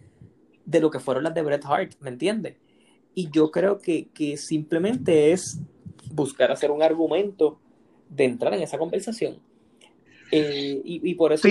[0.65, 2.57] de lo que fueron las de Bret Hart, ¿me entiendes?
[3.15, 5.59] Y yo creo que, que simplemente es
[6.11, 7.59] buscar hacer un argumento
[8.09, 9.39] de entrar en esa conversación
[10.35, 11.47] eh, y, por eso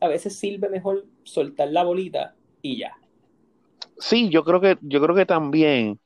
[0.00, 2.92] a veces sirve mejor soltar la bolita y ya.
[3.96, 5.98] Sí, yo creo que, yo creo que también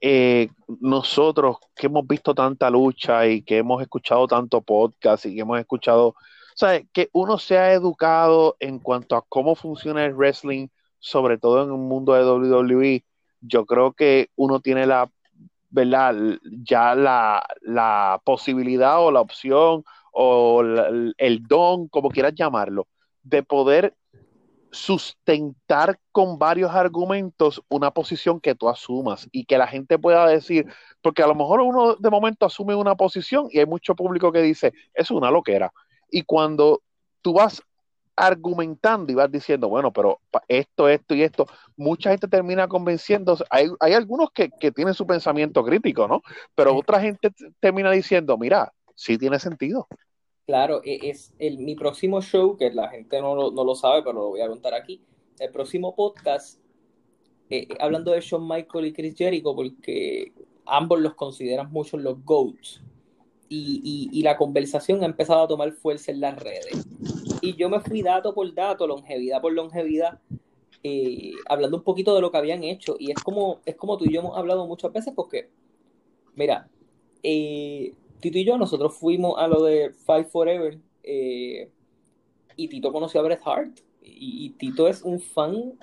[0.00, 0.48] eh,
[0.80, 5.60] nosotros que hemos visto tanta lucha y que hemos escuchado tanto podcast y que hemos
[5.60, 6.14] escuchado,
[6.54, 6.86] ¿sabes?
[6.94, 10.68] Que uno se ha educado en cuanto a cómo funciona el wrestling,
[10.98, 13.04] sobre todo en un mundo de WWE.
[13.40, 15.10] Yo creo que uno tiene la,
[15.70, 16.14] ¿verdad?
[16.64, 22.86] Ya la, la posibilidad o la opción o el don, como quieras llamarlo,
[23.22, 23.94] de poder
[24.70, 30.66] sustentar con varios argumentos una posición que tú asumas y que la gente pueda decir,
[31.02, 34.42] porque a lo mejor uno de momento asume una posición y hay mucho público que
[34.42, 35.72] dice, es una loquera.
[36.10, 36.82] Y cuando
[37.22, 37.62] tú vas
[38.16, 43.44] argumentando y vas diciendo, bueno, pero esto, esto y esto, mucha gente termina convenciéndose.
[43.50, 46.22] Hay, hay algunos que, que, tienen su pensamiento crítico, ¿no?
[46.54, 47.30] Pero otra gente
[47.60, 49.86] termina diciendo, mira, sí tiene sentido.
[50.46, 54.02] Claro, e, es el, mi próximo show, que la gente no lo, no lo sabe,
[54.02, 55.02] pero lo voy a contar aquí.
[55.38, 56.58] El próximo podcast,
[57.50, 60.32] eh, eh, hablando de Shawn Michael y Chris Jericho, porque
[60.64, 62.80] ambos los consideran mucho los GOATs.
[63.48, 63.80] Y,
[64.12, 66.84] y, y, la conversación ha empezado a tomar fuerza en las redes.
[67.40, 70.18] Y yo me fui dato por dato, longevidad por longevidad,
[70.82, 72.96] eh, hablando un poquito de lo que habían hecho.
[72.98, 75.48] Y es como, es como tú y yo hemos hablado muchas veces, porque,
[76.34, 76.68] mira,
[77.22, 81.70] eh, Tito y yo, nosotros fuimos a lo de Five Forever eh,
[82.56, 83.80] y Tito conoció a Bret Hart.
[84.02, 85.78] Y, Tito es un fan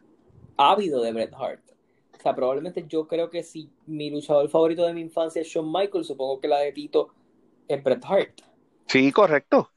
[0.58, 1.62] ávido de Bret Hart.
[2.18, 5.70] O sea, probablemente yo creo que si mi luchador favorito de mi infancia es Shawn
[5.72, 7.10] Michaels, supongo que la de Tito
[7.68, 8.42] es Bret Hart.
[8.88, 9.70] Sí, correcto.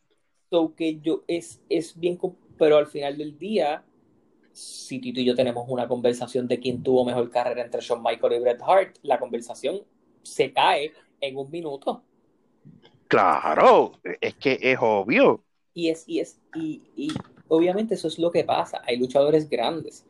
[0.50, 2.18] So que yo es, es bien,
[2.58, 3.84] pero al final del día,
[4.52, 8.36] si Tito y yo tenemos una conversación de quién tuvo mejor carrera entre Shawn Michaels
[8.36, 9.82] y Bret Hart, la conversación
[10.22, 12.02] se cae en un minuto.
[13.08, 15.42] Claro, es que es obvio.
[15.74, 17.08] Y es, y es, y, y
[17.48, 18.82] obviamente eso es lo que pasa.
[18.84, 20.04] Hay luchadores grandes,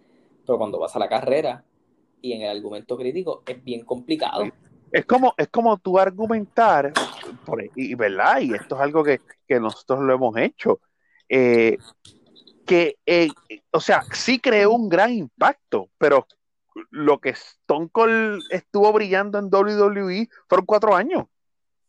[0.46, 1.64] pero cuando vas a la carrera
[2.22, 4.44] y en el argumento crítico es bien complicado.
[4.92, 6.92] Es como, es como tú argumentar,
[7.74, 9.20] y, verdad, y esto es algo que,
[9.60, 10.80] nosotros lo hemos hecho,
[11.28, 11.78] eh,
[12.64, 13.28] que, eh,
[13.70, 16.26] o sea, sí creó un gran impacto, pero
[16.90, 21.26] lo que Stone Cold estuvo brillando en WWE fueron cuatro años.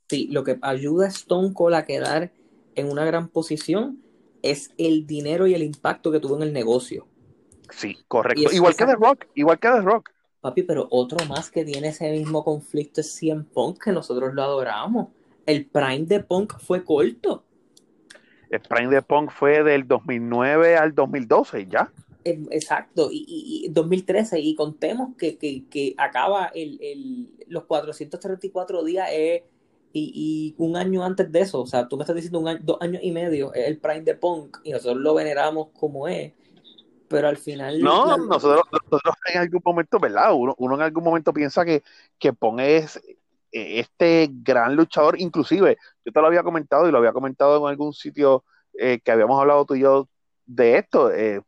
[0.10, 2.32] Sí, lo que ayuda a Stone Cold a quedar
[2.76, 4.02] en una gran posición
[4.42, 7.08] es el dinero y el impacto que tuvo en el negocio.
[7.70, 8.54] Sí, correcto.
[8.54, 10.12] Igual que The Rock, igual que The Rock.
[10.42, 14.44] Papi, pero otro más que tiene ese mismo conflicto es CM Punk, que nosotros lo
[14.44, 15.08] adoramos.
[15.46, 17.44] El prime de Punk fue corto.
[18.50, 21.92] El prime de Punk fue del 2009 al 2012, ya.
[22.24, 23.26] Em, exacto, y,
[23.66, 29.46] y, 2013, y contemos que, que, acaba el, el, los 434 días eh,
[29.94, 32.78] y, un año antes de eso, o sea, tú me estás diciendo un año, dos
[32.82, 36.34] años y medio, es el prime de Punk, y nosotros lo veneramos como es,
[37.08, 37.80] pero al final...
[37.82, 40.34] No, nosotros, nosotros, en algún momento, ¿verdad?
[40.34, 41.84] Uno, uno en algún momento piensa que,
[42.20, 42.98] que es
[43.52, 47.70] eh, este gran luchador, inclusive, yo te lo había comentado y lo había comentado en
[47.70, 48.44] algún sitio
[48.78, 50.08] eh, que habíamos hablado tú y yo
[50.46, 51.42] de esto, eh,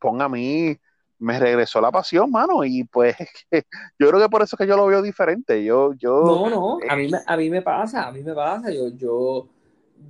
[0.00, 0.76] Pong a mí
[1.18, 3.14] me regresó la pasión, mano, y pues
[3.98, 5.62] yo creo que por eso es que yo lo veo diferente.
[5.62, 8.70] Yo, yo, no, no, a mí, me, a mí me pasa, a mí me pasa,
[8.70, 9.48] yo, yo,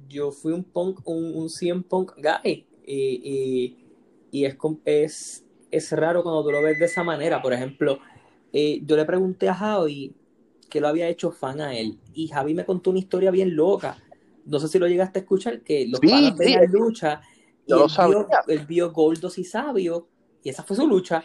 [0.08, 3.79] yo fui un punk, un, un 100 punk guy, y, y,
[4.32, 7.42] es, es, es raro cuando tú lo ves de esa manera.
[7.42, 7.98] Por ejemplo,
[8.52, 10.14] eh, yo le pregunté a Javi
[10.68, 13.98] que lo había hecho fan a él, y Javi me contó una historia bien loca.
[14.46, 17.20] No sé si lo llegaste a escuchar, que los sí, de la lucha,
[17.66, 20.08] y él, vio, él vio Goldos y Sabio
[20.42, 21.24] y esa fue su lucha.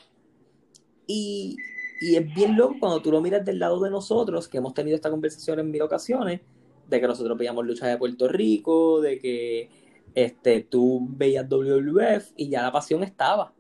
[1.08, 1.56] Y,
[2.02, 4.96] y, es bien loco cuando tú lo miras del lado de nosotros, que hemos tenido
[4.96, 6.42] esta conversación en mil ocasiones,
[6.88, 9.70] de que nosotros veíamos luchas de Puerto Rico, de que
[10.16, 13.54] este, tú veías WWF y ya la pasión estaba.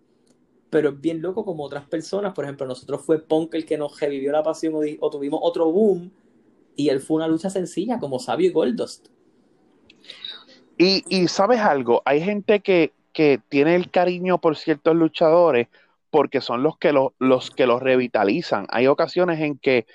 [0.69, 3.99] Pero es bien loco como otras personas, por ejemplo, nosotros fue Punk el que nos
[3.99, 6.11] revivió la pasión o, tuvimos otro boom
[6.75, 9.07] y él fue una lucha sencilla como Sabio y Goldust.
[10.77, 15.67] Y, y sabes algo, hay gente que, que tiene el cariño por ciertos luchadores
[16.09, 18.67] porque son los que los que los revitalizan.
[18.69, 19.85] Hay ocasiones en que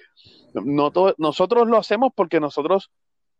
[0.52, 2.90] no nosotros lo hacemos porque nosotros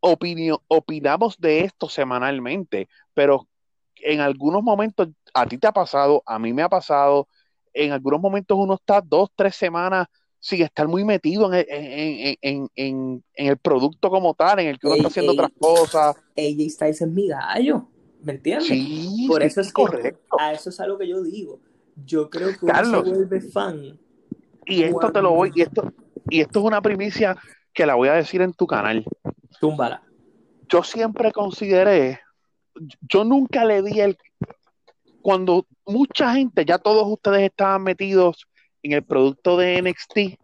[0.01, 3.47] opinamos de esto semanalmente, pero
[3.95, 7.27] en algunos momentos a ti te ha pasado, a mí me ha pasado,
[7.73, 10.07] en algunos momentos uno está dos, tres semanas
[10.39, 15.07] sin estar muy metido en el, el producto como tal, en el que uno está
[15.09, 16.15] haciendo otras cosas.
[16.35, 17.87] AJ Styles es mi gallo.
[18.23, 18.67] ¿Me entiendes?
[18.67, 20.37] Sí, Por eso es correcto.
[20.39, 21.59] a eso es algo que yo digo.
[22.05, 23.99] Yo creo que uno se vuelve fan.
[24.65, 25.91] Y esto te lo voy, y esto,
[26.29, 27.35] y esto es una primicia
[27.73, 29.05] que la voy a decir en tu canal.
[29.59, 30.03] Túmbala.
[30.67, 32.21] Yo siempre consideré,
[33.01, 34.17] yo nunca le di el.
[35.21, 38.47] Cuando mucha gente, ya todos ustedes estaban metidos
[38.81, 40.39] en el producto de NXT,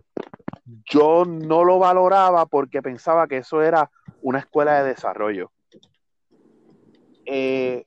[0.86, 3.90] yo no lo valoraba porque pensaba que eso era
[4.22, 5.52] una escuela de desarrollo.
[7.26, 7.84] Eh,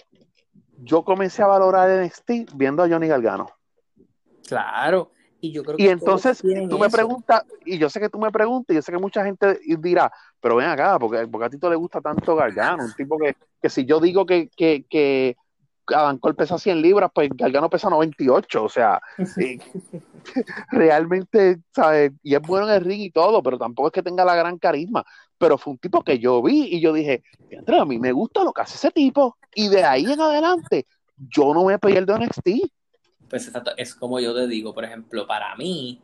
[0.79, 3.49] yo comencé a valorar NXT viendo a Johnny Gargano.
[4.49, 8.31] Claro, Y yo creo y entonces tú me preguntas, y yo sé que tú me
[8.31, 11.59] preguntas, y yo sé que mucha gente dirá, pero ven acá, porque, porque a ti
[11.59, 15.37] te le gusta tanto Gargano, un tipo que, que si yo digo que, que, que
[15.87, 19.01] Adam Cole pesa 100 libras, pues Gargano pesa 98, o sea,
[20.71, 22.13] realmente, ¿sabes?
[22.23, 24.59] Y es bueno en el ring y todo, pero tampoco es que tenga la gran
[24.59, 25.05] carisma,
[25.39, 27.23] pero fue un tipo que yo vi y yo dije,
[27.67, 30.87] a mí me gusta lo que hace ese tipo, y de ahí en adelante,
[31.17, 32.49] yo no me pierdo NXT.
[33.31, 36.01] Pues exacto, es como yo te digo, por ejemplo, para mí,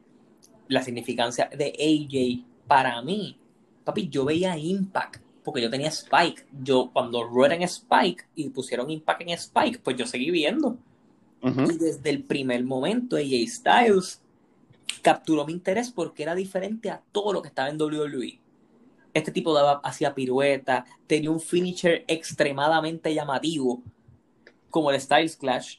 [0.68, 3.36] la significancia de AJ, para mí,
[3.84, 6.46] papi, yo veía Impact, porque yo tenía Spike.
[6.62, 10.78] Yo, cuando Raw en Spike y pusieron Impact en Spike, pues yo seguí viendo.
[11.42, 14.20] Y desde el primer momento, AJ Styles
[15.02, 18.40] capturó mi interés porque era diferente a todo lo que estaba en WWE.
[19.14, 23.82] Este tipo daba, hacía pirueta, tenía un finisher extremadamente llamativo,
[24.70, 25.78] como el Styles Clash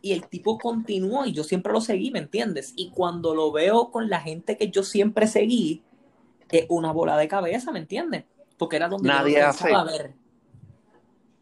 [0.00, 2.72] y el tipo continuó y yo siempre lo seguí, ¿me entiendes?
[2.76, 5.82] Y cuando lo veo con la gente que yo siempre seguí,
[6.50, 8.24] es una bola de cabeza, ¿me entiendes?
[8.56, 10.12] Porque era donde nadie yo hace, ver.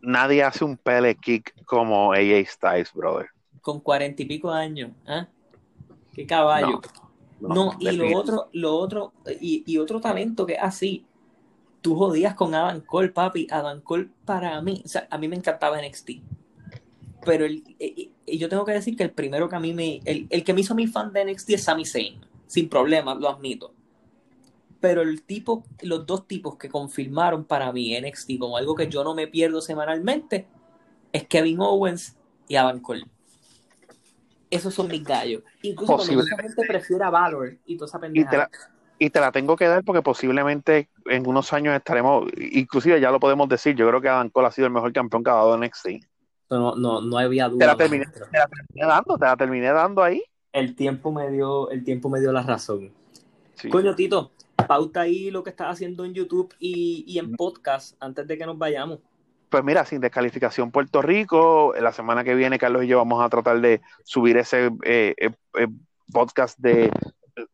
[0.00, 3.28] Nadie hace un pele kick como AJ Styles, brother.
[3.60, 5.26] Con cuarenta y pico años, ¿ah?
[6.14, 6.80] Qué caballo.
[7.40, 11.04] No, y lo otro, lo otro, y, y, otro talento que es así.
[11.82, 13.46] Tú jodías con Adam Cole, papi.
[13.50, 16.10] Adam Cole para mí, o sea, a mí me encantaba NXT
[17.26, 20.00] pero el, eh, eh, yo tengo que decir que el primero que a mí me.
[20.04, 22.20] El, que me hizo mi fan de NXT es Sami Zayn.
[22.46, 23.74] Sin problema, lo admito.
[24.80, 29.02] Pero el tipo, los dos tipos que confirmaron para mí NXT como algo que yo
[29.02, 30.46] no me pierdo semanalmente
[31.12, 32.16] es Kevin Owens
[32.46, 33.04] y Adam Cole.
[34.48, 35.42] Esos son mis gallos.
[35.62, 38.48] Incluso cuando mucha gente prefiere a Valor y toda esa pendejada.
[38.98, 43.18] Y te la tengo que dar porque posiblemente en unos años estaremos, inclusive ya lo
[43.18, 45.58] podemos decir, yo creo que Adam Cole ha sido el mejor campeón que ha dado
[45.58, 45.88] NXT.
[46.48, 47.58] No, no, no había duda.
[47.58, 48.06] Te la, terminé,
[48.74, 50.22] dando, te la terminé dando ahí.
[50.52, 52.92] El tiempo me dio, el tiempo me dio la razón.
[53.70, 54.30] Coño, Tito,
[54.66, 58.56] pauta ahí lo que estás haciendo en YouTube y, en podcast antes de que nos
[58.56, 59.00] vayamos.
[59.48, 63.28] Pues mira, sin descalificación Puerto Rico, la semana que viene Carlos y yo vamos a
[63.28, 65.68] tratar de subir ese eh, eh, eh,
[66.12, 66.90] podcast de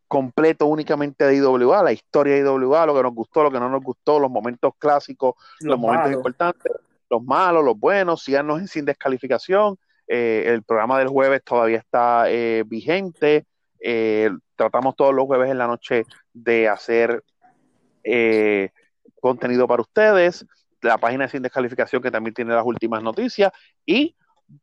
[0.07, 3.69] completo únicamente de IWA, la historia de IWA, lo que nos gustó, lo que no
[3.69, 6.71] nos gustó, los momentos clásicos, los momentos importantes
[7.13, 9.77] los malos, los buenos, síganos en sin descalificación.
[10.07, 13.45] Eh, el programa del jueves todavía está eh, vigente.
[13.79, 17.23] Eh, tratamos todos los jueves en la noche de hacer
[19.21, 20.45] contenido para ustedes.
[20.81, 23.51] La página de sin descalificación que también tiene las últimas noticias.
[23.85, 24.15] Y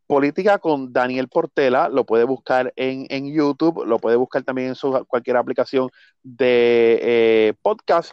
[0.06, 4.74] Política con Daniel Portela, lo puede buscar en, en YouTube, lo puede buscar también en
[4.74, 5.88] su, cualquier aplicación
[6.22, 8.12] de podcast.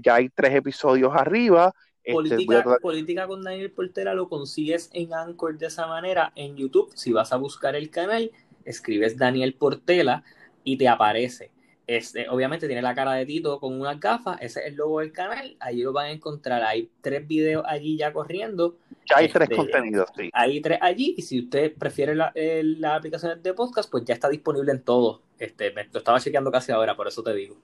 [0.00, 1.72] ya hay tres episodios arriba.
[2.04, 2.46] Este,
[2.82, 6.92] política, con Daniel Portera lo consigues en Anchor de esa manera en YouTube.
[6.94, 8.30] Si vas a buscar el canal,
[8.64, 10.22] escribes Daniel Portela
[10.64, 11.50] y te aparece.
[11.86, 15.12] Este, obviamente tiene la cara de Tito con unas gafas, ese es el logo del
[15.12, 18.78] canal, ahí lo van a encontrar, hay tres videos allí ya corriendo.
[19.10, 20.30] Ya hay tres este, contenidos, sí.
[20.32, 24.30] Hay tres allí, y si usted prefiere las la aplicaciones de podcast, pues ya está
[24.30, 25.22] disponible en todo.
[25.38, 27.56] Este, me, lo estaba chequeando casi ahora, por eso te digo.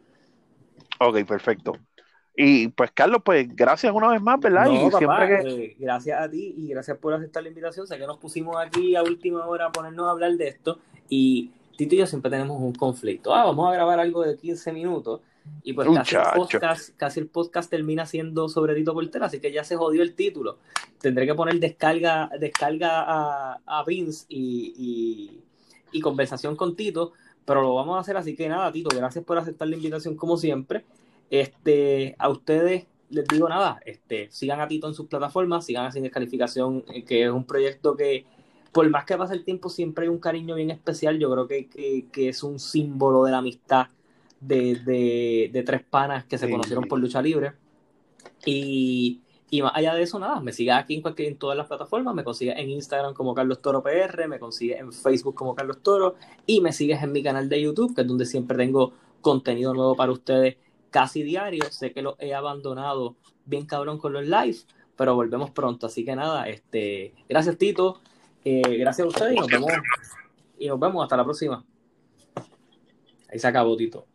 [0.98, 1.72] Ok, perfecto.
[2.42, 4.66] Y pues, Carlos, pues gracias una vez más, ¿verdad?
[4.70, 7.86] y siempre eh, gracias a ti y gracias por aceptar la invitación.
[7.86, 10.78] Sé que nos pusimos aquí a última hora a ponernos a hablar de esto.
[11.10, 13.34] Y Tito y yo siempre tenemos un conflicto.
[13.34, 15.20] Ah, vamos a grabar algo de 15 minutos.
[15.62, 19.52] Y pues casi el, podcast, casi el, podcast, termina siendo sobre Tito Portera, así que
[19.52, 20.56] ya se jodió el título.
[20.98, 25.42] Tendré que poner descarga, descarga a, a Vince y,
[25.92, 27.12] y conversación con Tito,
[27.44, 30.38] pero lo vamos a hacer así que nada, Tito, gracias por aceptar la invitación como
[30.38, 30.84] siempre.
[31.30, 35.92] Este, a ustedes les digo nada, este, sigan a Tito en sus plataformas, sigan a
[35.92, 38.24] Sin Descalificación, eh, que es un proyecto que,
[38.72, 41.18] por más que pase el tiempo, siempre hay un cariño bien especial.
[41.18, 41.68] Yo creo que,
[42.10, 43.88] que, es un símbolo de la amistad
[44.40, 47.52] de, de, tres panas que se conocieron por lucha libre.
[48.46, 49.20] Y,
[49.50, 52.14] y, más allá de eso, nada, me siga aquí en, cualquier, en todas las plataformas,
[52.14, 56.14] me consigues en Instagram como Carlos Toro PR, me consigues en Facebook como Carlos Toro
[56.46, 59.96] y me sigues en mi canal de YouTube, que es donde siempre tengo contenido nuevo
[59.96, 60.56] para ustedes
[60.90, 61.64] casi diario.
[61.70, 64.58] Sé que lo he abandonado bien cabrón con los live,
[64.96, 65.86] pero volvemos pronto.
[65.86, 68.00] Así que nada, este, gracias Tito,
[68.44, 69.72] eh, gracias a ustedes y nos vemos.
[70.58, 71.64] Y nos vemos hasta la próxima.
[73.30, 74.06] Ahí se acabó Tito.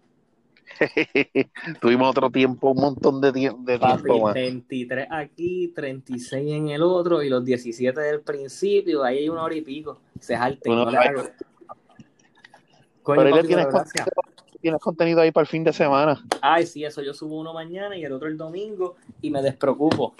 [1.81, 4.33] Tuvimos otro tiempo, un montón de, de tiempo.
[4.33, 9.03] 23 aquí, 36 en el otro y los 17 del principio.
[9.03, 10.01] Ahí hay una hora y pico.
[10.19, 10.69] Se jalte.
[10.69, 10.91] Bueno,
[13.05, 13.67] Coño, tienes,
[14.65, 16.19] tienes contenido ahí para el fin de semana.
[16.41, 20.15] Ay, sí, eso yo subo uno mañana y el otro el domingo y me despreocupo.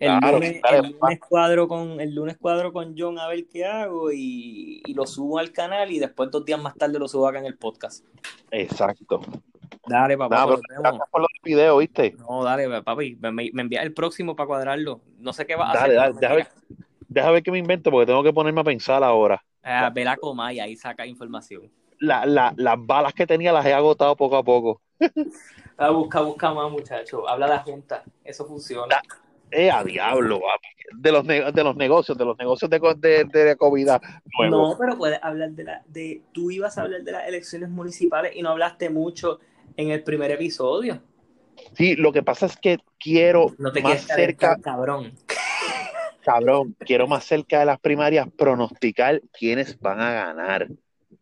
[0.00, 4.10] El, lunes, el lunes, cuadro con el lunes cuadro con John a ver qué hago
[4.10, 7.40] y, y, lo subo al canal y después dos días más tarde lo subo acá
[7.40, 8.06] en el podcast.
[8.50, 9.20] Exacto.
[9.86, 10.46] Dale, papá.
[10.78, 12.16] gracias por los videos, ¿viste?
[12.18, 13.18] No, dale, papi.
[13.20, 15.02] Me, me, envía el próximo para cuadrarlo.
[15.18, 16.14] No sé qué va a dale, hacer.
[16.14, 16.46] Dale, déjame,
[17.06, 19.44] déjame ver qué me invento porque tengo que ponerme a pensar ahora.
[19.62, 21.70] Ah, ve la coma y ahí saca información.
[22.00, 24.80] La, la, las balas que tenía las he agotado poco a poco.
[25.76, 27.28] Ah, busca, busca más, muchacho.
[27.28, 28.04] Habla de la junta.
[28.22, 28.96] Eso funciona.
[29.50, 30.40] eh, a diablo.
[30.96, 33.88] De los, de los negocios, de los negocios de, de, de COVID.
[34.50, 35.82] No, pero puedes hablar de la.
[35.86, 39.40] de Tú ibas a hablar de las elecciones municipales y no hablaste mucho
[39.76, 41.02] en el primer episodio.
[41.74, 44.56] Sí, lo que pasa es que quiero no te más cerca.
[44.62, 45.12] Cabrón.
[46.22, 50.68] Cabrón, quiero más cerca de las primarias pronosticar quiénes van a ganar.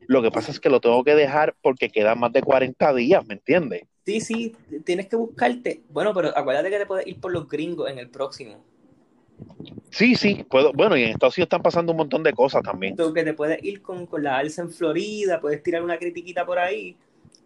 [0.07, 3.27] Lo que pasa es que lo tengo que dejar porque quedan más de 40 días,
[3.27, 3.83] ¿me entiendes?
[4.05, 5.83] Sí, sí, tienes que buscarte.
[5.89, 8.65] Bueno, pero acuérdate que te puedes ir por los gringos en el próximo.
[9.91, 10.73] Sí, sí, puedo.
[10.73, 12.97] Bueno, y en Estados Unidos están pasando un montón de cosas también.
[12.97, 16.45] Tú que te puedes ir con, con la alza en Florida, puedes tirar una critiquita
[16.45, 16.97] por ahí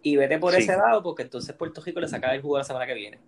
[0.01, 2.85] y vete por ese lado porque entonces Puerto Rico le saca el jugo la semana
[2.85, 3.19] que viene.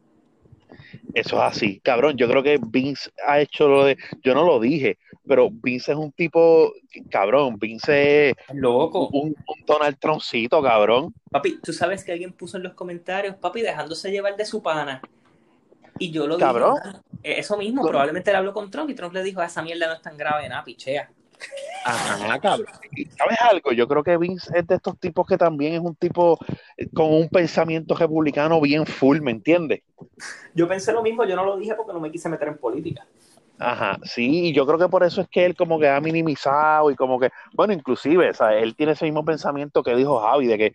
[1.14, 2.18] Eso es así, cabrón.
[2.18, 3.98] Yo creo que Vince ha hecho lo de.
[4.22, 4.98] Yo no lo dije,
[5.28, 6.74] pero Vince es un tipo.
[7.10, 8.36] Cabrón, Vince es.
[8.54, 9.10] Loco.
[9.10, 11.14] Un, un Donald Trumpcito, cabrón.
[11.32, 15.02] Papi, tú sabes que alguien puso en los comentarios, papi, dejándose llevar de su pana.
[15.98, 16.76] Y yo lo cabrón.
[16.84, 17.40] dije.
[17.40, 20.02] Eso mismo, probablemente le habló con Trump y Trump le dijo: esa mierda no es
[20.02, 21.10] tan grave, nada, pichea.
[21.86, 22.68] Ajá, cabrón.
[23.18, 23.72] ¿Sabes algo?
[23.72, 26.38] Yo creo que Vince es de estos tipos que también es un tipo
[26.94, 29.82] con un pensamiento republicano bien full, ¿me entiendes?
[30.54, 33.06] Yo pensé lo mismo, yo no lo dije porque no me quise meter en política.
[33.62, 36.92] Ajá, sí, y yo creo que por eso es que él como que ha minimizado
[36.92, 40.48] y como que, bueno, inclusive, o sea, él tiene ese mismo pensamiento que dijo Javi,
[40.48, 40.74] de que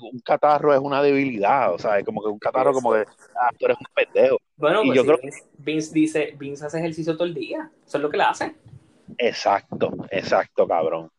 [0.00, 3.04] un catarro es una debilidad, o sea, como que un catarro como que,
[3.40, 4.38] ah, tú eres un pendejo.
[4.56, 5.18] Bueno, y pues yo sí, creo...
[5.22, 8.56] Vince, Vince dice, Vince hace ejercicio todo el día, eso es lo que le hace.
[9.18, 11.10] Exacto, exacto, cabrón.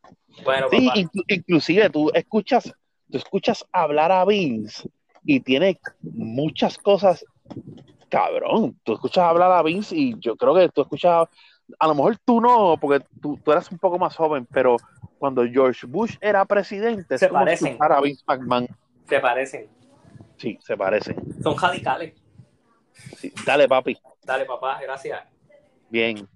[0.43, 0.99] Bueno, sí, papá.
[1.27, 2.73] inclusive tú escuchas,
[3.09, 4.89] tú escuchas hablar a Vince
[5.23, 7.25] y tiene muchas cosas,
[8.09, 8.77] cabrón.
[8.83, 11.27] Tú escuchas hablar a Vince y yo creo que tú escuchas,
[11.79, 14.77] a lo mejor tú no, porque tú, tú eras un poco más joven, pero
[15.17, 17.77] cuando George Bush era presidente, se es parecen.
[17.79, 18.67] a Vince McMahon.
[19.07, 19.69] Se parecen.
[20.37, 21.15] Sí, se parecen.
[21.41, 22.13] Son radicales.
[23.17, 23.31] Sí.
[23.45, 23.97] Dale, papi.
[24.23, 25.23] Dale, papá, gracias.
[25.89, 26.27] Bien.